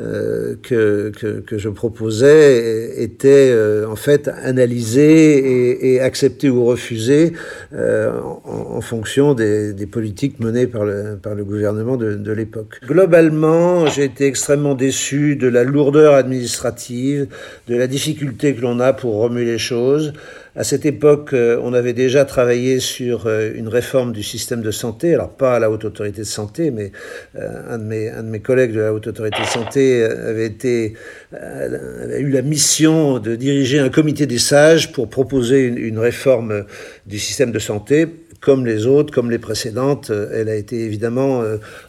euh, 0.00 0.54
que, 0.62 1.10
que, 1.10 1.40
que, 1.40 1.58
je 1.58 1.68
proposais 1.68 3.02
étaient 3.02 3.50
euh, 3.50 3.86
en 3.86 3.94
fait 3.94 4.26
analysées 4.42 5.36
et, 5.36 5.92
et, 5.92 6.00
acceptées 6.00 6.48
ou 6.48 6.64
refusées 6.64 7.34
euh, 7.74 8.10
en, 8.46 8.76
en, 8.76 8.80
fonction 8.80 9.34
des, 9.34 9.74
des, 9.74 9.84
politiques 9.84 10.40
menées 10.40 10.66
par 10.66 10.86
le, 10.86 11.18
par 11.22 11.34
le 11.34 11.44
gouvernement 11.44 11.98
de, 11.98 12.14
de 12.14 12.32
l'époque. 12.32 12.80
Globalement, 12.86 13.86
j'ai 13.86 14.04
été 14.04 14.24
extrêmement 14.24 14.74
déçu 14.74 15.36
de 15.36 15.46
la 15.46 15.62
lourdeur 15.62 16.14
administrative, 16.14 17.26
de 17.68 17.76
la 17.76 17.86
difficulté 17.86 18.54
que 18.54 18.62
l'on 18.62 18.80
a 18.80 18.94
pour 18.94 19.16
remuer 19.16 19.44
les 19.44 19.58
choses. 19.58 20.14
À 20.54 20.64
cette 20.64 20.84
époque, 20.84 21.32
euh, 21.32 21.58
on 21.62 21.72
avait 21.72 21.94
déjà 21.94 22.26
travaillé 22.26 22.78
sur 22.78 23.26
euh, 23.26 23.52
une 23.54 23.68
réforme 23.68 24.12
du 24.12 24.22
système 24.22 24.60
de 24.60 24.70
santé, 24.70 25.14
alors 25.14 25.30
pas 25.30 25.56
à 25.56 25.58
la 25.58 25.70
Haute 25.70 25.86
Autorité 25.86 26.20
de 26.20 26.26
Santé, 26.26 26.70
mais 26.70 26.92
euh, 27.36 27.48
un 27.70 27.78
de 27.78 28.22
mes, 28.22 28.40
collègues 28.40 28.74
de 28.74 28.80
la 28.80 28.92
Haute 28.92 29.06
Autorité 29.06 29.40
de 29.40 29.46
Santé 29.46 30.04
avait, 30.04 30.44
été, 30.44 30.92
avait 31.32 32.20
eu 32.20 32.28
la 32.28 32.42
mission 32.42 33.18
de 33.18 33.34
diriger 33.34 33.78
un 33.78 33.88
comité 33.88 34.26
des 34.26 34.38
sages 34.38 34.92
pour 34.92 35.08
proposer 35.08 35.62
une 35.64 35.98
réforme 35.98 36.66
du 37.06 37.18
système 37.18 37.50
de 37.50 37.58
santé. 37.58 38.06
Comme 38.40 38.66
les 38.66 38.86
autres, 38.86 39.14
comme 39.14 39.30
les 39.30 39.38
précédentes, 39.38 40.10
elle 40.10 40.48
a 40.48 40.56
été 40.56 40.80
évidemment 40.80 41.44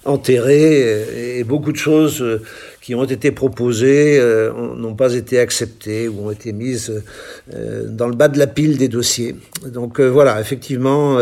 enterrée 0.05 1.39
et 1.39 1.43
beaucoup 1.43 1.71
de 1.71 1.77
choses 1.77 2.23
qui 2.83 2.95
ont 2.95 3.05
été 3.05 3.31
proposées 3.31 4.19
euh, 4.19 4.51
n'ont 4.75 4.93
pas 4.93 5.13
été 5.13 5.39
acceptées 5.39 6.09
ou 6.09 6.27
ont 6.27 6.31
été 6.31 6.51
mises 6.51 7.01
euh, 7.53 7.87
dans 7.87 8.09
le 8.09 8.13
bas 8.13 8.27
de 8.27 8.37
la 8.37 8.45
pile 8.45 8.77
des 8.77 8.89
dossiers. 8.89 9.37
Donc 9.65 10.01
euh, 10.01 10.09
voilà, 10.09 10.41
effectivement, 10.41 11.17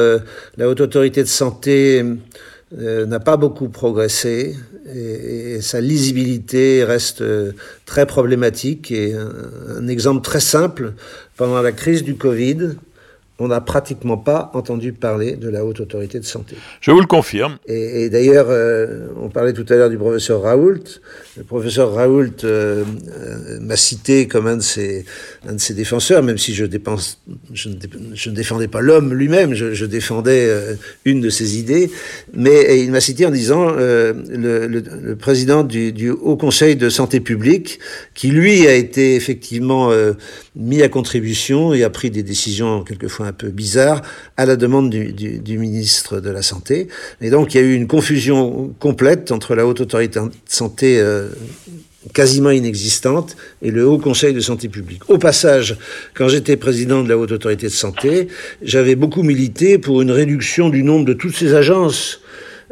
la 0.58 0.68
haute 0.68 0.82
autorité 0.82 1.22
de 1.22 1.28
santé 1.28 2.04
n'a 2.76 3.20
pas 3.20 3.38
beaucoup 3.38 3.70
progressé 3.70 4.56
et, 4.92 5.62
sa 5.62 5.82
lisibilité 5.82 6.84
reste 6.84 7.24
très 7.86 8.08
problématique. 8.08 8.92
Et 8.92 9.14
un 9.14 9.88
exemple 9.88 10.24
très 10.24 10.40
simple, 10.40 10.94
pendant 11.38 11.62
la 11.62 11.72
crise 11.72 12.04
du 12.04 12.16
Covid, 12.16 12.72
on 13.42 13.48
n'a 13.48 13.60
pratiquement 13.60 14.18
pas 14.18 14.52
entendu 14.54 14.94
parler 14.94 15.36
de 15.36 15.50
la 15.50 15.66
haute 15.66 15.80
autorité 15.80 16.20
de 16.20 16.26
santé. 16.26 16.56
Je 16.80 16.92
vous 16.92 17.00
le 17.00 17.08
confirme. 17.08 17.58
Et, 17.66 18.04
et 18.04 18.10
d'ailleurs, 18.10 18.48
euh, 18.50 19.08
on 19.20 19.30
parlait 19.30 19.54
tout 19.54 19.66
à 19.70 19.76
l'heure 19.76 19.90
du 19.90 19.98
professeur 19.98 20.44
Raoult. 20.44 20.84
Le 21.38 21.44
professeur 21.44 21.94
Raoult 21.94 22.44
euh, 22.44 22.84
euh, 23.18 23.60
m'a 23.60 23.76
cité 23.78 24.28
comme 24.28 24.46
un 24.46 24.58
de 24.58 24.62
ses, 24.62 25.06
un 25.48 25.54
de 25.54 25.60
ses 25.60 25.74
défenseurs, 25.74 26.22
même 26.22 26.38
si 26.38 26.54
je, 26.54 26.66
dépense, 26.66 27.20
je, 27.52 27.70
ne, 27.70 27.76
je 28.14 28.30
ne 28.30 28.36
défendais 28.36 28.68
pas 28.68 28.82
l'homme 28.82 29.14
lui-même, 29.14 29.56
je, 29.56 29.74
je, 29.74 29.86
défendais 29.86 30.46
euh, 30.48 30.76
une 31.06 31.20
de 31.20 31.30
ses 31.30 31.58
idées. 31.58 31.90
Mais 32.36 32.84
il 32.84 32.92
m'a 32.92 33.00
cité 33.00 33.26
en 33.26 33.32
disant 33.32 33.72
le, 33.72 34.14
le, 34.30 34.68
le, 34.68 35.16
président 35.16 35.64
du, 35.64 35.92
du, 35.92 36.12
Haut 36.12 36.38
Conseil 36.38 36.76
de 36.76 36.90
santé 36.90 37.20
publique, 37.20 37.80
qui 38.14 38.28
lui 38.28 38.68
a 38.68 38.76
été 38.76 39.16
effectivement 39.16 39.92
mis 40.56 40.82
à 40.82 40.90
contribution 40.90 41.74
et 41.74 41.84
a 41.84 41.90
pris 41.90 42.12
des 42.12 42.24
décisions 42.24 42.84
quelquefois 42.84 43.31
un 43.32 43.34
peu 43.34 43.50
bizarre 43.50 44.02
à 44.38 44.46
la 44.46 44.56
demande 44.56 44.90
du, 44.90 45.58
ministre 45.58 46.20
de 46.20 46.30
la 46.30 46.42
Santé. 46.42 46.88
Et 47.22 47.30
donc 47.30 47.54
il 47.54 47.62
y 47.62 47.64
a 47.64 47.64
eu 47.64 47.74
une 47.74 47.88
confusion 47.88 48.74
complète 48.80 49.32
entre 49.32 49.56
la 49.56 49.66
haute 49.66 49.82
autorité 49.82 50.20
de 50.20 50.30
santé 50.46 51.00
euh, 51.00 51.30
quasiment 52.14 52.50
inexistante 52.50 53.38
et 53.62 53.72
le 53.72 53.88
Haut 53.88 54.00
Conseil 54.00 54.34
de 54.34 54.40
santé 54.40 54.70
publique. 54.70 55.10
Au 55.10 55.18
passage, 55.18 55.78
quand 56.14 56.28
j'étais 56.28 56.58
président 56.58 57.04
de 57.04 57.10
la 57.10 57.18
Haute 57.18 57.32
Autorité 57.32 57.68
de 57.68 57.72
Santé, 57.72 58.28
j'avais 58.62 58.96
beaucoup 58.96 59.24
milité 59.24 59.78
pour 59.78 60.02
une 60.02 60.12
réduction 60.12 60.70
du 60.70 60.84
nombre 60.84 61.06
de 61.06 61.14
toutes 61.14 61.36
ces 61.36 61.54
agences 61.54 62.21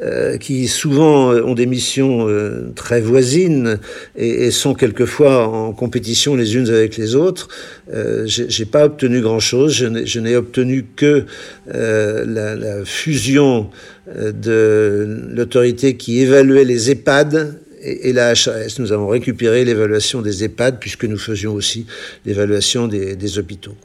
euh, 0.02 0.38
qui 0.38 0.68
souvent 0.68 1.32
euh, 1.34 1.44
ont 1.44 1.56
des 1.56 1.66
missions 1.66 2.28
euh, 2.28 2.72
très 2.76 3.02
voisines 3.02 3.80
et, 4.16 4.46
et, 4.46 4.52
sont 4.52 4.74
quelquefois 4.74 5.48
en 5.48 5.74
compétition 5.74 6.36
les 6.36 6.56
unes 6.56 6.70
avec 6.70 6.96
les 6.96 7.16
autres. 7.16 7.50
Euh, 7.94 8.24
J'ai 8.26 8.66
pas 8.66 8.86
obtenu 8.86 9.22
grand-chose. 9.22 9.74
Je 9.74 10.20
n'ai 10.20 10.36
obtenu 10.36 10.86
que 10.96 11.26
euh, 11.74 12.26
la, 12.26 12.56
la, 12.56 12.86
fusion 12.86 13.70
de 14.16 15.28
l'autorité 15.34 15.96
qui 15.96 16.20
évaluait 16.22 16.64
les 16.64 16.92
EHPAD 16.92 17.60
et, 17.82 18.14
la 18.14 18.32
HAS. 18.32 18.76
Nous 18.80 18.92
avons 18.92 19.08
récupéré 19.08 19.66
l'évaluation 19.66 20.22
des 20.22 20.44
EHPAD 20.44 20.80
puisque 20.80 21.06
nous 21.06 21.18
faisions 21.18 21.54
aussi 21.54 21.86
l'évaluation 22.26 22.88
des, 22.88 23.38
hôpitaux. 23.38 23.76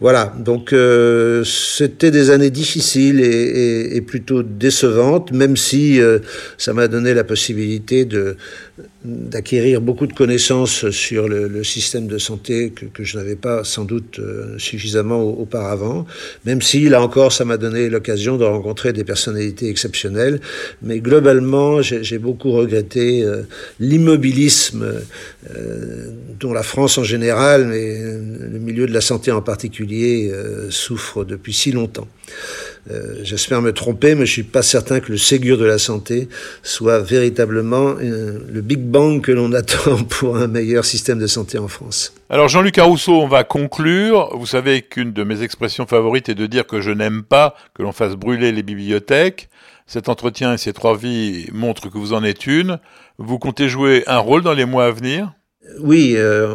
Voilà, 0.00 0.34
donc 0.38 0.72
euh, 0.72 1.44
c'était 1.44 2.10
des 2.10 2.30
années 2.30 2.50
difficiles 2.50 3.20
et, 3.20 4.00
plutôt 4.02 4.42
décevantes, 4.42 5.32
même 5.32 5.56
si 5.56 6.00
euh, 6.00 6.18
ça 6.58 6.72
m'a 6.72 6.88
donné 6.88 7.14
la 7.14 7.24
possibilité 7.24 8.04
de 8.04 8.36
d'acquérir 9.04 9.80
beaucoup 9.80 10.06
de 10.06 10.12
connaissances 10.12 10.90
sur 10.90 11.28
le, 11.28 11.48
le 11.48 11.64
système 11.64 12.06
de 12.06 12.18
santé 12.18 12.70
que, 12.70 12.86
que 12.86 13.02
je 13.02 13.18
n'avais 13.18 13.34
pas 13.34 13.64
sans 13.64 13.84
doute 13.84 14.18
euh, 14.18 14.56
suffisamment 14.58 15.22
auparavant, 15.22 16.06
même 16.44 16.62
si, 16.62 16.88
là 16.88 17.02
encore, 17.02 17.32
ça 17.32 17.44
m'a 17.44 17.56
donné 17.56 17.88
l'occasion 17.88 18.36
de 18.36 18.44
rencontrer 18.44 18.92
des 18.92 19.04
personnalités 19.04 19.68
exceptionnelles. 19.68 20.40
Mais 20.82 21.00
globalement, 21.00 21.82
j'ai 21.82 22.18
beaucoup 22.18 22.52
regretté 22.52 23.24
euh, 23.24 23.42
l'immobilisme 23.80 24.86
dont 26.38 26.52
la 26.52 26.62
France 26.62 26.98
en 26.98 27.04
général, 27.04 27.66
mais 27.66 27.98
le 27.98 28.58
milieu 28.58 28.86
de 28.86 28.92
la 28.92 29.00
santé 29.00 29.32
en 29.32 29.42
particulier, 29.42 30.32
souffre 30.70 31.24
depuis 31.24 31.52
si 31.52 31.72
longtemps. 31.72 32.08
Euh, 32.90 33.20
j'espère 33.22 33.62
me 33.62 33.72
tromper, 33.72 34.14
mais 34.14 34.26
je 34.26 34.32
suis 34.32 34.42
pas 34.42 34.62
certain 34.62 34.98
que 35.00 35.12
le 35.12 35.18
Ségur 35.18 35.56
de 35.56 35.64
la 35.64 35.78
santé 35.78 36.28
soit 36.62 37.00
véritablement 37.00 37.94
euh, 38.00 38.40
le 38.50 38.60
Big 38.60 38.80
Bang 38.80 39.22
que 39.22 39.30
l'on 39.30 39.52
attend 39.52 40.02
pour 40.04 40.36
un 40.36 40.48
meilleur 40.48 40.84
système 40.84 41.18
de 41.18 41.26
santé 41.26 41.58
en 41.58 41.68
France. 41.68 42.12
Alors 42.28 42.48
Jean-Luc 42.48 42.78
Arousseau, 42.78 43.20
on 43.20 43.28
va 43.28 43.44
conclure. 43.44 44.36
Vous 44.36 44.46
savez 44.46 44.82
qu'une 44.82 45.12
de 45.12 45.22
mes 45.22 45.42
expressions 45.42 45.86
favorites 45.86 46.28
est 46.28 46.34
de 46.34 46.46
dire 46.46 46.66
que 46.66 46.80
je 46.80 46.90
n'aime 46.90 47.22
pas 47.22 47.54
que 47.74 47.82
l'on 47.82 47.92
fasse 47.92 48.14
brûler 48.14 48.50
les 48.50 48.62
bibliothèques. 48.62 49.48
Cet 49.86 50.08
entretien 50.08 50.54
et 50.54 50.58
ces 50.58 50.72
trois 50.72 50.96
vies 50.96 51.46
montrent 51.52 51.90
que 51.90 51.98
vous 51.98 52.14
en 52.14 52.24
êtes 52.24 52.46
une. 52.46 52.78
Vous 53.18 53.38
comptez 53.38 53.68
jouer 53.68 54.02
un 54.06 54.18
rôle 54.18 54.42
dans 54.42 54.54
les 54.54 54.64
mois 54.64 54.86
à 54.86 54.90
venir? 54.90 55.32
Oui, 55.78 56.14
euh, 56.16 56.54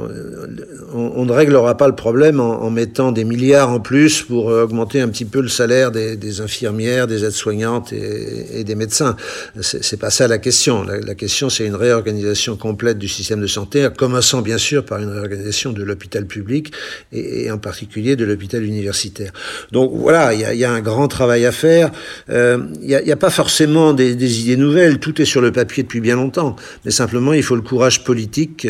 on, 0.94 1.26
ne 1.26 1.32
réglera 1.32 1.78
pas 1.78 1.88
le 1.88 1.96
problème 1.96 2.40
en, 2.40 2.70
mettant 2.70 3.12
des 3.12 3.24
milliards 3.24 3.70
en 3.70 3.80
plus 3.80 4.22
pour 4.22 4.50
euh, 4.50 4.64
augmenter 4.64 5.02
un 5.02 5.08
petit 5.08 5.26
peu 5.26 5.42
le 5.42 5.48
salaire 5.48 5.92
des, 5.92 6.42
infirmières, 6.42 7.08
des 7.08 7.24
aides-soignantes 7.24 7.94
et, 7.94 8.64
des 8.64 8.76
médecins. 8.76 9.16
C'est 9.62 10.00
pas 10.00 10.10
ça 10.10 10.28
la 10.28 10.38
question. 10.38 10.84
La, 10.84 11.16
question, 11.16 11.50
c'est 11.50 11.66
une 11.66 11.76
réorganisation 11.76 12.58
complète 12.58 12.98
du 12.98 13.08
système 13.08 13.42
de 13.42 13.48
santé, 13.48 13.86
en 13.86 13.92
commençant 13.92 14.42
bien 14.42 14.58
sûr 14.58 14.84
par 14.84 15.00
une 15.00 15.10
réorganisation 15.10 15.72
de 15.72 15.84
l'hôpital 15.84 16.26
public 16.26 16.74
et, 17.12 17.50
en 17.50 17.58
particulier 17.58 18.16
de 18.16 18.26
l'hôpital 18.26 18.64
universitaire. 18.64 19.32
Donc 19.72 19.92
voilà, 19.94 20.34
il 20.34 20.60
y 20.60 20.66
a, 20.66 20.72
un 20.72 20.82
grand 20.82 21.08
travail 21.08 21.46
à 21.46 21.52
faire. 21.52 21.92
Euh, 22.30 22.60
il 22.82 22.88
n'y 22.88 23.12
a, 23.12 23.16
pas 23.16 23.30
forcément 23.30 23.94
des, 23.94 24.42
idées 24.42 24.58
nouvelles. 24.58 25.00
Tout 25.00 25.22
est 25.22 25.26
sur 25.26 25.42
le 25.42 25.52
papier 25.52 25.84
depuis 25.84 26.02
bien 26.02 26.16
longtemps, 26.16 26.56
mais 26.84 26.92
simplement 26.92 27.34
il 27.34 27.44
faut 27.44 27.56
le 27.56 27.62
courage 27.62 28.04
politique 28.04 28.68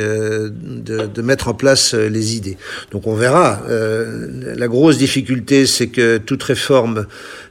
de, 0.49 1.21
mettre 1.21 1.47
en 1.47 1.53
place 1.53 1.93
euh, 1.93 2.07
les 2.07 2.35
idées. 2.35 2.57
Donc 2.91 3.07
on 3.07 3.15
verra. 3.15 3.61
Euh, 3.69 4.55
la 4.55 4.67
grosse 4.67 4.97
difficulté, 4.97 5.65
c'est 5.65 5.87
que 5.87 6.17
toute 6.17 6.43
réforme 6.43 7.05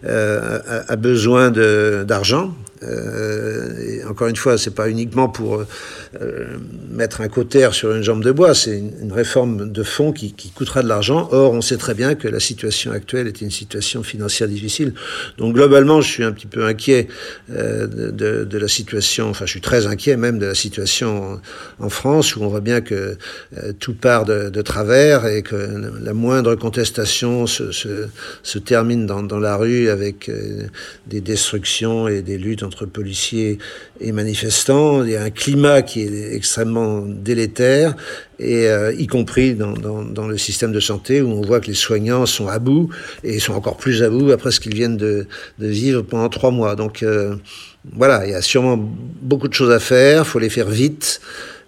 euh, 0.05 0.59
a, 0.89 0.97
besoin 0.97 1.51
d'argent. 1.51 2.55
Encore 4.09 4.29
une 4.29 4.37
fois, 4.37 4.59
c'est 4.59 4.75
pas 4.75 4.89
uniquement 4.89 5.29
pour 5.29 5.65
euh, 6.23 6.57
mettre 6.91 7.21
un 7.21 7.29
cotère 7.29 7.75
sur 7.75 7.95
une 7.95 8.03
jambe 8.03 8.25
de 8.25 8.33
bois, 8.33 8.55
c'est 8.55 8.79
une, 8.79 9.13
réforme 9.13 9.71
de 9.71 9.83
fond 9.83 10.13
qui, 10.13 10.33
coûtera 10.55 10.83
de 10.83 10.89
l'argent. 10.89 11.29
Or, 11.31 11.53
on 11.53 11.61
sait 11.61 11.77
très 11.77 11.95
bien 11.95 12.15
que 12.15 12.27
la 12.27 12.41
situation 12.41 12.91
actuelle 12.91 13.27
est 13.27 13.41
une 13.41 13.51
situation 13.51 14.03
financière 14.03 14.49
difficile. 14.49 14.95
Donc, 15.37 15.55
globalement, 15.55 16.01
je 16.01 16.11
suis 16.11 16.25
un 16.25 16.33
petit 16.33 16.47
peu 16.47 16.65
inquiet 16.65 17.09
euh, 17.51 17.87
de, 17.87 18.59
la 18.59 18.69
situation, 18.69 19.29
enfin, 19.29 19.45
je 19.45 19.51
suis 19.51 19.61
très 19.61 19.87
inquiet 19.87 20.17
même 20.17 20.39
de 20.39 20.47
la 20.47 20.55
situation 20.55 21.39
en, 21.79 21.89
France, 21.89 22.35
où 22.37 22.43
on 22.43 22.49
voit 22.49 22.61
bien 22.61 22.81
que 22.81 23.17
euh, 23.59 23.73
tout 23.79 23.95
part 23.95 24.25
de, 24.25 24.63
travers 24.63 25.27
et 25.27 25.43
que 25.43 25.57
la 26.03 26.15
moindre 26.15 26.55
contestation 26.55 27.47
se, 27.47 28.59
termine 28.65 29.07
dans, 29.07 29.39
la 29.39 29.57
rue 29.57 29.91
avec 29.91 30.31
des 31.07 31.21
destructions 31.21 32.09
et 32.09 32.23
des 32.23 32.39
luttes 32.39 32.63
entre 32.63 32.87
policiers 32.87 33.59
et 34.01 34.13
manifestants. 34.13 35.05
Il 35.05 35.11
y 35.11 35.17
a 35.17 35.23
un 35.23 35.31
climat 35.31 35.83
qui 35.83 36.03
est 36.03 36.06
extrêmement 36.15 37.01
délétère, 37.01 37.95
et 38.39 38.69
euh, 38.69 38.93
y 38.93 39.07
compris 39.07 39.55
dans, 39.55 40.29
le 40.29 40.39
système 40.39 40.73
de 40.73 40.81
santé 40.81 41.23
où 41.23 41.31
on 41.31 41.41
voit 41.41 41.61
que 41.61 41.67
les 41.67 41.75
soignants 41.75 42.27
sont 42.27 42.49
à 42.49 42.59
bout 42.59 42.91
et 43.25 43.39
sont 43.39 43.55
encore 43.55 43.77
plus 43.77 44.03
à 44.03 44.11
bout 44.11 44.31
après 44.31 44.51
ce 44.51 44.61
qu'ils 44.61 44.75
viennent 44.75 44.97
de, 44.97 45.27
de, 45.59 45.67
vivre 45.67 46.03
pendant 46.03 46.29
trois 46.29 46.51
mois. 46.51 46.77
Donc 46.77 47.03
euh, 47.03 47.37
voilà, 47.95 48.27
il 48.27 48.33
y 48.33 48.35
a 48.35 48.43
sûrement 48.43 48.77
beaucoup 49.23 49.49
de 49.49 49.55
choses 49.55 49.71
à 49.71 49.81
faire, 49.81 50.23
il 50.23 50.25
faut 50.27 50.39
les 50.39 50.51
faire 50.51 50.69
vite. 50.69 51.21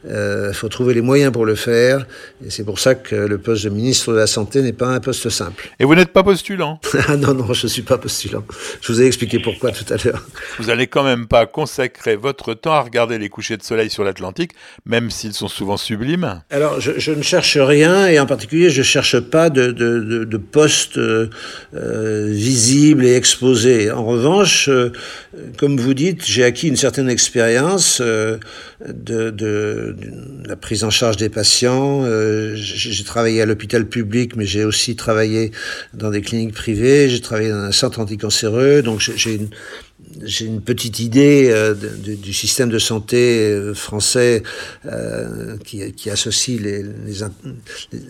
Il 0.08 0.14
euh, 0.14 0.52
faut 0.54 0.68
trouver 0.68 0.94
les 0.94 1.02
moyens 1.02 1.32
pour 1.32 1.44
le 1.44 1.54
faire. 1.54 2.06
Et 2.44 2.50
c'est 2.50 2.64
pour 2.64 2.78
ça 2.78 2.94
que 2.94 3.14
le 3.14 3.38
poste 3.38 3.64
de 3.64 3.68
ministre 3.68 4.12
de 4.12 4.16
la 4.16 4.26
Santé 4.26 4.62
n'est 4.62 4.72
pas 4.72 4.88
un 4.88 5.00
poste 5.00 5.28
simple. 5.28 5.68
Et 5.78 5.84
vous 5.84 5.94
n'êtes 5.94 6.12
pas 6.12 6.22
postulant? 6.22 6.80
Ah 7.10 7.16
non, 7.16 7.32
non, 7.32 7.52
je 7.54 7.66
ne 7.66 7.70
suis 7.70 7.82
pas 7.82 7.96
postulant. 7.96 8.44
Je 8.82 8.92
vous 8.92 9.00
ai 9.00 9.06
expliqué 9.06 9.38
pourquoi 9.38 9.70
tout 9.70 9.84
à 9.92 9.96
l'heure. 10.04 10.26
Vous 10.58 10.66
n'allez 10.66 10.86
quand 10.86 11.04
même 11.04 11.26
pas 11.26 11.46
consacrer 11.46 12.16
votre 12.16 12.54
temps 12.54 12.72
à 12.72 12.80
regarder 12.80 13.18
les 13.18 13.28
couchers 13.28 13.56
de 13.56 13.62
soleil 13.62 13.88
sur 13.88 14.04
l'Atlantique, 14.04 14.52
même 14.84 15.10
s'ils 15.10 15.32
sont 15.32 15.48
souvent 15.48 15.76
sublimes? 15.76 16.42
Alors, 16.50 16.80
je, 16.80 16.92
je, 16.98 17.12
ne 17.12 17.22
cherche 17.22 17.56
rien, 17.56 18.06
et 18.08 18.18
en 18.18 18.26
particulier, 18.26 18.68
je 18.68 18.80
ne 18.80 18.84
cherche 18.84 19.20
pas 19.20 19.48
de, 19.48 19.68
de, 19.68 20.00
de, 20.00 20.24
de 20.24 20.36
poste 20.36 20.98
euh, 20.98 22.26
visible 22.28 23.04
et 23.06 23.14
exposé. 23.14 23.90
En 23.90 24.04
revanche, 24.04 24.68
euh, 24.68 24.92
comme 25.56 25.78
vous 25.78 25.94
dites, 25.94 26.26
j'ai 26.26 26.44
acquis 26.44 26.68
une 26.68 26.76
certaine 26.76 27.08
expérience 27.08 28.00
euh, 28.00 28.38
de, 28.86 29.30
de, 29.30 29.96
la 30.46 30.56
prise 30.56 30.84
en 30.84 30.90
charge 30.90 31.16
des 31.16 31.28
patients. 31.28 32.04
Euh, 32.04 32.54
j'ai 32.54 33.04
travaillé 33.04 33.42
à 33.42 33.46
l'hôpital 33.46 33.86
public, 33.86 34.36
mais 34.36 34.46
j'ai 34.46 34.64
aussi 34.64 34.96
travaillé 34.96 35.50
dans 35.94 36.10
des 36.10 36.20
cliniques 36.20 36.54
privées. 36.54 37.08
J'ai 37.08 37.20
travaillé 37.20 37.50
dans 37.50 37.56
un 37.56 37.72
centre 37.72 38.00
anticancéreux, 38.00 38.82
donc 38.82 39.00
j'ai 39.00 39.34
une, 39.34 39.48
j'ai 40.22 40.44
une 40.44 40.60
petite 40.60 41.00
idée 41.00 41.48
euh, 41.50 41.74
du 41.74 42.32
système 42.32 42.70
de 42.70 42.78
santé 42.78 43.50
euh, 43.50 43.74
français 43.74 44.42
euh, 44.86 45.56
qui, 45.64 45.92
qui, 45.92 46.10
associe 46.10 46.60
les, 46.60 46.82
les, 46.82 47.24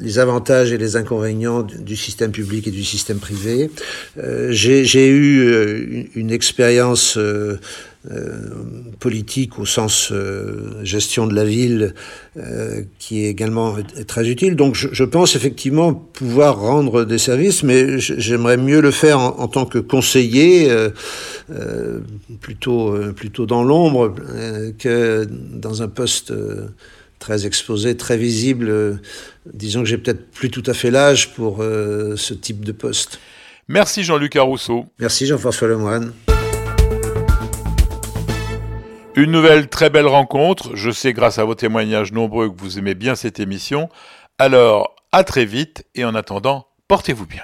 les, 0.00 0.18
avantages 0.18 0.72
et 0.72 0.78
les 0.78 0.96
inconvénients 0.96 1.62
du, 1.62 1.96
système 1.96 2.30
public 2.30 2.66
et 2.66 2.70
du 2.70 2.84
système 2.84 3.18
privé. 3.18 3.70
j'ai 4.50 5.08
eu 5.08 5.88
une, 5.90 6.08
une 6.14 6.30
expérience 6.30 7.16
euh, 7.16 7.58
politique 8.98 9.58
au 9.58 9.66
sens 9.66 10.10
euh, 10.12 10.82
gestion 10.82 11.26
de 11.26 11.34
la 11.34 11.44
ville 11.44 11.94
euh, 12.36 12.82
qui 12.98 13.24
est 13.24 13.28
également 13.28 13.76
très 14.06 14.28
utile. 14.28 14.56
Donc 14.56 14.74
je, 14.74 14.88
je, 14.92 15.04
pense 15.04 15.36
effectivement 15.36 15.92
pouvoir 15.94 16.58
rendre 16.58 17.04
des 17.04 17.18
services, 17.18 17.62
mais 17.62 17.98
j'aimerais 17.98 18.56
mieux 18.56 18.80
le 18.80 18.90
faire 18.90 19.18
en, 19.18 19.38
en, 19.38 19.48
tant 19.48 19.66
que 19.66 19.78
conseiller, 19.78 20.70
plutôt, 22.40 22.94
plutôt 23.14 23.46
dans 23.46 23.62
l'ombre, 23.62 24.14
que 24.78 25.26
dans 25.30 25.82
un 25.82 25.88
poste 25.88 26.32
très 27.18 27.46
exposé, 27.46 27.96
très 27.96 28.16
visible. 28.16 29.00
disons 29.52 29.82
que 29.82 29.88
j'ai 29.88 29.98
peut-être 29.98 30.30
plus 30.30 30.50
tout 30.50 30.62
à 30.66 30.74
fait 30.74 30.90
l'âge 30.90 31.34
pour 31.34 31.58
ce 31.62 32.34
type 32.34 32.64
de 32.64 32.72
poste. 32.72 33.18
Merci 33.68 34.02
Jean-Luc 34.02 34.36
Rousseau. 34.38 34.86
Merci 34.98 35.26
Jean-François 35.26 35.68
Lemoine. 35.68 36.12
Une 39.18 39.32
nouvelle 39.32 39.66
très 39.68 39.90
belle 39.90 40.06
rencontre. 40.06 40.76
Je 40.76 40.92
sais 40.92 41.12
grâce 41.12 41.40
à 41.40 41.44
vos 41.44 41.56
témoignages 41.56 42.12
nombreux 42.12 42.48
que 42.50 42.56
vous 42.56 42.78
aimez 42.78 42.94
bien 42.94 43.16
cette 43.16 43.40
émission. 43.40 43.88
Alors, 44.38 44.94
à 45.10 45.24
très 45.24 45.44
vite 45.44 45.84
et 45.96 46.04
en 46.04 46.14
attendant, 46.14 46.68
portez-vous 46.86 47.26
bien. 47.26 47.42